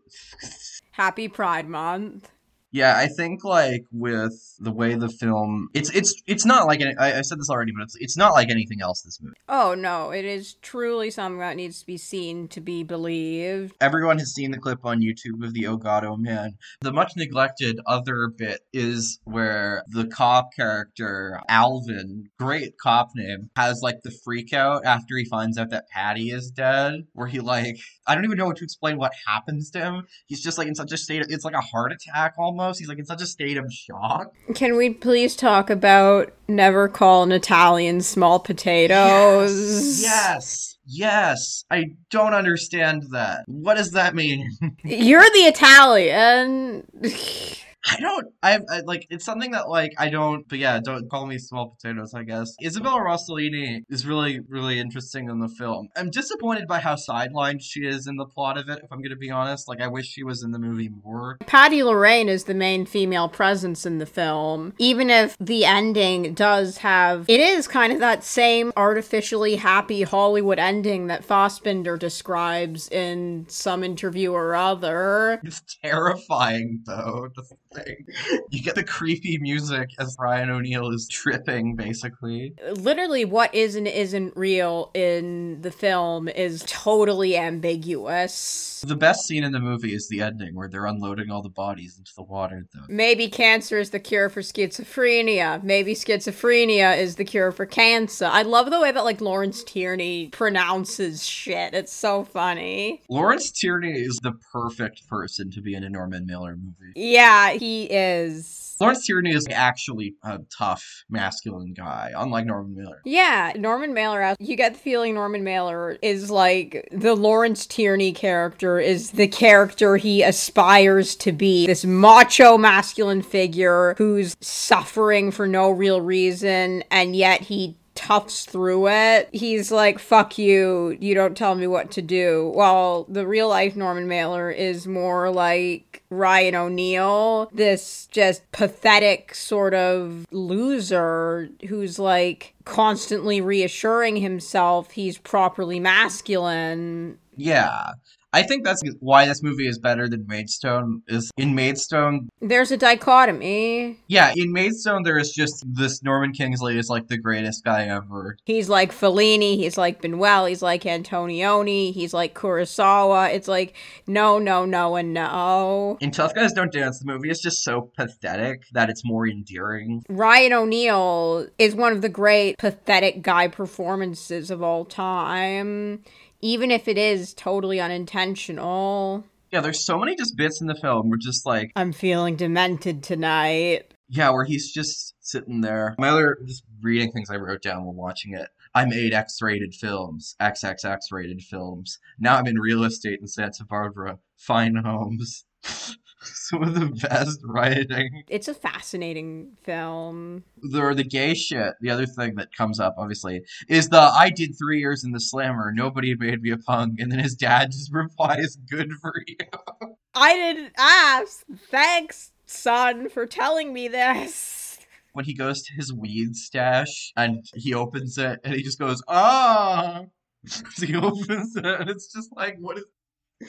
Happy 0.94 1.28
Pride 1.28 1.68
Month. 1.68 2.33
Yeah, 2.74 2.98
I 2.98 3.06
think 3.06 3.44
like 3.44 3.86
with 3.92 4.34
the 4.60 4.72
way 4.72 4.96
the 4.96 5.08
film, 5.08 5.70
it's 5.76 5.92
it's 5.92 6.12
it's 6.26 6.44
not 6.44 6.66
like 6.66 6.82
any, 6.82 6.96
I, 6.98 7.20
I 7.20 7.22
said 7.22 7.40
this 7.40 7.50
already, 7.50 7.72
but 7.72 7.84
it's 7.84 7.96
it's 8.00 8.18
not 8.18 8.34
like 8.34 8.50
anything 8.50 8.82
else. 8.82 9.04
This 9.04 9.22
movie. 9.22 9.36
Oh 9.48 9.76
no, 9.76 10.10
it 10.10 10.26
is 10.26 10.56
truly 10.56 11.12
something 11.12 11.38
that 11.38 11.56
needs 11.56 11.82
to 11.82 11.86
be 11.86 11.98
seen 11.98 12.48
to 12.48 12.60
be 12.60 12.82
believed. 12.82 13.76
Everyone 13.80 14.18
has 14.18 14.34
seen 14.34 14.50
the 14.50 14.58
clip 14.58 14.84
on 14.86 15.02
YouTube 15.02 15.46
of 15.46 15.54
the 15.54 15.68
Oh 15.68 15.78
God 15.78 16.04
Oh 16.04 16.18
Man. 16.18 16.58
The 16.82 16.92
much 16.92 17.12
neglected 17.16 17.80
other 17.86 18.28
bit 18.36 18.62
is 18.74 19.20
where 19.24 19.84
the 19.90 20.08
cop 20.08 20.56
character 20.56 21.42
Alvin, 21.48 22.30
great 22.40 22.80
cop 22.80 23.10
name, 23.16 23.52
has 23.56 23.82
like 23.84 24.02
the 24.04 24.18
freak 24.24 24.52
out 24.52 24.84
after 24.84 25.16
he 25.16 25.26
finds 25.26 25.60
out 25.60 25.70
that 25.70 25.90
Patty 25.90 26.32
is 26.32 26.50
dead. 26.50 27.06
Where 27.14 27.28
he 27.28 27.40
like 27.40 27.78
I 28.08 28.16
don't 28.16 28.26
even 28.26 28.40
know 28.40 28.48
what 28.48 28.58
to 28.58 28.64
explain 28.64 28.98
what 28.98 29.14
happens 29.28 29.70
to 29.72 29.80
him. 29.80 30.08
He's 30.26 30.42
just 30.42 30.58
like 30.58 30.68
in 30.68 30.74
such 30.74 30.92
a 30.92 30.98
state. 30.98 31.22
Of, 31.22 31.28
it's 31.30 31.46
like 31.46 31.54
a 31.54 31.62
heart 31.62 31.92
attack 31.92 32.34
almost 32.40 32.63
almost. 32.64 32.80
He's 32.80 32.90
like 32.90 33.00
in 33.00 33.06
such 33.06 33.22
a 33.22 33.26
state 33.26 33.58
of 33.58 33.72
shock. 33.72 34.34
Can 34.56 34.78
we 34.78 34.90
please 34.90 35.36
talk 35.36 35.70
about 35.70 36.34
never 36.48 36.88
call 36.88 37.24
an 37.24 37.32
Italian 37.32 38.02
small 38.02 38.40
potatoes? 38.40 40.02
Yes. 40.02 40.02
yes. 40.02 40.70
Yes, 40.86 41.64
I 41.72 41.86
don't 42.10 42.34
understand 42.34 43.04
that. 43.12 43.46
What 43.48 43.76
does 43.76 43.92
that 43.92 44.16
mean? 44.16 44.50
You're 44.84 45.22
the 45.22 45.48
Italian. 45.48 46.86
I 47.86 48.00
don't. 48.00 48.28
I, 48.42 48.60
I 48.70 48.80
like. 48.82 49.06
It's 49.10 49.26
something 49.26 49.52
that 49.52 49.70
like 49.70 49.92
I 49.98 50.10
don't. 50.10 50.48
But 50.48 50.60
yeah, 50.60 50.80
don't 50.84 51.10
call 51.10 51.26
me 51.26 51.38
small 51.38 51.70
potatoes. 51.70 52.14
I 52.14 52.24
guess 52.24 52.56
Isabella 52.64 53.00
Rossellini 53.02 53.82
is 53.90 54.06
really, 54.06 54.40
really 54.48 54.80
interesting 54.80 55.30
in 55.30 55.40
the 55.40 55.50
film. 55.50 55.90
I'm 55.96 56.10
disappointed 56.10 56.68
by 56.68 56.80
how 56.80 56.96
sidelined 56.96 57.62
she 57.62 57.82
is 57.82 58.08
in 58.08 58.16
the 58.16 58.26
plot 58.26 58.58
of 58.58 58.70
it. 58.70 58.80
If 58.84 58.92
I'm 58.92 59.04
to 59.04 59.16
be 59.18 59.30
honest, 59.30 59.68
like 59.68 59.82
I 59.82 59.88
wish 59.88 60.08
she 60.08 60.24
was 60.24 60.44
in 60.44 60.52
the 60.52 60.60
movie 60.60 60.90
more. 61.04 61.38
Patty 61.46 61.84
Lorraine 61.84 62.30
is 62.30 62.46
the 62.46 62.54
main 62.54 62.86
female 62.86 63.28
presence 63.28 63.86
in 63.86 63.98
the 63.98 64.06
film, 64.06 64.74
even 64.78 65.10
if 65.10 65.36
the 65.38 65.66
ending 65.66 66.34
does 66.34 66.78
have. 66.78 67.26
It 67.28 67.42
is 67.42 67.68
kind 67.68 67.92
of 67.92 68.00
that 68.00 68.24
same 68.24 68.72
artificially 68.78 69.58
happy 69.58 70.04
Hollywood 70.04 70.58
ending 70.58 71.08
that 71.08 71.28
Fassbinder 71.28 72.00
describes 72.00 72.88
in 72.90 73.46
some 73.50 73.84
interview 73.84 74.32
or 74.32 74.56
other. 74.56 75.42
It's 75.44 75.62
terrifying 75.84 76.82
though 76.86 77.28
thing. 77.74 78.06
You 78.50 78.62
get 78.62 78.76
the 78.76 78.84
creepy 78.84 79.38
music 79.40 79.90
as 80.00 80.16
Ryan 80.20 80.50
O'Neal 80.50 80.90
is 80.92 81.08
tripping, 81.08 81.76
basically. 81.76 82.54
Literally, 82.76 83.26
what 83.26 83.54
is 83.54 83.76
and 83.76 83.88
isn't 83.88 84.36
real 84.36 84.92
in 84.94 85.62
the 85.62 85.72
film 85.72 86.28
is 86.28 86.64
totally 86.68 87.38
ambiguous. 87.38 88.84
The 88.86 88.96
best 88.96 89.26
scene 89.26 89.44
in 89.44 89.52
the 89.52 89.60
movie 89.60 89.94
is 89.94 90.08
the 90.10 90.22
ending 90.22 90.56
where 90.56 90.68
they're 90.68 90.86
unloading 90.86 91.32
all 91.32 91.42
the 91.42 91.50
bodies 91.50 91.98
into 91.98 92.12
the 92.16 92.24
water, 92.24 92.66
though. 92.74 92.82
Maybe 92.88 93.28
cancer 93.28 93.80
is 93.80 93.92
the 93.92 94.00
cure 94.00 94.30
for 94.30 94.42
schizophrenia. 94.42 95.64
Maybe 95.64 95.96
schizophrenia 95.96 96.98
is 96.98 97.16
the 97.16 97.26
cure 97.26 97.52
for 97.52 97.66
cancer. 97.66 98.26
I 98.26 98.42
love 98.42 98.70
the 98.72 98.80
way 98.80 98.92
that, 98.92 99.04
like, 99.04 99.22
Lawrence 99.22 99.64
Tierney 99.64 100.30
pronounces 100.30 101.26
shit. 101.26 101.74
It's 101.74 101.94
so 101.94 102.24
funny. 102.24 103.02
Lawrence 103.10 103.52
Tierney 103.52 103.94
is 103.94 104.20
the 104.22 104.34
perfect 104.52 105.08
person 105.08 105.50
to 105.52 105.62
be 105.62 105.74
in 105.76 105.84
a 105.84 105.90
Norman 105.90 106.26
Mailer 106.26 106.56
movie. 106.56 106.94
Yeah, 106.96 107.54
he 107.64 107.84
is. 107.86 108.76
Lawrence 108.82 109.06
Tierney 109.06 109.32
is 109.32 109.48
actually 109.50 110.16
a 110.24 110.40
tough, 110.58 110.84
masculine 111.10 111.74
guy, 111.74 112.12
unlike 112.18 112.46
Norman 112.46 112.76
Mailer. 112.76 113.02
Yeah, 113.06 113.54
Norman 113.56 113.94
Mailer, 113.94 114.36
you 114.40 114.58
get 114.58 114.74
the 114.74 114.80
feeling 114.80 115.14
Norman 115.14 115.46
Mailer 115.46 115.98
is 116.02 116.30
like 116.30 116.86
the 116.92 117.16
Lawrence 117.16 117.66
Tierney 117.66 118.12
character 118.12 118.80
is 118.80 119.12
the 119.12 119.28
character 119.28 119.96
he 119.96 120.24
aspires 120.24 121.16
to 121.18 121.32
be. 121.32 121.66
This 121.66 121.86
macho 121.86 122.58
masculine 122.58 123.22
figure 123.22 123.96
who's 123.98 124.36
suffering 124.42 125.32
for 125.32 125.48
no 125.48 125.70
real 125.70 126.02
reason, 126.02 126.84
and 126.92 127.16
yet 127.16 127.42
he 127.42 127.78
toughs 127.96 128.46
through 128.46 128.88
it. 128.90 129.30
He's 129.32 129.72
like, 129.72 130.00
fuck 130.00 130.38
you, 130.38 130.98
you 131.00 131.14
don't 131.14 131.38
tell 131.38 131.56
me 131.56 131.68
what 131.68 131.92
to 131.92 132.02
do. 132.02 132.52
While 132.54 133.06
the 133.10 133.28
real 133.28 133.50
life 133.50 133.76
Norman 133.76 134.08
Mailer 134.08 134.50
is 134.52 134.88
more 134.88 135.30
like 135.30 136.04
Ryan 136.10 136.56
O'Neal, 136.56 137.50
this 137.54 138.08
just 138.12 138.50
pathetic 138.52 139.36
sort 139.36 139.74
of 139.74 140.26
loser 140.32 141.50
who's 141.68 142.00
like 142.00 142.54
constantly 142.66 143.42
reassuring 143.42 144.18
himself 144.18 144.92
he's 144.92 145.18
properly 145.18 145.80
masculine. 145.80 147.18
Yeah. 147.36 147.94
I 148.34 148.42
think 148.42 148.66
that's 148.66 148.82
why 149.00 149.28
this 149.28 149.44
movie 149.44 149.68
is 149.68 149.78
better 149.78 150.10
than 150.10 150.26
Maidstone. 150.28 151.04
Is 151.08 151.30
in 151.38 151.54
Maidstone, 151.54 152.30
there's 152.42 152.72
a 152.72 152.78
dichotomy. 152.78 154.00
Yeah, 154.08 154.34
in 154.36 154.52
Maidstone, 154.52 155.04
there 155.04 155.20
is 155.20 155.32
just 155.32 155.64
this 155.68 156.02
Norman 156.02 156.34
Kingsley 156.34 156.80
is 156.80 156.90
like 156.90 157.08
the 157.08 157.18
greatest 157.18 157.64
guy 157.64 157.86
ever. 157.86 158.38
He's 158.46 158.70
like 158.70 158.92
Fellini. 158.92 159.58
He's 159.58 159.78
like 159.78 160.02
Buñuel. 160.02 160.50
He's 160.50 160.64
like 160.64 160.84
Antonioni. 160.84 161.94
He's 161.94 162.14
like 162.14 162.34
Kurosawa. 162.34 163.34
It's 163.34 163.48
like 163.48 163.76
no, 164.08 164.40
no, 164.40 164.66
no, 164.66 164.96
and 164.96 165.14
no. 165.14 165.98
In 166.02 166.10
Tough 166.10 166.34
Guys 166.34 166.54
Don't 166.54 166.72
Dance, 166.72 167.00
the 167.00 167.06
movie 167.06 167.30
is 167.30 167.40
just 167.40 167.64
so 167.64 167.92
pathetic 167.96 168.64
that 168.74 168.90
it's 168.90 169.06
more 169.06 169.28
endearing. 169.28 170.04
Ryan 170.10 170.54
O'Neal 170.54 171.48
is 171.60 171.76
one 171.76 171.94
of 171.94 172.02
the 172.02 172.10
great 172.10 172.58
pathetic 172.58 173.22
guy 173.22 173.48
performances 173.48 174.50
of 174.50 174.64
all 174.64 174.86
time 174.86 176.04
even 176.44 176.72
if 176.72 176.88
it 176.90 176.98
is 176.98 177.34
totally 177.34 177.80
unintentional. 177.80 179.24
Yeah, 179.50 179.62
there's 179.62 179.86
so 179.86 179.98
many 179.98 180.16
just 180.16 180.36
bits 180.36 180.60
in 180.60 180.68
the 180.68 180.76
film 180.76 181.10
where 181.10 181.18
just 181.18 181.46
like 181.46 181.72
I'm 181.76 181.94
feeling 181.94 182.36
demented 182.36 183.02
tonight. 183.02 183.94
Yeah, 184.10 184.30
where 184.32 184.44
he's 184.44 184.72
just 184.72 185.16
sitting 185.22 185.62
there. 185.62 185.96
My 185.98 186.10
other 186.10 186.38
just 186.46 186.64
reading 186.82 187.12
things 187.12 187.30
I 187.30 187.38
wrote 187.38 187.62
down 187.62 187.86
while 187.86 187.94
watching 187.94 188.34
it. 188.34 188.50
I 188.76 188.86
made 188.86 189.14
X-rated 189.14 189.74
films, 189.74 190.36
XXX 190.42 190.98
rated 191.12 191.42
films. 191.42 192.00
Now 192.20 192.38
I'm 192.38 192.48
in 192.48 192.60
real 192.60 192.84
estate 192.84 193.20
in 193.22 193.28
Santa 193.28 193.64
Barbara. 193.64 194.20
Fine 194.36 194.76
homes. 194.76 195.46
Some 196.34 196.64
of 196.64 196.74
the 196.74 196.86
best 197.08 197.40
writing. 197.44 198.24
It's 198.30 198.48
a 198.48 198.54
fascinating 198.54 199.58
film. 199.64 200.44
The, 200.62 200.94
the 200.94 201.04
gay 201.04 201.34
shit, 201.34 201.74
the 201.82 201.90
other 201.90 202.06
thing 202.06 202.36
that 202.36 202.56
comes 202.56 202.80
up, 202.80 202.96
obviously, 202.98 203.42
is 203.68 203.90
the 203.90 204.00
I 204.00 204.30
did 204.30 204.58
three 204.58 204.80
years 204.80 205.04
in 205.04 205.12
the 205.12 205.20
slammer, 205.20 205.72
nobody 205.74 206.16
made 206.16 206.42
me 206.42 206.52
a 206.52 206.58
punk, 206.58 207.00
and 207.00 207.12
then 207.12 207.20
his 207.20 207.36
dad 207.36 207.72
just 207.72 207.92
replies, 207.94 208.56
good 208.70 208.92
for 209.02 209.14
you. 209.28 209.96
I 210.14 210.36
didn't 210.36 210.74
ask. 210.78 211.44
Thanks, 211.70 212.32
son, 212.46 213.10
for 213.10 213.26
telling 213.26 213.74
me 213.74 213.88
this. 213.88 214.80
When 215.14 215.26
he 215.26 215.34
goes 215.34 215.62
to 215.64 215.74
his 215.74 215.94
weed 215.94 216.36
stash 216.36 217.12
and 217.16 217.46
he 217.56 217.74
opens 217.74 218.18
it 218.18 218.40
and 218.44 218.54
he 218.54 218.64
just 218.64 218.80
goes, 218.80 219.02
ah! 219.08 220.04
he 220.78 220.96
opens 220.96 221.56
it 221.56 221.66
and 221.66 221.90
it's 221.90 222.12
just 222.12 222.30
like, 222.36 222.58
what 222.60 222.78
is 222.78 222.86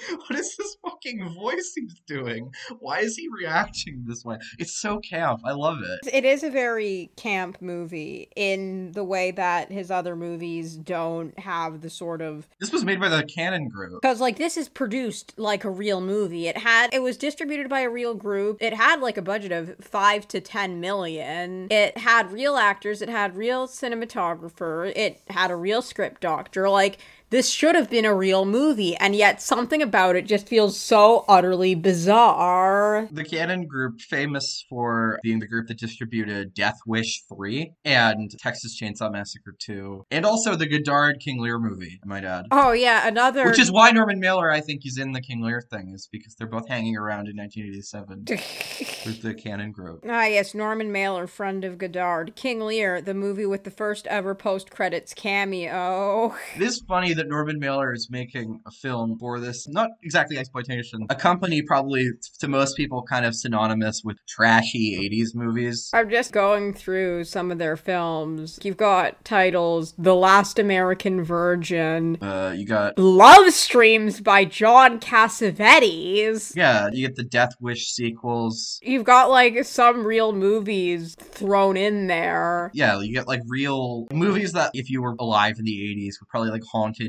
what 0.26 0.38
is 0.38 0.56
this 0.56 0.76
fucking 0.84 1.34
voice 1.34 1.72
he's 1.74 2.00
doing? 2.06 2.50
Why 2.80 3.00
is 3.00 3.16
he 3.16 3.28
reacting 3.28 4.04
this 4.06 4.24
way? 4.24 4.38
It's 4.58 4.80
so 4.80 4.98
camp. 4.98 5.40
I 5.44 5.52
love 5.52 5.78
it. 5.82 6.10
It 6.12 6.24
is 6.24 6.42
a 6.42 6.50
very 6.50 7.10
camp 7.16 7.58
movie 7.60 8.28
in 8.36 8.92
the 8.92 9.04
way 9.04 9.30
that 9.32 9.70
his 9.70 9.90
other 9.90 10.16
movies 10.16 10.76
don't 10.76 11.38
have 11.38 11.80
the 11.80 11.90
sort 11.90 12.22
of 12.22 12.48
This 12.60 12.72
was 12.72 12.84
made 12.84 13.00
by 13.00 13.08
the 13.08 13.24
Cannon 13.24 13.68
Group. 13.68 14.00
because 14.02 14.20
like 14.20 14.36
this 14.36 14.56
is 14.56 14.68
produced 14.68 15.34
like 15.36 15.64
a 15.64 15.70
real 15.70 16.00
movie. 16.00 16.46
It 16.48 16.58
had 16.58 16.92
it 16.92 17.02
was 17.02 17.16
distributed 17.16 17.68
by 17.68 17.80
a 17.80 17.90
real 17.90 18.14
group. 18.14 18.58
It 18.60 18.74
had 18.74 19.00
like 19.00 19.16
a 19.16 19.22
budget 19.22 19.52
of 19.52 19.76
5 19.80 20.28
to 20.28 20.40
10 20.40 20.80
million. 20.80 21.68
It 21.70 21.98
had 21.98 22.32
real 22.32 22.56
actors, 22.56 23.02
it 23.02 23.08
had 23.08 23.36
real 23.36 23.66
cinematographer, 23.68 24.92
it 24.94 25.20
had 25.28 25.50
a 25.50 25.56
real 25.56 25.82
script 25.82 26.20
doctor. 26.20 26.68
Like 26.68 26.98
this 27.34 27.50
should 27.50 27.74
have 27.74 27.90
been 27.90 28.04
a 28.04 28.14
real 28.14 28.44
movie, 28.44 28.94
and 28.98 29.16
yet 29.16 29.42
something 29.42 29.82
about 29.82 30.14
it 30.14 30.24
just 30.24 30.46
feels 30.46 30.78
so 30.78 31.24
utterly 31.26 31.74
bizarre. 31.74 33.08
The 33.10 33.24
Cannon 33.24 33.66
Group, 33.66 34.00
famous 34.02 34.64
for 34.70 35.18
being 35.24 35.40
the 35.40 35.48
group 35.48 35.66
that 35.66 35.78
distributed 35.78 36.54
Death 36.54 36.76
Wish 36.86 37.24
3 37.28 37.72
and 37.84 38.30
Texas 38.38 38.80
Chainsaw 38.80 39.10
Massacre 39.10 39.56
2, 39.58 40.06
and 40.12 40.24
also 40.24 40.54
the 40.54 40.68
Godard 40.68 41.18
King 41.18 41.40
Lear 41.40 41.58
movie, 41.58 41.98
I 42.04 42.06
might 42.06 42.24
add. 42.24 42.44
Oh 42.52 42.70
yeah, 42.70 43.08
another 43.08 43.46
Which 43.46 43.58
is 43.58 43.72
why 43.72 43.90
Norman 43.90 44.20
Mailer, 44.20 44.52
I 44.52 44.60
think, 44.60 44.82
is 44.84 44.96
in 44.96 45.10
the 45.10 45.20
King 45.20 45.42
Lear 45.42 45.60
thing, 45.60 45.90
is 45.92 46.08
because 46.12 46.36
they're 46.36 46.46
both 46.46 46.68
hanging 46.68 46.96
around 46.96 47.26
in 47.26 47.36
1987 47.36 48.26
with 49.06 49.22
the 49.22 49.34
Cannon 49.34 49.72
Group. 49.72 50.04
Ah, 50.08 50.26
yes, 50.26 50.54
Norman 50.54 50.92
Mailer, 50.92 51.26
friend 51.26 51.64
of 51.64 51.78
Godard. 51.78 52.36
King 52.36 52.60
Lear, 52.60 53.00
the 53.00 53.12
movie 53.12 53.44
with 53.44 53.64
the 53.64 53.72
first 53.72 54.06
ever 54.06 54.36
post 54.36 54.70
credits 54.70 55.12
cameo. 55.12 56.36
It 56.54 56.62
is 56.62 56.80
funny 56.86 57.12
that 57.14 57.23
Norman 57.24 57.58
Mailer 57.58 57.92
is 57.92 58.08
making 58.10 58.60
a 58.66 58.70
film 58.70 59.18
for 59.18 59.40
this, 59.40 59.66
not 59.68 59.90
exactly 60.02 60.38
exploitation, 60.38 61.06
a 61.10 61.14
company 61.14 61.62
probably 61.62 62.10
to 62.40 62.48
most 62.48 62.76
people 62.76 63.02
kind 63.02 63.24
of 63.26 63.34
synonymous 63.34 64.02
with 64.04 64.16
trashy 64.26 65.08
80s 65.10 65.34
movies. 65.34 65.90
I'm 65.92 66.10
just 66.10 66.32
going 66.32 66.74
through 66.74 67.24
some 67.24 67.50
of 67.50 67.58
their 67.58 67.76
films. 67.76 68.58
You've 68.62 68.76
got 68.76 69.24
titles 69.24 69.94
The 69.98 70.14
Last 70.14 70.58
American 70.58 71.22
Virgin, 71.24 72.18
Uh, 72.20 72.54
you 72.56 72.66
got, 72.66 72.98
Love 72.98 73.52
Streams 73.52 74.20
by 74.20 74.44
John 74.44 75.00
Cassavetes. 75.00 76.54
yeah, 76.56 76.88
you 76.92 77.06
get 77.06 77.16
the 77.16 77.24
Death 77.24 77.54
Wish 77.60 77.88
sequels. 77.88 78.78
You've 78.82 79.04
got 79.04 79.30
like 79.30 79.64
some 79.64 80.06
real 80.06 80.32
movies 80.32 81.14
thrown 81.18 81.76
in 81.76 82.06
there. 82.06 82.70
Yeah, 82.74 83.00
you 83.00 83.12
get 83.12 83.26
like 83.28 83.40
real 83.46 84.06
movies 84.12 84.52
that 84.52 84.70
if 84.74 84.90
you 84.90 85.02
were 85.02 85.14
alive 85.18 85.56
in 85.58 85.64
the 85.64 85.72
80s 85.72 86.20
were 86.20 86.26
probably 86.28 86.50
like 86.50 86.62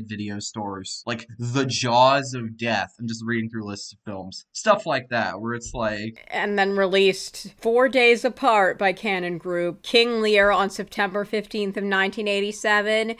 video 0.04 0.38
stores. 0.38 1.02
Like 1.06 1.26
The 1.38 1.66
Jaws 1.66 2.34
of 2.34 2.56
Death. 2.56 2.94
I'm 2.98 3.06
just 3.06 3.24
reading 3.24 3.48
through 3.48 3.66
lists 3.66 3.92
of 3.92 3.98
films. 4.04 4.46
Stuff 4.52 4.86
like 4.86 5.08
that, 5.10 5.40
where 5.40 5.54
it's 5.54 5.72
like, 5.74 6.26
and 6.28 6.58
then 6.58 6.76
released 6.76 7.54
four 7.58 7.88
days 7.88 8.24
apart 8.24 8.78
by 8.78 8.92
Cannon 8.92 9.38
Group. 9.38 9.82
King 9.82 10.20
Lear 10.22 10.50
on 10.50 10.70
September 10.70 11.24
15th 11.24 11.76
of 11.76 11.84
1987. 11.84 13.16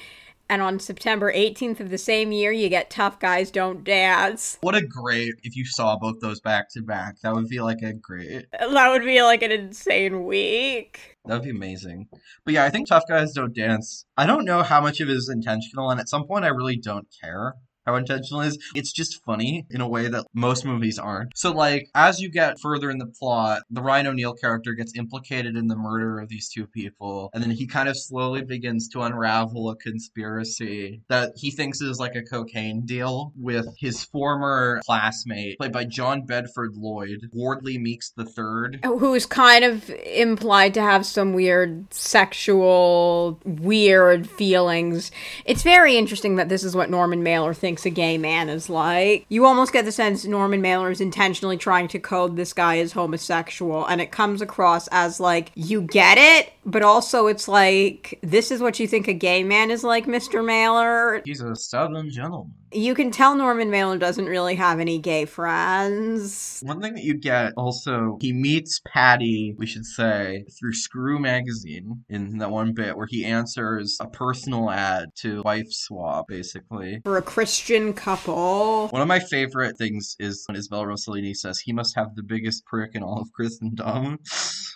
And 0.49 0.63
on 0.63 0.79
September 0.79 1.33
18th 1.33 1.81
of 1.81 1.91
the 1.91 1.99
same 1.99 2.31
year, 2.31 2.53
you 2.53 2.69
get 2.69 2.89
Tough 2.89 3.19
Guys 3.19 3.51
Don't 3.51 3.83
Dance. 3.83 4.59
what 4.61 4.77
a 4.77 4.83
great, 4.87 5.35
if 5.43 5.57
you 5.57 5.65
saw 5.65 5.97
both 5.99 6.21
those 6.21 6.41
back 6.41 6.69
to 6.71 6.83
back, 6.83 7.17
that 7.23 7.35
would 7.35 7.49
be 7.49 7.61
like 7.61 7.83
a 7.83 7.93
great, 7.93 8.47
That 8.53 8.91
would 8.91 9.05
be 9.05 9.21
like 9.23 9.43
an 9.43 9.51
insane 9.51 10.25
week. 10.25 11.17
that 11.25 11.35
would 11.35 11.43
be 11.43 11.51
amazing. 11.51 12.07
But 12.45 12.55
yeah, 12.55 12.65
I 12.65 12.71
think 12.71 12.87
Tough 12.89 13.03
Guys 13.09 13.33
Don't 13.33 13.55
Dance, 13.55 14.07
I 14.17 14.25
don't 14.27 14.45
know 14.45 14.63
how 14.63 14.81
much 14.81 15.01
of 15.01 15.09
it 15.09 15.17
is 15.17 15.29
intentional, 15.29 15.91
and 15.91 15.99
at 15.99 16.09
some 16.09 16.27
point 16.27 16.45
I 16.45 16.49
really 16.49 16.77
don't 16.77 17.09
care. 17.21 17.55
How 17.87 17.95
intentional 17.95 18.43
it 18.43 18.49
is. 18.49 18.59
It's 18.75 18.93
just 18.93 19.23
funny 19.25 19.65
in 19.71 19.81
a 19.81 19.89
way 19.89 20.09
that 20.09 20.27
most 20.35 20.65
movies 20.65 20.99
aren't. 20.99 21.37
So, 21.37 21.53
like, 21.53 21.89
as 21.95 22.21
you 22.21 22.31
get 22.31 22.59
further 22.61 22.91
in 22.91 22.99
the 22.99 23.07
plot, 23.07 23.63
the 23.71 23.83
Ryan 23.83 24.09
O'Neal 24.09 24.35
character 24.35 24.73
gets 24.73 24.93
implicated 24.97 25.57
in 25.57 25.69
the 25.69 25.77
murder 25.77 26.19
of 26.19 26.29
these 26.29 26.49
two 26.49 26.67
people, 26.67 27.31
and 27.33 27.43
then 27.43 27.51
he 27.51 27.67
kind 27.67 27.89
of 27.89 27.97
slowly 27.97 28.43
begins 28.43 28.89
to 28.89 29.03
unravel 29.03 29.71
a 29.71 29.77
conspiracy 29.77 31.01
that 31.09 31.33
he 31.37 31.51
thinks 31.51 31.81
is 31.81 31.99
like 31.99 32.15
a 32.15 32.23
cocaine 32.23 32.85
deal 32.85 33.33
with 33.37 33.67
his 33.79 34.05
former 34.05 34.81
classmate, 34.85 35.59
played 35.59 35.73
by 35.73 35.85
John 35.85 36.27
Bedford 36.27 36.75
Lloyd, 36.77 37.29
Wardley 37.33 37.79
Meeks 37.79 38.13
III. 38.19 38.81
Who 38.83 39.15
is 39.15 39.27
kind 39.27 39.65
of 39.65 39.89
implied 39.91 40.75
to 40.75 40.81
have 40.81 41.07
some 41.07 41.35
weird 41.35 41.93
sexual, 41.93 43.41
weird 43.45 44.29
feelings. 44.29 45.11
It's 45.45 45.63
very 45.63 45.97
interesting 45.97 46.37
that 46.37 46.49
this 46.49 46.65
is 46.65 46.75
what 46.75 46.91
Norman 46.91 47.23
Mailer 47.23 47.55
thinks 47.55 47.76
a 47.85 47.91
gay 47.91 48.17
man 48.17 48.49
is 48.49 48.71
like. 48.71 49.27
You 49.29 49.45
almost 49.45 49.73
get 49.73 49.85
the 49.85 49.93
sense 49.93 50.25
Norman 50.25 50.63
Mailer 50.63 50.91
is 50.91 51.01
intentionally 51.01 51.57
trying 51.59 51.89
to 51.89 51.99
code 51.99 52.37
this 52.37 52.53
guy 52.53 52.79
as 52.79 52.93
homosexual, 52.93 53.85
and 53.85 54.01
it 54.01 54.11
comes 54.11 54.41
across 54.41 54.89
as 54.89 55.21
like, 55.21 55.51
you 55.55 55.83
get 55.83 56.17
it, 56.17 56.53
but 56.67 56.83
also 56.83 57.29
it's 57.29 57.47
like, 57.47 58.19
this 58.23 58.51
is 58.51 58.61
what 58.61 58.79
you 58.81 58.89
think 58.89 59.07
a 59.07 59.15
gay 59.15 59.45
man 59.45 59.71
is 59.71 59.85
like, 59.85 60.07
Mr. 60.07 60.45
Mailer. 60.45 61.23
He's 61.25 61.41
a 61.41 61.55
southern 61.55 62.11
gentleman. 62.11 62.53
You 62.73 62.95
can 62.95 63.13
tell 63.13 63.37
Norman 63.37 63.71
Mailer 63.71 63.97
doesn't 63.97 64.27
really 64.27 64.57
have 64.57 64.81
any 64.81 64.99
gay 64.99 65.25
friends. 65.25 66.61
One 66.65 66.81
thing 66.81 66.95
that 66.95 67.05
you 67.05 67.15
get 67.15 67.53
also, 67.57 68.19
he 68.21 68.33
meets 68.33 68.81
Patty, 68.87 69.55
we 69.57 69.67
should 69.67 69.87
say, 69.87 70.45
through 70.59 70.75
Screw 70.75 71.21
Magazine 71.21 72.05
in 72.09 72.39
that 72.39 72.51
one 72.51 72.75
bit 72.75 72.97
where 72.97 73.07
he 73.09 73.25
answers 73.25 73.97
a 74.01 74.09
personal 74.09 74.69
ad 74.69 75.11
to 75.21 75.43
Wife 75.43 75.71
Swap, 75.71 76.27
basically. 76.27 77.01
For 77.05 77.17
a 77.17 77.23
Christian 77.23 77.93
couple. 77.93 78.89
One 78.89 79.01
of 79.01 79.09
my 79.09 79.21
favorite 79.21 79.79
things 79.79 80.17
is 80.19 80.45
when 80.47 80.57
Isabel 80.57 80.85
Rossellini 80.85 81.37
says 81.37 81.61
he 81.61 81.73
must 81.73 81.95
have 81.95 82.17
the 82.17 82.25
biggest 82.25 82.67
prick 82.67 82.91
in 82.95 83.03
all 83.05 83.21
of 83.21 83.33
Christendom. 83.33 84.19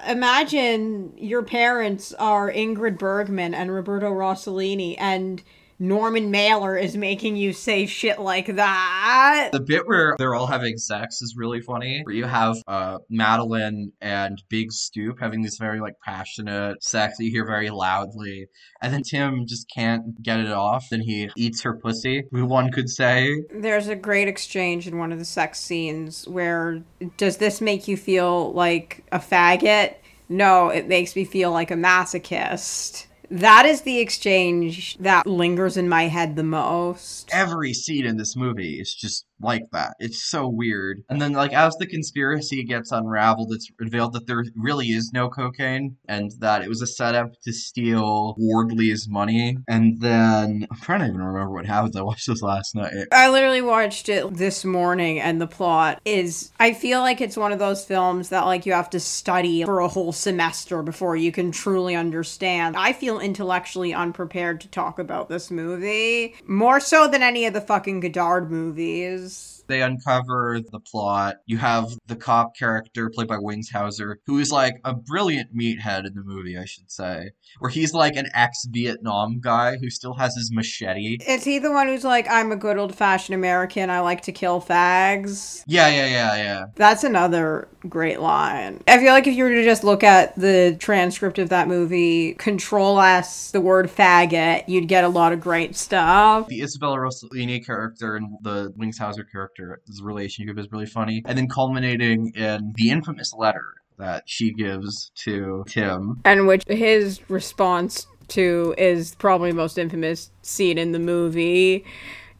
Imagine 0.08 1.12
your 1.16 1.42
parents 1.42 1.79
are 2.18 2.50
Ingrid 2.50 2.98
Bergman 2.98 3.54
and 3.54 3.72
Roberto 3.72 4.12
Rossellini, 4.12 4.96
and 4.98 5.42
Norman 5.82 6.30
Mailer 6.30 6.76
is 6.76 6.94
making 6.94 7.36
you 7.36 7.54
say 7.54 7.86
shit 7.86 8.20
like 8.20 8.54
that. 8.56 9.48
The 9.50 9.60
bit 9.60 9.88
where 9.88 10.14
they're 10.18 10.34
all 10.34 10.46
having 10.46 10.76
sex 10.76 11.22
is 11.22 11.34
really 11.38 11.62
funny. 11.62 12.02
Where 12.04 12.14
you 12.14 12.26
have 12.26 12.56
uh, 12.68 12.98
Madeline 13.08 13.92
and 14.02 14.42
Big 14.50 14.72
Stoop 14.72 15.18
having 15.18 15.40
this 15.40 15.56
very 15.56 15.80
like 15.80 15.94
passionate 16.04 16.84
sex 16.84 17.16
that 17.16 17.24
you 17.24 17.30
hear 17.30 17.46
very 17.46 17.70
loudly, 17.70 18.46
and 18.82 18.92
then 18.92 19.02
Tim 19.02 19.46
just 19.48 19.70
can't 19.74 20.22
get 20.22 20.38
it 20.38 20.52
off. 20.52 20.84
Then 20.90 21.00
he 21.00 21.30
eats 21.34 21.62
her 21.62 21.74
pussy. 21.74 22.24
One 22.30 22.70
could 22.70 22.90
say. 22.90 23.42
There's 23.50 23.88
a 23.88 23.96
great 23.96 24.28
exchange 24.28 24.86
in 24.86 24.98
one 24.98 25.12
of 25.12 25.18
the 25.18 25.24
sex 25.24 25.58
scenes 25.58 26.28
where 26.28 26.82
does 27.16 27.38
this 27.38 27.62
make 27.62 27.88
you 27.88 27.96
feel 27.96 28.52
like 28.52 29.02
a 29.12 29.18
faggot? 29.18 29.94
No, 30.30 30.68
it 30.68 30.86
makes 30.86 31.16
me 31.16 31.24
feel 31.24 31.50
like 31.50 31.72
a 31.72 31.74
masochist. 31.74 33.06
That 33.32 33.66
is 33.66 33.82
the 33.82 33.98
exchange 33.98 34.96
that 34.98 35.26
lingers 35.26 35.76
in 35.76 35.88
my 35.88 36.04
head 36.04 36.36
the 36.36 36.44
most. 36.44 37.28
Every 37.32 37.74
scene 37.74 38.06
in 38.06 38.16
this 38.16 38.36
movie 38.36 38.80
is 38.80 38.94
just 38.94 39.26
like 39.40 39.64
that. 39.72 39.94
It's 39.98 40.28
so 40.28 40.48
weird. 40.48 41.02
And 41.08 41.20
then, 41.20 41.32
like, 41.32 41.52
as 41.52 41.74
the 41.76 41.86
conspiracy 41.86 42.64
gets 42.64 42.92
unraveled, 42.92 43.52
it's 43.52 43.70
revealed 43.78 44.12
that 44.12 44.26
there 44.26 44.44
really 44.56 44.88
is 44.88 45.10
no 45.12 45.28
cocaine 45.28 45.96
and 46.08 46.30
that 46.38 46.62
it 46.62 46.68
was 46.68 46.82
a 46.82 46.86
setup 46.86 47.32
to 47.44 47.52
steal 47.52 48.34
Wardley's 48.38 49.08
money. 49.08 49.56
And 49.68 50.00
then, 50.00 50.66
I'm 50.70 50.80
trying 50.80 51.00
to 51.00 51.06
even 51.06 51.22
remember 51.22 51.52
what 51.52 51.66
happens. 51.66 51.96
I 51.96 52.02
watched 52.02 52.26
this 52.26 52.42
last 52.42 52.74
night. 52.74 53.06
I 53.12 53.30
literally 53.30 53.62
watched 53.62 54.08
it 54.08 54.32
this 54.34 54.64
morning, 54.64 55.20
and 55.20 55.40
the 55.40 55.46
plot 55.46 56.00
is 56.04 56.52
I 56.58 56.72
feel 56.72 57.00
like 57.00 57.20
it's 57.20 57.36
one 57.36 57.52
of 57.52 57.58
those 57.58 57.84
films 57.84 58.28
that, 58.28 58.46
like, 58.46 58.66
you 58.66 58.72
have 58.72 58.90
to 58.90 59.00
study 59.00 59.64
for 59.64 59.80
a 59.80 59.88
whole 59.88 60.12
semester 60.12 60.82
before 60.82 61.16
you 61.16 61.32
can 61.32 61.50
truly 61.50 61.94
understand. 61.94 62.76
I 62.76 62.92
feel 62.92 63.20
intellectually 63.20 63.94
unprepared 63.94 64.60
to 64.60 64.68
talk 64.68 64.98
about 64.98 65.28
this 65.28 65.50
movie, 65.50 66.34
more 66.46 66.80
so 66.80 67.08
than 67.08 67.22
any 67.22 67.46
of 67.46 67.54
the 67.54 67.60
fucking 67.60 68.00
Godard 68.00 68.50
movies. 68.50 69.29
They 69.70 69.82
uncover 69.82 70.60
the 70.72 70.80
plot. 70.80 71.36
You 71.46 71.58
have 71.58 71.90
the 72.08 72.16
cop 72.16 72.56
character 72.56 73.08
played 73.08 73.28
by 73.28 73.38
Wings 73.38 73.70
Hauser, 73.70 74.18
who 74.26 74.38
is 74.38 74.50
like 74.50 74.80
a 74.84 74.94
brilliant 74.94 75.56
meathead 75.56 76.06
in 76.06 76.14
the 76.14 76.24
movie, 76.24 76.58
I 76.58 76.64
should 76.64 76.90
say, 76.90 77.30
where 77.60 77.70
he's 77.70 77.94
like 77.94 78.16
an 78.16 78.26
ex 78.34 78.66
Vietnam 78.68 79.38
guy 79.40 79.76
who 79.76 79.88
still 79.88 80.14
has 80.14 80.34
his 80.34 80.50
machete. 80.52 81.18
Is 81.26 81.44
he 81.44 81.60
the 81.60 81.70
one 81.70 81.86
who's 81.86 82.02
like, 82.02 82.28
I'm 82.28 82.50
a 82.50 82.56
good 82.56 82.78
old 82.78 82.96
fashioned 82.96 83.34
American, 83.34 83.90
I 83.90 84.00
like 84.00 84.22
to 84.22 84.32
kill 84.32 84.60
fags? 84.60 85.62
Yeah, 85.68 85.88
yeah, 85.88 86.06
yeah, 86.06 86.36
yeah. 86.36 86.64
That's 86.74 87.04
another 87.04 87.68
great 87.88 88.20
line. 88.20 88.82
I 88.88 88.98
feel 88.98 89.12
like 89.12 89.26
if 89.26 89.34
you 89.34 89.44
were 89.44 89.50
to 89.50 89.64
just 89.64 89.84
look 89.84 90.02
at 90.02 90.34
the 90.36 90.76
transcript 90.80 91.38
of 91.38 91.48
that 91.50 91.68
movie, 91.68 92.34
control 92.34 93.00
S 93.00 93.52
the 93.52 93.60
word 93.60 93.86
faggot, 93.88 94.64
you'd 94.66 94.88
get 94.88 95.04
a 95.04 95.08
lot 95.08 95.32
of 95.32 95.40
great 95.40 95.76
stuff. 95.76 96.48
The 96.48 96.62
Isabella 96.62 96.98
Rossellini 96.98 97.64
character 97.64 98.16
and 98.16 98.36
the 98.42 98.72
Wings 98.76 98.98
Hauser 98.98 99.24
character, 99.60 99.82
this 99.86 100.02
relationship 100.02 100.58
is 100.58 100.70
really 100.70 100.86
funny. 100.86 101.22
And 101.26 101.36
then 101.36 101.48
culminating 101.48 102.32
in 102.34 102.72
the 102.76 102.90
infamous 102.90 103.32
letter 103.34 103.74
that 103.98 104.24
she 104.26 104.52
gives 104.52 105.12
to 105.24 105.64
Tim. 105.68 106.20
And 106.24 106.46
which 106.46 106.64
his 106.66 107.20
response 107.28 108.06
to 108.28 108.74
is 108.78 109.14
probably 109.16 109.50
the 109.50 109.56
most 109.56 109.78
infamous 109.78 110.30
scene 110.42 110.78
in 110.78 110.92
the 110.92 110.98
movie, 110.98 111.84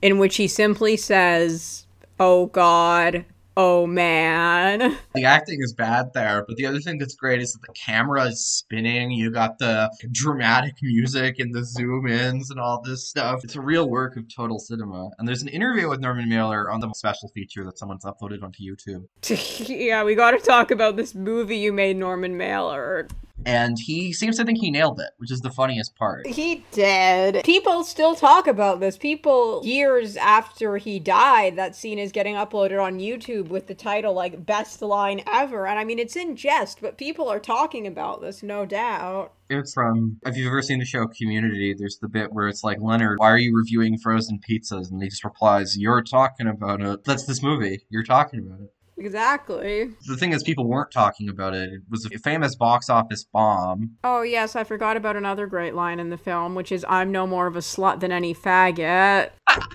in 0.00 0.18
which 0.18 0.36
he 0.36 0.48
simply 0.48 0.96
says, 0.96 1.86
Oh 2.18 2.46
God, 2.46 3.24
oh 3.56 3.86
man. 3.86 4.96
The 5.12 5.24
acting 5.24 5.58
is 5.60 5.74
bad 5.74 6.12
there, 6.14 6.44
but 6.46 6.56
the 6.56 6.66
other 6.66 6.78
thing 6.78 6.98
that's 6.98 7.16
great 7.16 7.42
is 7.42 7.52
that 7.52 7.62
the 7.62 7.72
camera 7.74 8.26
is 8.26 8.46
spinning. 8.46 9.10
You 9.10 9.30
got 9.30 9.58
the 9.58 9.90
dramatic 10.12 10.74
music 10.80 11.40
and 11.40 11.52
the 11.52 11.64
zoom 11.64 12.06
ins 12.06 12.50
and 12.50 12.60
all 12.60 12.80
this 12.80 13.08
stuff. 13.08 13.42
It's 13.42 13.56
a 13.56 13.60
real 13.60 13.90
work 13.90 14.16
of 14.16 14.24
total 14.34 14.60
cinema. 14.60 15.10
And 15.18 15.26
there's 15.26 15.42
an 15.42 15.48
interview 15.48 15.88
with 15.88 16.00
Norman 16.00 16.28
Mailer 16.28 16.70
on 16.70 16.80
the 16.80 16.90
special 16.94 17.28
feature 17.30 17.64
that 17.64 17.76
someone's 17.76 18.04
uploaded 18.04 18.42
onto 18.44 18.62
YouTube. 18.62 19.06
yeah, 19.68 20.04
we 20.04 20.14
got 20.14 20.30
to 20.30 20.38
talk 20.38 20.70
about 20.70 20.96
this 20.96 21.14
movie 21.14 21.58
you 21.58 21.72
made, 21.72 21.96
Norman 21.96 22.36
Mailer. 22.36 23.08
And 23.46 23.76
he 23.78 24.12
seems 24.12 24.36
to 24.36 24.44
think 24.44 24.58
he 24.58 24.70
nailed 24.70 25.00
it, 25.00 25.10
which 25.18 25.32
is 25.32 25.40
the 25.40 25.50
funniest 25.50 25.96
part. 25.96 26.26
He 26.26 26.64
did. 26.72 27.42
People 27.44 27.84
still 27.84 28.14
talk 28.14 28.46
about 28.46 28.80
this. 28.80 28.96
People, 28.98 29.62
years 29.64 30.16
after 30.16 30.76
he 30.76 30.98
died, 30.98 31.56
that 31.56 31.74
scene 31.74 31.98
is 31.98 32.12
getting 32.12 32.34
uploaded 32.34 32.82
on 32.82 32.98
YouTube 32.98 33.48
with 33.48 33.66
the 33.66 33.74
title, 33.74 34.12
like, 34.12 34.44
best 34.44 34.82
line 34.82 35.22
ever. 35.26 35.66
And 35.66 35.78
I 35.78 35.84
mean, 35.84 35.98
it's 35.98 36.16
in 36.16 36.36
jest, 36.36 36.80
but 36.80 36.98
people 36.98 37.28
are 37.28 37.40
talking 37.40 37.86
about 37.86 38.20
this, 38.20 38.42
no 38.42 38.66
doubt. 38.66 39.32
It's 39.48 39.74
from, 39.74 40.18
if 40.24 40.36
you've 40.36 40.46
ever 40.46 40.62
seen 40.62 40.78
the 40.78 40.84
show 40.84 41.06
Community, 41.06 41.74
there's 41.76 41.98
the 42.00 42.08
bit 42.08 42.32
where 42.32 42.46
it's 42.46 42.62
like, 42.62 42.78
Leonard, 42.80 43.18
why 43.18 43.30
are 43.30 43.38
you 43.38 43.56
reviewing 43.56 43.98
frozen 43.98 44.38
pizzas? 44.38 44.90
And 44.90 45.02
he 45.02 45.08
just 45.08 45.24
replies, 45.24 45.76
You're 45.76 46.02
talking 46.02 46.46
about 46.46 46.80
it. 46.80 47.04
That's 47.04 47.26
this 47.26 47.42
movie. 47.42 47.84
You're 47.90 48.04
talking 48.04 48.40
about 48.46 48.60
it. 48.60 48.72
Exactly. 49.00 49.90
The 50.06 50.16
thing 50.16 50.32
is, 50.32 50.42
people 50.42 50.66
weren't 50.66 50.90
talking 50.90 51.30
about 51.30 51.54
it. 51.54 51.72
It 51.72 51.82
was 51.88 52.04
a 52.04 52.18
famous 52.18 52.54
box 52.54 52.90
office 52.90 53.24
bomb. 53.24 53.96
Oh, 54.04 54.20
yes, 54.20 54.54
I 54.54 54.64
forgot 54.64 54.98
about 54.98 55.16
another 55.16 55.46
great 55.46 55.74
line 55.74 55.98
in 55.98 56.10
the 56.10 56.18
film, 56.18 56.54
which 56.54 56.70
is 56.70 56.84
I'm 56.86 57.10
no 57.10 57.26
more 57.26 57.46
of 57.46 57.56
a 57.56 57.60
slut 57.60 58.00
than 58.00 58.12
any 58.12 58.34
faggot. 58.34 59.30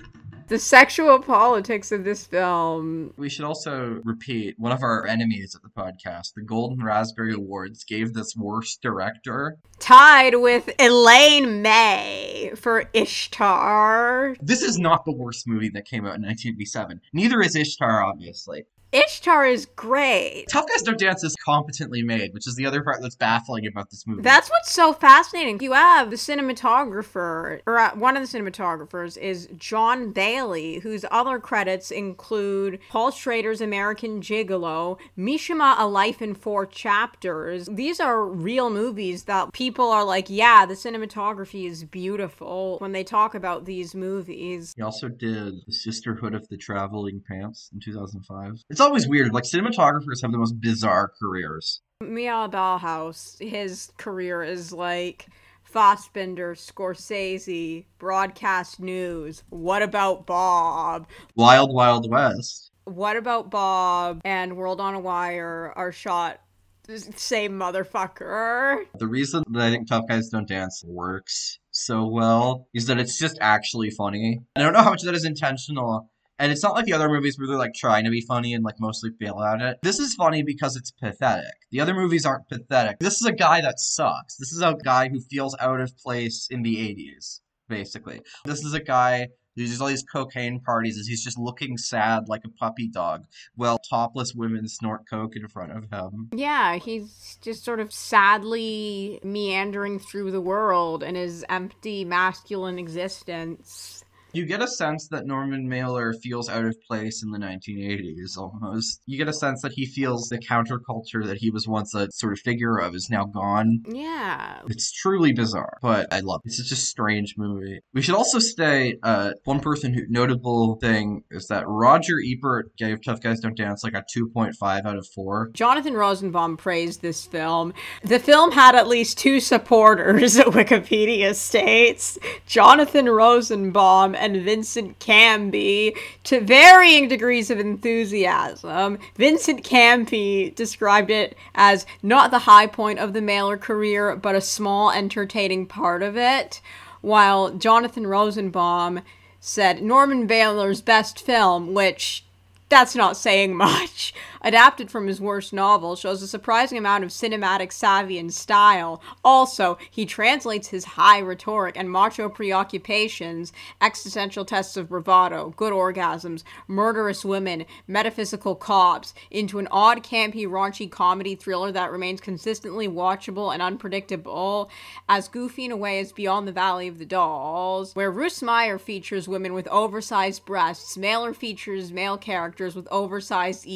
the 0.48 0.58
sexual 0.58 1.18
politics 1.18 1.90
of 1.90 2.04
this 2.04 2.24
film. 2.24 3.12
We 3.16 3.28
should 3.28 3.44
also 3.44 4.00
repeat 4.04 4.58
one 4.58 4.72
of 4.72 4.82
our 4.82 5.06
enemies 5.06 5.56
at 5.56 5.62
the 5.62 5.68
podcast, 5.68 6.34
the 6.34 6.42
Golden 6.42 6.82
Raspberry 6.84 7.34
Awards, 7.34 7.84
gave 7.84 8.14
this 8.14 8.36
worst 8.36 8.80
director. 8.80 9.58
Tied 9.78 10.36
with 10.36 10.70
Elaine 10.78 11.62
May 11.62 12.52
for 12.54 12.88
Ishtar. 12.92 14.36
This 14.40 14.62
is 14.62 14.78
not 14.78 15.04
the 15.04 15.12
worst 15.12 15.48
movie 15.48 15.70
that 15.70 15.84
came 15.84 16.04
out 16.04 16.16
in 16.16 16.22
1987. 16.22 17.00
Neither 17.12 17.40
is 17.42 17.56
Ishtar, 17.56 18.04
obviously. 18.04 18.66
Ishtar 18.92 19.46
is 19.46 19.66
great. 19.66 20.46
Tough 20.50 20.66
Guys 20.68 20.82
Don't 20.82 20.98
Dance 20.98 21.24
is 21.24 21.34
competently 21.44 22.02
made, 22.02 22.32
which 22.32 22.46
is 22.46 22.54
the 22.54 22.66
other 22.66 22.82
part 22.82 23.02
that's 23.02 23.16
baffling 23.16 23.66
about 23.66 23.90
this 23.90 24.06
movie. 24.06 24.22
That's 24.22 24.48
what's 24.48 24.72
so 24.72 24.92
fascinating. 24.92 25.60
You 25.60 25.72
have 25.72 26.10
the 26.10 26.16
cinematographer, 26.16 27.60
or 27.66 27.78
uh, 27.78 27.96
one 27.96 28.16
of 28.16 28.22
the 28.22 28.38
cinematographers 28.38 29.18
is 29.18 29.48
John 29.56 30.12
Bailey, 30.12 30.78
whose 30.78 31.04
other 31.10 31.38
credits 31.38 31.90
include 31.90 32.78
Paul 32.88 33.10
Schrader's 33.10 33.60
American 33.60 34.20
Gigolo, 34.20 34.98
Mishima: 35.18 35.74
A 35.78 35.86
Life 35.86 36.22
in 36.22 36.34
Four 36.34 36.64
Chapters. 36.64 37.68
These 37.70 38.00
are 38.00 38.24
real 38.24 38.70
movies 38.70 39.24
that 39.24 39.52
people 39.52 39.90
are 39.90 40.04
like, 40.04 40.30
yeah, 40.30 40.64
the 40.64 40.74
cinematography 40.74 41.68
is 41.68 41.84
beautiful 41.84 42.78
when 42.78 42.92
they 42.92 43.04
talk 43.04 43.34
about 43.34 43.64
these 43.64 43.94
movies. 43.94 44.72
He 44.76 44.82
also 44.82 45.08
did 45.08 45.54
The 45.66 45.72
Sisterhood 45.72 46.34
of 46.34 46.46
the 46.48 46.56
Traveling 46.56 47.22
Pants 47.28 47.70
in 47.72 47.80
2005. 47.80 48.62
It's 48.70 48.80
always 48.86 49.08
weird. 49.08 49.34
Like 49.34 49.44
cinematographers 49.44 50.22
have 50.22 50.32
the 50.32 50.38
most 50.38 50.60
bizarre 50.60 51.12
careers. 51.20 51.82
Michael 52.00 52.48
Ballhaus, 52.48 53.38
his 53.40 53.90
career 53.96 54.42
is 54.42 54.72
like 54.72 55.26
Fassbinder, 55.70 56.54
Scorsese, 56.56 57.84
broadcast 57.98 58.80
news. 58.80 59.42
What 59.50 59.82
about 59.82 60.26
Bob? 60.26 61.08
Wild 61.34 61.74
Wild 61.74 62.10
West. 62.10 62.70
What 62.84 63.16
about 63.16 63.50
Bob 63.50 64.20
and 64.24 64.56
World 64.56 64.80
on 64.80 64.94
a 64.94 65.00
Wire 65.00 65.72
are 65.74 65.90
shot 65.90 66.40
the 66.86 67.00
same 67.16 67.58
motherfucker. 67.58 68.84
The 68.98 69.08
reason 69.08 69.42
that 69.50 69.62
I 69.62 69.70
think 69.70 69.88
Tough 69.88 70.04
Guys 70.08 70.28
Don't 70.28 70.46
Dance 70.46 70.84
works 70.86 71.58
so 71.72 72.06
well 72.06 72.68
is 72.74 72.86
that 72.86 72.98
it's 72.98 73.18
just 73.18 73.38
actually 73.40 73.90
funny. 73.90 74.40
I 74.54 74.62
don't 74.62 74.72
know 74.72 74.82
how 74.82 74.90
much 74.90 75.02
that 75.02 75.14
is 75.14 75.24
intentional. 75.24 76.10
And 76.38 76.52
it's 76.52 76.62
not 76.62 76.74
like 76.74 76.84
the 76.84 76.92
other 76.92 77.08
movies 77.08 77.38
where 77.38 77.48
they're 77.48 77.56
like 77.56 77.74
trying 77.74 78.04
to 78.04 78.10
be 78.10 78.20
funny 78.20 78.54
and 78.54 78.64
like 78.64 78.80
mostly 78.80 79.10
fail 79.18 79.40
at 79.40 79.62
it. 79.62 79.78
This 79.82 79.98
is 79.98 80.14
funny 80.14 80.42
because 80.42 80.76
it's 80.76 80.90
pathetic. 80.90 81.54
The 81.70 81.80
other 81.80 81.94
movies 81.94 82.26
aren't 82.26 82.48
pathetic. 82.48 82.98
This 82.98 83.20
is 83.20 83.26
a 83.26 83.32
guy 83.32 83.60
that 83.60 83.80
sucks. 83.80 84.36
This 84.36 84.52
is 84.52 84.60
a 84.60 84.76
guy 84.84 85.08
who 85.08 85.20
feels 85.20 85.56
out 85.60 85.80
of 85.80 85.96
place 85.96 86.48
in 86.50 86.62
the 86.62 86.76
80s, 86.76 87.40
basically. 87.68 88.20
This 88.44 88.62
is 88.64 88.74
a 88.74 88.80
guy 88.80 89.28
there's 89.56 89.80
all 89.80 89.88
these 89.88 90.02
cocaine 90.02 90.60
parties 90.60 90.98
as 90.98 91.06
he's 91.06 91.24
just 91.24 91.38
looking 91.38 91.78
sad 91.78 92.28
like 92.28 92.42
a 92.44 92.50
puppy 92.50 92.88
dog 92.88 93.24
while 93.54 93.78
topless 93.78 94.34
women 94.34 94.68
snort 94.68 95.08
coke 95.08 95.34
in 95.34 95.48
front 95.48 95.72
of 95.72 95.90
him. 95.90 96.28
Yeah, 96.34 96.76
he's 96.76 97.38
just 97.40 97.64
sort 97.64 97.80
of 97.80 97.92
sadly 97.92 99.18
meandering 99.22 99.98
through 99.98 100.30
the 100.30 100.40
world 100.40 101.02
in 101.02 101.14
his 101.14 101.44
empty 101.48 102.04
masculine 102.04 102.78
existence. 102.78 104.04
You 104.36 104.44
get 104.44 104.60
a 104.60 104.68
sense 104.68 105.08
that 105.08 105.24
Norman 105.24 105.66
Mailer 105.66 106.12
feels 106.12 106.50
out 106.50 106.66
of 106.66 106.76
place 106.86 107.22
in 107.22 107.30
the 107.30 107.38
1980s 107.38 108.36
almost. 108.36 109.00
You 109.06 109.16
get 109.16 109.28
a 109.28 109.32
sense 109.32 109.62
that 109.62 109.72
he 109.72 109.86
feels 109.86 110.28
the 110.28 110.36
counterculture 110.36 111.24
that 111.24 111.38
he 111.38 111.48
was 111.48 111.66
once 111.66 111.94
a 111.94 112.10
sort 112.10 112.34
of 112.34 112.40
figure 112.40 112.76
of 112.76 112.94
is 112.94 113.08
now 113.08 113.24
gone. 113.24 113.82
Yeah. 113.88 114.60
It's 114.68 114.92
truly 114.92 115.32
bizarre, 115.32 115.78
but 115.80 116.12
I 116.12 116.20
love 116.20 116.42
it. 116.44 116.48
It's 116.48 116.58
such 116.58 116.70
a 116.70 116.76
strange 116.76 117.36
movie. 117.38 117.80
We 117.94 118.02
should 118.02 118.14
also 118.14 118.38
say 118.38 118.98
uh, 119.02 119.30
one 119.44 119.60
person 119.60 119.94
who 119.94 120.02
notable 120.10 120.76
thing 120.82 121.22
is 121.30 121.46
that 121.46 121.64
Roger 121.66 122.16
Ebert 122.22 122.76
gave 122.76 123.02
Tough 123.02 123.22
Guys 123.22 123.40
Don't 123.40 123.56
Dance 123.56 123.82
like 123.84 123.94
a 123.94 124.04
2.5 124.14 124.84
out 124.84 124.98
of 124.98 125.06
4. 125.14 125.52
Jonathan 125.54 125.94
Rosenbaum 125.94 126.58
praised 126.58 127.00
this 127.00 127.24
film. 127.24 127.72
The 128.04 128.18
film 128.18 128.52
had 128.52 128.74
at 128.74 128.86
least 128.86 129.16
two 129.16 129.40
supporters, 129.40 130.36
at 130.36 130.46
Wikipedia 130.48 131.34
states 131.34 132.18
Jonathan 132.44 133.08
Rosenbaum 133.08 134.14
and 134.26 134.42
Vincent 134.42 134.98
Canby 134.98 135.94
to 136.24 136.40
varying 136.40 137.08
degrees 137.08 137.50
of 137.50 137.60
enthusiasm. 137.60 138.98
Vincent 139.14 139.62
Canby 139.62 140.52
described 140.56 141.10
it 141.10 141.36
as 141.54 141.86
not 142.02 142.30
the 142.30 142.40
high 142.40 142.66
point 142.66 142.98
of 142.98 143.12
the 143.12 143.22
Mailer 143.22 143.56
career, 143.56 144.16
but 144.16 144.34
a 144.34 144.40
small 144.40 144.90
entertaining 144.90 145.66
part 145.66 146.02
of 146.02 146.16
it, 146.16 146.60
while 147.00 147.50
Jonathan 147.50 148.06
Rosenbaum 148.06 149.00
said 149.40 149.80
Norman 149.80 150.26
Mailer's 150.26 150.80
best 150.80 151.20
film, 151.20 151.72
which 151.72 152.24
that's 152.68 152.96
not 152.96 153.16
saying 153.16 153.54
much. 153.56 154.12
Adapted 154.46 154.92
from 154.92 155.08
his 155.08 155.20
worst 155.20 155.52
novel, 155.52 155.96
shows 155.96 156.22
a 156.22 156.28
surprising 156.28 156.78
amount 156.78 157.02
of 157.02 157.10
cinematic 157.10 157.72
savvy 157.72 158.16
and 158.16 158.32
style. 158.32 159.02
Also, 159.24 159.76
he 159.90 160.06
translates 160.06 160.68
his 160.68 160.84
high 160.84 161.20
rhetoric 161.20 161.76
and 161.76 161.90
macho 161.90 162.28
preoccupations, 162.28 163.52
existential 163.80 164.44
tests 164.44 164.76
of 164.76 164.88
bravado, 164.88 165.52
good 165.56 165.72
orgasms, 165.72 166.44
murderous 166.68 167.24
women, 167.24 167.66
metaphysical 167.88 168.54
cops, 168.54 169.14
into 169.32 169.58
an 169.58 169.66
odd, 169.72 170.04
campy, 170.04 170.46
raunchy 170.46 170.88
comedy 170.88 171.34
thriller 171.34 171.72
that 171.72 171.90
remains 171.90 172.20
consistently 172.20 172.86
watchable 172.86 173.52
and 173.52 173.60
unpredictable, 173.60 174.70
as 175.08 175.26
goofy 175.26 175.64
in 175.64 175.72
a 175.72 175.76
way 175.76 175.98
as 175.98 176.12
Beyond 176.12 176.46
the 176.46 176.52
Valley 176.52 176.86
of 176.86 177.00
the 177.00 177.04
Dolls, 177.04 177.96
where 177.96 178.12
Russ 178.12 178.40
Meyer 178.42 178.78
features 178.78 179.26
women 179.26 179.54
with 179.54 179.66
oversized 179.72 180.44
breasts, 180.44 180.96
Mailer 180.96 181.34
features 181.34 181.90
male 181.90 182.16
characters 182.16 182.76
with 182.76 182.86
oversized 182.92 183.66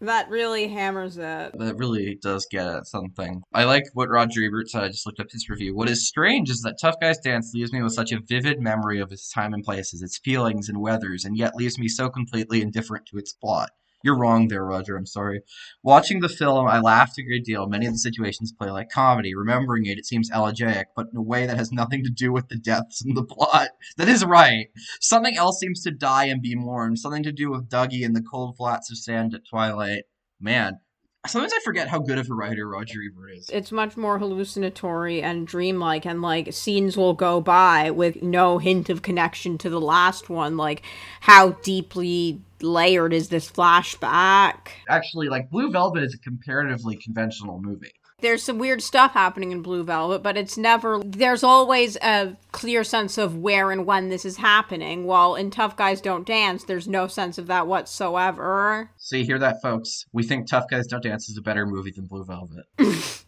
that 0.00 0.28
really 0.28 0.68
hammers 0.68 1.16
it. 1.16 1.58
That 1.58 1.76
really 1.76 2.18
does 2.22 2.46
get 2.50 2.66
at 2.66 2.86
something. 2.86 3.42
I 3.52 3.64
like 3.64 3.84
what 3.94 4.10
Roger 4.10 4.42
Ebert 4.44 4.68
said. 4.68 4.84
I 4.84 4.88
just 4.88 5.06
looked 5.06 5.20
up 5.20 5.30
his 5.30 5.48
review. 5.48 5.74
What 5.74 5.88
is 5.88 6.06
strange 6.06 6.50
is 6.50 6.60
that 6.62 6.76
Tough 6.80 6.96
Guys 7.00 7.18
Dance 7.18 7.52
leaves 7.54 7.72
me 7.72 7.82
with 7.82 7.94
such 7.94 8.12
a 8.12 8.20
vivid 8.20 8.60
memory 8.60 9.00
of 9.00 9.12
its 9.12 9.30
time 9.30 9.54
and 9.54 9.64
places, 9.64 10.02
its 10.02 10.18
feelings 10.18 10.68
and 10.68 10.80
weathers, 10.80 11.24
and 11.24 11.36
yet 11.36 11.56
leaves 11.56 11.78
me 11.78 11.88
so 11.88 12.08
completely 12.08 12.60
indifferent 12.60 13.06
to 13.06 13.18
its 13.18 13.32
plot. 13.32 13.70
You're 14.04 14.18
wrong 14.18 14.48
there, 14.48 14.66
Roger. 14.66 14.98
I'm 14.98 15.06
sorry. 15.06 15.40
Watching 15.82 16.20
the 16.20 16.28
film, 16.28 16.68
I 16.68 16.78
laughed 16.78 17.16
a 17.16 17.22
great 17.22 17.42
deal. 17.42 17.66
Many 17.66 17.86
of 17.86 17.94
the 17.94 17.98
situations 17.98 18.52
play 18.52 18.70
like 18.70 18.90
comedy. 18.90 19.34
Remembering 19.34 19.86
it, 19.86 19.96
it 19.96 20.04
seems 20.04 20.30
elegiac, 20.30 20.88
but 20.94 21.06
in 21.10 21.16
a 21.16 21.22
way 21.22 21.46
that 21.46 21.56
has 21.56 21.72
nothing 21.72 22.04
to 22.04 22.10
do 22.10 22.30
with 22.30 22.48
the 22.48 22.58
deaths 22.58 23.02
in 23.02 23.14
the 23.14 23.24
plot. 23.24 23.70
That 23.96 24.08
is 24.08 24.24
right. 24.24 24.66
Something 25.00 25.36
else 25.36 25.58
seems 25.58 25.82
to 25.82 25.90
die 25.90 26.26
and 26.26 26.42
be 26.42 26.54
mourned. 26.54 26.98
Something 26.98 27.22
to 27.22 27.32
do 27.32 27.50
with 27.50 27.70
Dougie 27.70 28.04
and 28.04 28.14
the 28.14 28.22
cold 28.22 28.56
flats 28.56 28.90
of 28.90 28.98
sand 28.98 29.34
at 29.34 29.48
twilight. 29.48 30.02
Man, 30.40 30.80
sometimes 31.26 31.52
I 31.52 31.60
forget 31.64 31.88
how 31.88 32.00
good 32.00 32.18
of 32.18 32.30
a 32.30 32.34
writer 32.34 32.68
Roger 32.68 33.00
Ebert 33.02 33.38
is. 33.38 33.50
It's 33.50 33.72
much 33.72 33.96
more 33.96 34.18
hallucinatory 34.18 35.22
and 35.22 35.46
dreamlike, 35.46 36.04
and 36.06 36.22
like 36.22 36.52
scenes 36.52 36.96
will 36.96 37.14
go 37.14 37.40
by 37.40 37.90
with 37.90 38.22
no 38.22 38.58
hint 38.58 38.90
of 38.90 39.02
connection 39.02 39.58
to 39.58 39.70
the 39.70 39.80
last 39.80 40.28
one. 40.28 40.56
Like, 40.56 40.82
how 41.20 41.52
deeply 41.62 42.40
layered 42.60 43.12
is 43.12 43.28
this 43.28 43.50
flashback? 43.50 44.68
Actually, 44.88 45.28
like 45.28 45.50
Blue 45.50 45.70
Velvet 45.70 46.02
is 46.02 46.14
a 46.14 46.18
comparatively 46.18 46.96
conventional 46.96 47.60
movie. 47.60 47.92
There's 48.24 48.42
some 48.42 48.58
weird 48.58 48.80
stuff 48.80 49.12
happening 49.12 49.52
in 49.52 49.60
Blue 49.60 49.84
Velvet, 49.84 50.22
but 50.22 50.38
it's 50.38 50.56
never. 50.56 50.98
There's 51.04 51.44
always 51.44 51.96
a 51.96 52.38
clear 52.52 52.82
sense 52.82 53.18
of 53.18 53.36
where 53.36 53.70
and 53.70 53.84
when 53.84 54.08
this 54.08 54.24
is 54.24 54.38
happening. 54.38 55.04
While 55.04 55.34
in 55.34 55.50
Tough 55.50 55.76
Guys 55.76 56.00
Don't 56.00 56.26
Dance, 56.26 56.64
there's 56.64 56.88
no 56.88 57.06
sense 57.06 57.36
of 57.36 57.48
that 57.48 57.66
whatsoever. 57.66 58.88
So 58.96 59.16
you 59.16 59.26
hear 59.26 59.38
that, 59.40 59.60
folks? 59.60 60.06
We 60.14 60.22
think 60.22 60.46
Tough 60.46 60.64
Guys 60.70 60.86
Don't 60.86 61.02
Dance 61.02 61.28
is 61.28 61.36
a 61.36 61.42
better 61.42 61.66
movie 61.66 61.90
than 61.90 62.06
Blue 62.06 62.24
Velvet. 62.24 62.64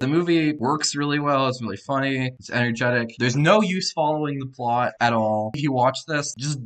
The 0.00 0.08
movie 0.08 0.52
works 0.52 0.96
really 0.96 1.20
well. 1.20 1.46
It's 1.46 1.62
really 1.62 1.78
funny. 1.78 2.26
It's 2.38 2.50
energetic. 2.50 3.14
There's 3.18 3.36
no 3.36 3.62
use 3.62 3.92
following 3.92 4.40
the 4.40 4.46
plot 4.46 4.92
at 5.00 5.12
all. 5.12 5.52
If 5.54 5.62
you 5.62 5.72
watch 5.72 6.04
this, 6.06 6.34
just 6.36 6.58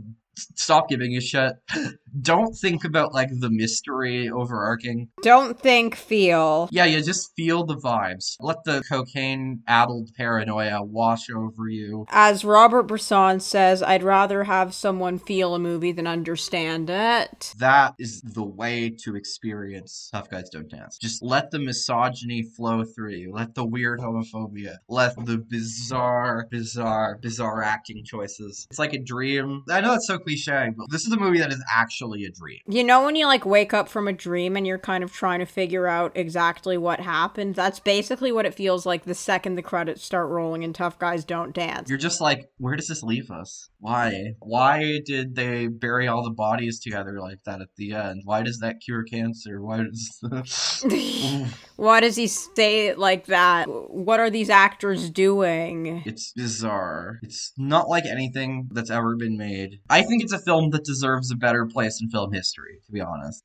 stop 0.57 0.89
giving 0.89 1.15
a 1.17 1.21
shit. 1.21 1.53
Don't 2.21 2.55
think 2.55 2.85
about 2.85 3.15
like 3.15 3.29
the 3.39 3.51
mystery 3.51 4.29
overarching. 4.29 5.09
Don't 5.23 5.59
think, 5.59 5.95
feel. 5.95 6.69
Yeah, 6.71 6.85
you 6.85 7.03
just 7.03 7.33
feel 7.37 7.65
the 7.65 7.77
vibes. 7.77 8.37
Let 8.41 8.65
the 8.65 8.83
cocaine 8.89 9.63
addled 9.67 10.11
paranoia 10.17 10.83
wash 10.83 11.31
over 11.31 11.69
you. 11.69 12.07
As 12.11 12.45
Robert 12.45 12.85
Bresson 12.85 13.41
says, 13.41 13.83
I'd 13.83 14.03
rather 14.03 14.45
have 14.45 14.75
someone 14.75 15.19
feel 15.19 15.55
a 15.55 15.59
movie 15.59 15.93
than 15.93 16.07
understand 16.07 16.91
it. 16.91 17.55
That 17.59 17.95
is 17.99 18.23
the 18.23 18.45
way 18.45 18.91
to 19.05 19.17
experience 19.17 20.09
Tough 20.13 20.31
Guys 20.31 20.49
Don't 20.51 20.71
Dance. 20.71 20.99
Just 20.99 21.23
let 21.23 21.51
the 21.51 21.59
misogyny 21.59 22.43
flow 22.43 22.85
through 22.85 23.15
you. 23.15 23.33
Let 23.33 23.55
the 23.55 23.65
weird 23.65 24.01
homophobia. 24.01 24.77
Let 24.89 25.15
the 25.25 25.39
bizarre, 25.39 26.47
bizarre, 26.51 27.19
bizarre 27.21 27.63
acting 27.63 28.05
choices. 28.05 28.67
It's 28.71 28.79
like 28.79 28.93
a 28.93 28.99
dream. 28.99 29.65
I 29.71 29.81
know 29.81 29.95
it's 29.95 30.07
so 30.07 30.19
cliche, 30.19 30.71
but 30.77 30.91
this 30.91 31.07
is 31.07 31.13
a 31.13 31.19
movie 31.19 31.39
that 31.39 31.53
is 31.53 31.63
actually 31.75 31.98
a 32.03 32.31
dream. 32.31 32.61
You 32.69 32.85
know 32.85 33.05
when 33.05 33.17
you 33.17 33.27
like 33.27 33.45
wake 33.45 33.75
up 33.75 33.89
from 33.89 34.09
a 34.09 34.13
dream 34.13 34.57
and 34.57 34.67
you're 34.67 34.79
kind 34.79 35.05
of 35.05 35.13
trying 35.13 35.41
to 35.41 35.47
figure 35.47 35.87
out 35.87 36.13
exactly 36.15 36.77
what 36.79 37.01
happened? 37.01 37.55
That's 37.55 37.81
basically 37.81 38.33
what 38.33 38.47
it 38.47 38.55
feels 38.55 38.87
like 38.87 39.05
the 39.05 39.15
second 39.15 39.57
the 39.57 39.63
credits 39.63 40.05
start 40.05 40.29
rolling 40.29 40.65
and 40.65 40.75
Tough 40.75 40.99
Guys 40.99 41.25
Don't 41.25 41.55
Dance. 41.55 41.89
You're 41.89 41.99
just 41.99 42.21
like, 42.21 42.51
where 42.59 42.77
does 42.77 42.89
this 42.89 43.03
leave 43.03 43.31
us? 43.31 43.71
Why? 43.81 44.35
Why 44.41 45.01
did 45.05 45.35
they 45.35 45.69
bury 45.69 46.09
all 46.09 46.25
the 46.25 46.31
bodies 46.31 46.81
together 46.81 47.21
like 47.21 47.39
that 47.45 47.61
at 47.61 47.69
the 47.77 47.93
end? 47.93 48.23
Why 48.25 48.43
does 48.43 48.59
that 48.59 48.81
cure 48.85 49.05
cancer? 49.05 49.63
Why 49.63 49.85
does 49.85 50.85
Why 51.77 52.01
does 52.01 52.17
he 52.17 52.27
say 52.27 52.89
it 52.89 52.99
like 52.99 53.27
that? 53.27 53.67
What 53.69 54.21
are 54.21 54.31
these 54.31 54.51
actors 54.51 55.11
doing? 55.11 56.03
It's 56.05 56.33
bizarre. 56.33 57.21
It's 57.23 57.53
not 57.57 57.89
like 57.89 58.05
anything 58.05 58.69
that's 58.73 58.91
ever 58.91 59.17
been 59.17 59.37
made. 59.37 59.81
I 59.89 60.03
think 60.03 60.23
it's 60.23 60.33
a 60.33 60.39
film 60.41 60.71
that 60.71 60.85
deserves 60.85 61.31
a 61.31 61.37
better 61.37 61.67
place 61.67 61.88
in 62.01 62.11
film 62.11 62.33
history, 62.33 62.81
to 62.85 62.93
be 62.93 63.01
honest. 63.01 63.45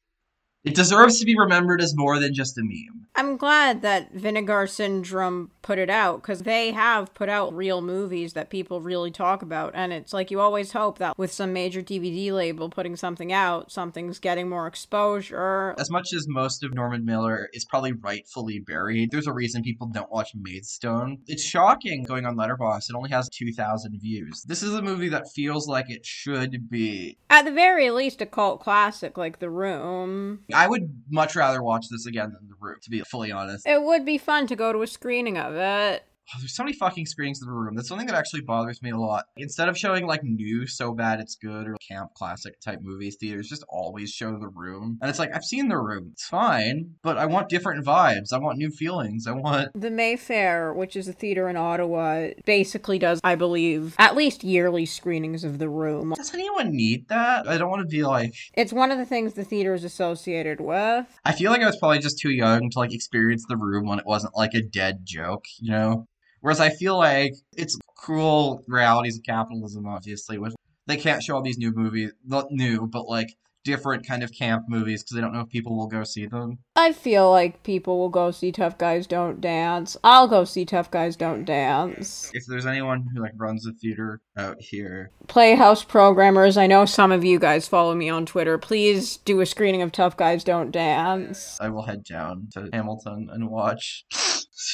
It 0.64 0.76
deserves 0.76 1.20
to 1.20 1.26
be 1.26 1.36
remembered 1.38 1.82
as 1.82 1.96
more 1.96 2.20
than 2.20 2.34
just 2.34 2.58
a 2.58 2.62
meme. 2.62 3.08
I'm 3.16 3.38
glad 3.38 3.82
that 3.82 4.14
Vinegar 4.14 4.66
Syndrome 4.66 5.52
put 5.62 5.78
it 5.78 5.90
out 5.90 6.22
because 6.22 6.44
they 6.44 6.72
have 6.72 7.14
put 7.14 7.30
out 7.30 7.54
real 7.54 7.82
movies 7.82 8.34
that 8.34 8.50
people 8.50 8.82
really 8.82 9.12
talk 9.12 9.42
about. 9.42 9.74
And 9.76 9.94
it's 9.94 10.14
like 10.14 10.32
you 10.32 10.40
always 10.40 10.72
hope 10.72 10.98
that 10.98 11.18
with 11.18 11.32
some 11.32 11.54
major 11.54 11.82
DVD 11.82 12.32
label 12.32 12.70
putting 12.70 12.96
something 12.96 13.32
out, 13.32 13.72
something's 13.72 14.20
getting 14.20 14.50
more 14.50 14.66
exposure. 14.66 15.76
As 15.78 15.92
much 15.92 16.14
as 16.14 16.28
most 16.28 16.64
of 16.64 16.74
Norman 16.74 17.06
Mailer 17.06 17.50
is 17.54 17.66
probably 17.66 17.92
rightfully 17.92 18.60
buried, 18.60 19.12
there's 19.12 19.28
a 19.28 19.34
reason 19.34 19.64
people 19.64 19.88
don't 19.88 20.12
watch 20.12 20.32
Maidstone. 20.34 21.20
It's 21.28 21.44
shocking 21.44 22.04
going 22.04 22.26
on 22.26 22.36
Letterboxd. 22.36 22.90
It 22.90 22.96
only 22.96 23.12
has 23.12 23.30
2,000 23.30 24.00
views. 24.00 24.44
This 24.44 24.64
is 24.64 24.74
a 24.74 24.82
movie 24.82 25.10
that 25.10 25.32
feels 25.36 25.68
like 25.68 25.90
it 25.90 26.06
should 26.06 26.70
be. 26.70 27.18
At 27.30 27.46
the 27.46 27.52
very 27.52 27.92
least, 27.92 28.22
a 28.22 28.26
cult 28.26 28.60
classic 28.62 29.18
like 29.18 29.40
The 29.40 29.50
Room. 29.50 30.40
I 30.54 30.68
would 30.68 31.04
much 31.10 31.36
rather 31.36 31.62
watch 31.62 31.88
this 31.90 32.06
again 32.06 32.32
than 32.32 32.48
The 32.48 32.56
Room, 32.60 32.78
to 32.82 32.90
be 32.90 33.02
fully 33.02 33.32
honest. 33.32 33.68
It 33.68 33.82
would 33.82 34.06
be 34.06 34.18
fun 34.18 34.48
to 34.48 34.56
go 34.56 34.72
to 34.72 34.82
a 34.82 34.88
screening 34.88 35.38
of 35.38 35.56
it. 35.56 36.06
Oh, 36.34 36.40
there's 36.40 36.56
so 36.56 36.64
many 36.64 36.76
fucking 36.76 37.06
screenings 37.06 37.42
in 37.42 37.48
the 37.48 37.54
room. 37.54 37.76
That's 37.76 37.88
something 37.88 38.08
that 38.08 38.16
actually 38.16 38.42
bothers 38.42 38.82
me 38.82 38.90
a 38.90 38.98
lot. 38.98 39.26
Instead 39.38 39.70
of 39.70 39.78
showing 39.78 40.08
like 40.08 40.24
new 40.24 40.66
so 40.66 40.94
bad 40.94 41.20
it's 41.20 41.36
good 41.36 41.68
or 41.68 41.76
camp 41.88 42.14
classic 42.16 42.60
type 42.60 42.80
movies, 42.82 43.18
theaters 43.20 43.50
just 43.50 43.64
always 43.70 44.10
show 44.10 44.32
the 44.40 44.48
room. 44.48 44.98
And 45.02 45.10
it's 45.10 45.20
like 45.20 45.30
I've 45.36 45.44
seen 45.44 45.68
the 45.68 45.78
room. 45.78 46.10
It's 46.14 46.28
fine, 46.28 46.96
but 47.04 47.18
I 47.18 47.28
want 47.28 47.50
different 47.50 47.86
vibes. 47.86 48.34
I 48.34 48.40
want 48.40 48.58
new 48.58 48.72
feelings. 48.72 49.28
I 49.28 49.34
want 49.34 49.70
The 49.80 49.92
Mayfair, 49.92 50.74
which 50.74 50.96
is 50.96 51.08
a 51.08 51.14
theater 51.14 51.50
in 51.50 51.58
Ottawa, 51.58 52.30
basically 52.46 52.98
does, 52.98 53.20
I 53.24 53.36
believe, 53.36 53.96
at 54.00 54.16
least 54.16 54.44
yearly 54.44 54.86
screenings 54.86 55.44
of 55.44 55.60
the 55.60 55.70
room. 55.70 56.14
Does 56.16 56.34
anyone 56.34 56.76
need 56.76 57.10
that? 57.10 57.48
I 57.48 57.58
don't 57.58 57.70
want 57.70 57.82
to 57.82 57.88
be 57.88 58.04
like 58.04 58.34
It's 58.56 58.74
one 58.74 58.92
of 58.92 58.98
the 58.98 59.06
things 59.06 59.34
the 59.34 59.44
theater 59.44 59.74
is 59.74 59.84
associated 59.84 60.62
with. 60.62 61.06
I 61.26 61.34
feel 61.34 61.52
like 61.52 61.62
I 61.62 61.68
was 61.68 61.78
probably 61.78 62.00
just 62.00 62.20
too 62.20 62.32
young 62.32 62.70
to 62.72 62.80
like 62.80 62.94
experience 62.94 63.46
the 63.48 63.58
room 63.58 63.88
when 63.88 64.00
it 64.00 64.06
wasn't 64.06 64.36
like 64.36 64.54
a 64.54 64.62
dead 64.62 65.02
joke, 65.04 65.46
you 65.60 65.72
know? 65.72 66.08
Whereas 66.44 66.60
I 66.60 66.72
feel 66.72 66.98
like 66.98 67.36
it's 67.56 67.80
cruel 67.96 68.62
realities 68.68 69.18
of 69.18 69.24
capitalism, 69.24 69.88
obviously, 69.88 70.38
with 70.38 70.54
they 70.88 70.98
can't 70.98 71.24
show 71.24 71.36
all 71.36 71.42
these 71.42 71.58
new 71.58 71.72
movies, 71.72 72.12
not 72.26 72.52
new, 72.52 72.86
but 72.86 73.08
like 73.08 73.30
different 73.64 74.06
kind 74.06 74.24
of 74.24 74.32
camp 74.34 74.66
movies 74.68 75.02
because 75.02 75.16
they 75.16 75.22
don't 75.22 75.32
know 75.32 75.40
if 75.40 75.48
people 75.48 75.78
will 75.78 75.88
go 75.88 76.04
see 76.04 76.26
them. 76.26 76.58
I 76.76 76.92
feel 76.92 77.32
like 77.32 77.64
people 77.64 77.98
will 77.98 78.10
go 78.10 78.32
see 78.32 78.52
Tough 78.52 78.78
Guys 78.78 79.08
Don't 79.08 79.40
Dance. 79.40 79.96
I'll 80.04 80.28
go 80.28 80.44
see 80.44 80.66
Tough 80.66 80.92
Guys 80.92 81.16
Don't 81.16 81.46
Dance. 81.46 82.30
If 82.34 82.44
there's 82.46 82.66
anyone 82.66 83.08
who 83.14 83.22
like 83.22 83.32
runs 83.38 83.66
a 83.66 83.72
theater 83.72 84.20
out 84.38 84.58
here, 84.60 85.12
Playhouse 85.28 85.86
programmers, 85.86 86.58
I 86.58 86.68
know 86.68 86.84
some 86.84 87.14
of 87.14 87.24
you 87.24 87.40
guys 87.40 87.70
follow 87.70 87.96
me 87.96 88.10
on 88.10 88.26
Twitter. 88.26 88.58
Please 88.58 89.16
do 89.16 89.40
a 89.40 89.46
screening 89.46 89.82
of 89.82 89.94
Tough 89.94 90.18
Guys 90.18 90.44
Don't 90.44 90.72
Dance. 90.72 91.58
I 91.62 91.70
will 91.70 91.84
head 91.84 92.04
down 92.04 92.50
to 92.52 92.68
Hamilton 92.74 93.30
and 93.32 93.50
watch 93.50 94.04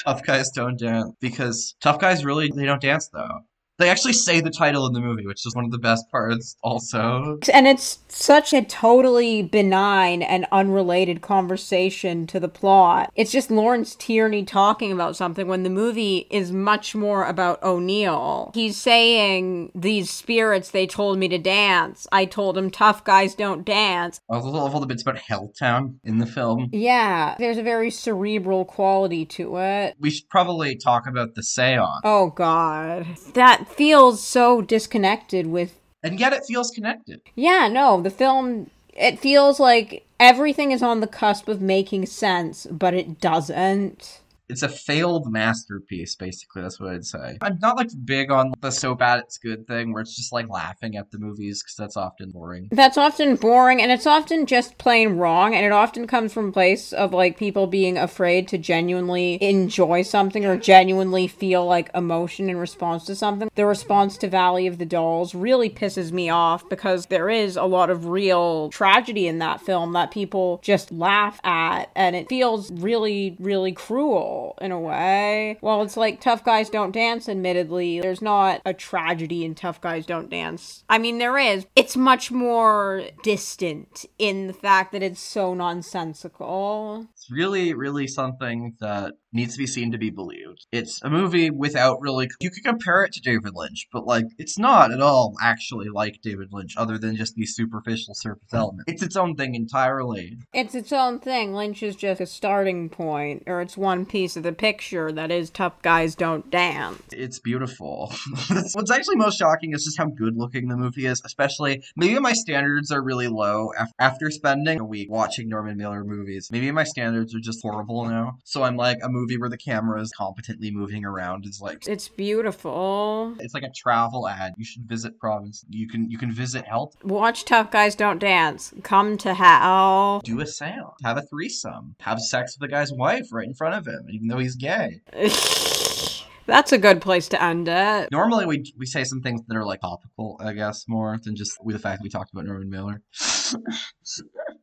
Tough 0.06 0.24
Guys 0.24 0.50
Don't 0.52 0.80
Dance 0.80 1.14
because 1.20 1.76
Tough 1.82 2.00
Guys 2.00 2.26
really 2.26 2.52
they 2.54 2.66
don't 2.66 2.82
dance 2.82 3.10
though. 3.10 3.42
They 3.80 3.90
actually 3.90 4.14
say 4.14 4.42
the 4.42 4.52
title 4.52 4.86
in 4.86 4.94
the 4.94 5.00
movie, 5.00 5.26
which 5.26 5.46
is 5.46 5.56
one 5.56 5.64
of 5.64 5.72
the 5.72 5.78
best 5.78 6.12
parts 6.12 6.58
also. 6.62 7.40
And 7.54 7.66
it's 7.66 8.00
such 8.10 8.54
a 8.54 8.62
totally 8.62 9.42
benign 9.42 10.22
and 10.22 10.46
unrelated 10.52 11.22
conversation 11.22 12.28
to 12.28 12.42
the 12.42 12.50
plot. 12.50 13.12
It's 13.16 13.32
just 13.32 13.50
Lawrence 13.50 13.96
Tierney 13.96 14.44
talking 14.44 14.92
about 14.92 15.16
something 15.16 15.48
when 15.48 15.64
the 15.64 15.70
movie 15.70 16.28
is 16.30 16.52
much 16.52 16.94
more 16.94 17.26
about 17.26 17.64
O'Neal. 17.64 18.52
He's 18.54 18.76
saying, 18.76 19.72
These 19.74 20.10
spirits, 20.10 20.72
they 20.72 20.86
told 20.86 21.18
me 21.18 21.30
to 21.30 21.38
dance. 21.38 22.06
I 22.12 22.26
told 22.26 22.58
them 22.58 22.70
tough 22.70 23.06
guys 23.06 23.34
don't 23.34 23.64
dance. 23.66 24.20
I 24.30 24.36
also 24.36 24.50
love 24.50 24.74
all 24.74 24.82
the 24.82 24.88
bits 24.88 25.04
about 25.04 25.18
Helltown 25.18 25.96
in 26.04 26.18
the 26.18 26.26
film. 26.26 26.70
Yeah, 26.74 27.36
there's 27.40 27.58
a 27.58 27.64
very 27.64 27.92
cerebral 27.92 28.66
quality 28.66 29.26
to 29.28 29.58
it. 29.58 29.96
We 30.00 30.10
should 30.10 30.28
probably 30.28 30.76
talk 30.76 31.08
about 31.08 31.36
the 31.36 31.44
seance. 31.44 32.02
Oh, 32.04 32.32
God. 32.32 33.06
That 33.36 33.69
feels 33.72 34.24
so 34.24 34.62
disconnected 34.62 35.48
with. 35.48 35.80
And 36.04 36.20
yet 36.20 36.34
it 36.34 36.44
feels 36.48 36.72
connected. 36.72 37.22
Yeah, 37.36 37.68
no, 37.68 38.02
the 38.02 38.10
film. 38.10 38.70
It 38.94 39.20
feels 39.20 39.60
like 39.60 40.06
everything 40.20 40.72
is 40.72 40.84
on 40.84 41.00
the 41.00 41.08
cusp 41.08 41.48
of 41.48 41.62
making 41.62 42.06
sense, 42.06 42.68
but 42.70 42.94
it 42.94 43.20
doesn't. 43.20 44.19
It's 44.50 44.64
a 44.64 44.70
failed 44.70 45.32
masterpiece, 45.32 46.16
basically. 46.16 46.64
That's 46.64 46.80
what 46.80 46.90
I'd 46.90 47.06
say. 47.06 47.38
I'm 47.42 47.60
not 47.62 47.78
like 47.78 47.90
big 48.04 48.32
on 48.32 48.52
the 48.62 48.72
so 48.72 48.96
bad 48.96 49.20
it's 49.20 49.38
good 49.38 49.68
thing 49.68 49.94
where 49.94 50.02
it's 50.02 50.16
just 50.16 50.34
like 50.34 50.50
laughing 50.50 50.96
at 50.96 51.12
the 51.12 51.20
movies 51.20 51.62
because 51.62 51.76
that's 51.76 51.96
often 51.96 52.32
boring. 52.32 52.68
That's 52.72 52.98
often 52.98 53.36
boring 53.36 53.80
and 53.82 53.92
it's 53.92 54.08
often 54.08 54.48
just 54.48 54.78
plain 54.80 55.18
wrong 55.18 55.54
and 55.54 55.66
it 55.66 55.72
often 55.72 56.08
comes 56.08 56.34
from 56.34 56.52
place 56.52 56.92
of 56.94 57.14
like 57.14 57.38
people 57.38 57.68
being 57.68 57.98
afraid 57.98 58.48
to 58.48 58.58
genuinely 58.58 59.38
enjoy 59.42 60.02
something 60.02 60.46
or 60.46 60.58
genuinely 60.58 61.28
feel 61.28 61.66
like 61.66 61.92
emotion 61.94 62.50
in 62.50 62.58
response 62.58 63.06
to 63.06 63.16
something. 63.16 63.50
The 63.54 63.68
response 63.68 64.18
to 64.18 64.28
Valley 64.28 64.66
of 64.66 64.80
the 64.80 64.86
Dolls 64.86 65.36
really 65.36 65.70
pisses 65.70 66.12
me 66.12 66.30
off 66.30 66.68
because 66.70 67.06
there 67.06 67.30
is 67.30 67.56
a 67.56 67.64
lot 67.66 67.92
of 67.92 68.08
real 68.08 68.70
tragedy 68.70 69.28
in 69.28 69.38
that 69.40 69.62
film 69.62 69.94
that 69.94 70.10
people 70.10 70.60
just 70.64 70.92
laugh 70.92 71.40
at 71.44 71.92
and 71.96 72.16
it 72.16 72.30
feels 72.30 72.72
really 72.72 73.38
really 73.40 73.74
cruel 73.74 74.39
in 74.62 74.72
a 74.72 74.80
way. 74.80 75.58
While 75.62 75.82
it's 75.82 75.98
like 75.98 76.22
Tough 76.22 76.44
Guys 76.44 76.70
Don't 76.70 76.92
Dance 76.92 77.28
admittedly, 77.30 78.00
there's 78.00 78.22
not 78.22 78.62
a 78.66 78.74
tragedy 78.74 79.44
in 79.46 79.56
Tough 79.56 79.82
Guys 79.82 80.06
Don't 80.06 80.30
Dance. 80.30 80.84
I 80.90 80.98
mean 80.98 81.18
there 81.18 81.38
is. 81.38 81.66
It's 81.76 81.98
much 81.98 82.32
more 82.32 83.04
distant 83.24 84.06
in 84.18 84.48
the 84.48 84.54
fact 84.54 84.92
that 84.92 85.04
it's 85.04 85.22
so 85.22 85.54
nonsensical. 85.54 87.08
Really, 87.32 87.74
really 87.74 88.08
something 88.08 88.76
that 88.80 89.14
needs 89.32 89.54
to 89.54 89.60
be 89.60 89.68
seen 89.68 89.92
to 89.92 89.98
be 89.98 90.10
believed. 90.10 90.66
It's 90.72 91.02
a 91.04 91.10
movie 91.10 91.50
without 91.50 92.02
really. 92.02 92.30
You 92.40 92.50
could 92.50 92.64
compare 92.64 93.04
it 93.04 93.14
to 93.14 93.22
David 93.22 93.54
Lynch, 93.56 93.88
but 93.92 94.06
like, 94.06 94.26
it's 94.38 94.58
not 94.58 94.92
at 94.92 95.02
all 95.02 95.36
actually 95.42 95.90
like 95.90 96.20
David 96.24 96.50
Lynch, 96.52 96.76
other 96.78 96.98
than 96.98 97.16
just 97.16 97.36
these 97.36 97.56
superficial 97.56 98.14
surface 98.16 98.54
elements. 98.54 98.86
It's 98.88 99.04
its 99.04 99.16
own 99.16 99.36
thing 99.36 99.56
entirely. 99.56 100.38
It's 100.54 100.76
its 100.76 100.92
own 100.92 101.20
thing. 101.20 101.54
Lynch 101.54 101.84
is 101.84 101.96
just 101.96 102.22
a 102.22 102.26
starting 102.26 102.90
point, 102.90 103.44
or 103.46 103.62
it's 103.62 103.78
one 103.78 104.06
piece 104.06 104.36
of 104.36 104.44
the 104.44 104.54
picture 104.54 105.12
that 105.12 105.32
is 105.32 105.50
Tough 105.50 105.82
Guys 105.82 106.16
Don't 106.16 106.50
Dance. 106.50 107.04
It's 107.12 107.40
beautiful. 107.40 108.12
What's 108.74 108.92
actually 108.92 109.18
most 109.18 109.38
shocking 109.38 109.74
is 109.74 109.84
just 109.84 109.98
how 109.98 110.08
good 110.08 110.36
looking 110.38 110.68
the 110.68 110.78
movie 110.78 111.06
is, 111.06 111.22
especially. 111.26 111.84
Maybe 111.96 112.20
my 112.20 112.34
standards 112.34 112.92
are 112.92 113.02
really 113.02 113.28
low 113.28 113.72
after 114.00 114.32
spending 114.32 114.80
a 114.80 114.86
week 114.86 115.12
watching 115.12 115.50
Norman 115.50 115.78
Mailer 115.78 116.04
movies. 116.04 116.50
Maybe 116.52 116.72
my 116.72 116.84
standards 116.84 117.19
are 117.22 117.40
just 117.40 117.62
horrible 117.62 118.06
now. 118.06 118.38
So 118.44 118.64
I'm 118.64 118.76
like, 118.76 118.98
a 119.04 119.10
movie 119.10 119.38
where 119.38 119.50
the 119.50 119.58
camera 119.58 120.02
is 120.02 120.12
competently 120.18 120.72
moving 120.72 121.06
around 121.06 121.46
is 121.46 121.60
like 121.62 121.88
It's 121.88 122.08
beautiful. 122.08 123.36
it's 123.40 123.54
like 123.54 123.64
a 123.64 123.72
travel 123.76 124.28
ad. 124.28 124.54
You 124.58 124.66
should 124.66 124.84
visit 124.88 125.18
Province. 125.20 125.64
You 125.70 125.88
can 125.88 126.10
you 126.10 126.18
can 126.18 126.32
visit 126.32 126.66
health. 126.66 126.96
Watch 127.04 127.46
Tough 127.46 127.72
Guys 127.72 127.96
Don't 127.96 128.20
Dance. 128.20 128.74
Come 128.84 129.18
to 129.20 129.34
hell. 129.34 130.22
do 130.24 130.40
a 130.42 130.48
seance, 130.48 130.96
have 131.04 131.18
a 131.18 131.22
threesome, 131.24 131.96
have 132.02 132.20
sex 132.20 132.58
with 132.60 132.70
the 132.70 132.74
guy's 132.74 132.92
wife 132.92 133.28
right 133.32 133.48
in 133.48 133.54
front 133.54 133.76
of 133.76 133.86
him, 133.88 134.06
even 134.10 134.28
though 134.28 134.40
he's 134.40 134.56
gay. 134.56 135.02
That's 136.46 136.72
a 136.72 136.80
good 136.80 137.00
place 137.00 137.28
to 137.30 137.42
end 137.44 137.68
it. 137.68 138.10
Normally 138.12 138.48
we 138.48 138.74
we 138.76 138.88
say 138.88 139.04
some 139.04 139.22
things 139.22 139.42
that 139.48 139.56
are 139.56 139.64
like 139.66 139.82
topical, 139.82 140.36
I 140.44 140.54
guess, 140.54 140.86
more 140.88 141.20
than 141.24 141.36
just 141.36 141.64
with 141.64 141.76
the 141.76 141.80
fact 141.80 142.00
that 142.00 142.04
we 142.04 142.10
talked 142.10 142.32
about 142.34 142.46
Norman 142.46 142.70
Mailer. 142.72 143.04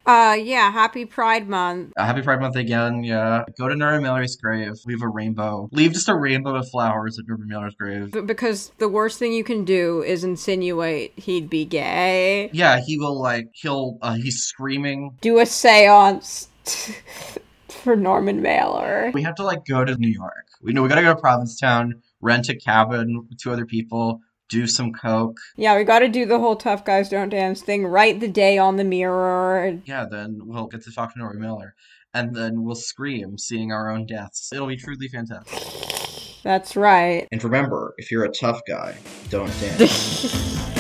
Uh, 0.07 0.37
yeah, 0.41 0.71
happy 0.71 1.05
Pride 1.05 1.49
Month. 1.49 1.93
Uh, 1.97 2.05
happy 2.07 2.23
Pride 2.23 2.41
Month 2.41 2.57
again, 2.57 3.03
yeah. 3.03 3.43
Go 3.59 3.69
to 3.69 3.75
Norman 3.75 4.03
Mailer's 4.03 4.37
grave. 4.37 4.75
Leave 4.87 5.03
a 5.03 5.09
rainbow. 5.09 5.69
Leave 5.73 5.93
just 5.93 6.09
a 6.09 6.15
rainbow 6.15 6.55
of 6.55 6.69
flowers 6.71 7.19
at 7.19 7.27
Norman 7.27 7.49
Mailer's 7.49 7.75
grave. 7.75 8.13
B- 8.13 8.21
because 8.21 8.71
the 8.79 8.89
worst 8.89 9.19
thing 9.19 9.33
you 9.33 9.43
can 9.43 9.65
do 9.65 10.03
is 10.03 10.23
insinuate 10.23 11.19
he'd 11.19 11.51
be 11.51 11.65
gay. 11.65 12.51
Yeah, 12.53 12.81
he 12.85 12.99
will 12.99 13.21
like 13.21 13.49
he'll 13.55 13.99
uh, 14.01 14.15
he's 14.15 14.43
screaming. 14.45 15.17
Do 15.21 15.41
a 15.41 15.47
seance 15.47 16.49
for 17.69 17.97
Norman 17.97 18.43
Mailer. 18.43 19.11
We 19.13 19.23
have 19.23 19.35
to 19.37 19.43
like 19.45 19.65
go 19.65 19.85
to 19.85 19.97
New 19.97 20.09
York. 20.09 20.47
We 20.63 20.73
know 20.73 20.83
we 20.83 20.89
gotta 20.89 21.03
go 21.03 21.15
to 21.15 21.21
Provincetown, 21.21 22.03
rent 22.21 22.49
a 22.49 22.55
cabin 22.57 23.27
with 23.29 23.39
two 23.39 23.53
other 23.53 23.67
people, 23.67 24.21
do 24.49 24.67
some 24.67 24.93
coke. 24.93 25.39
Yeah, 25.57 25.77
we 25.77 25.85
gotta 25.85 26.09
do 26.09 26.27
the 26.27 26.39
whole 26.39 26.57
Tough 26.57 26.85
Guys 26.85 27.09
Don't 27.09 27.29
Dance 27.29 27.63
thing. 27.63 27.87
Write 27.87 28.21
the 28.21 28.29
day 28.29 28.59
on 28.59 28.77
the 28.77 28.85
mirror. 28.85 29.81
Yeah, 29.85 30.07
then 30.11 30.41
we'll 30.43 30.67
get 30.67 30.83
to 30.85 30.93
talk 30.93 31.13
to 31.13 31.19
Norman 31.19 31.41
Mailer. 31.43 31.75
And 32.15 32.35
then 32.35 32.63
we'll 32.63 32.77
scream, 32.77 33.37
seeing 33.37 33.73
our 33.73 33.91
own 33.91 34.07
deaths. 34.07 34.51
It'll 34.53 34.67
be 34.67 34.77
truly 34.77 35.09
fantastic. 35.09 36.43
That's 36.43 36.77
right. 36.77 37.27
And 37.33 37.43
remember, 37.43 37.95
if 37.99 38.11
you're 38.11 38.25
a 38.25 38.33
tough 38.33 38.61
guy, 38.67 38.97
don't 39.31 39.53
dance. 39.61 40.73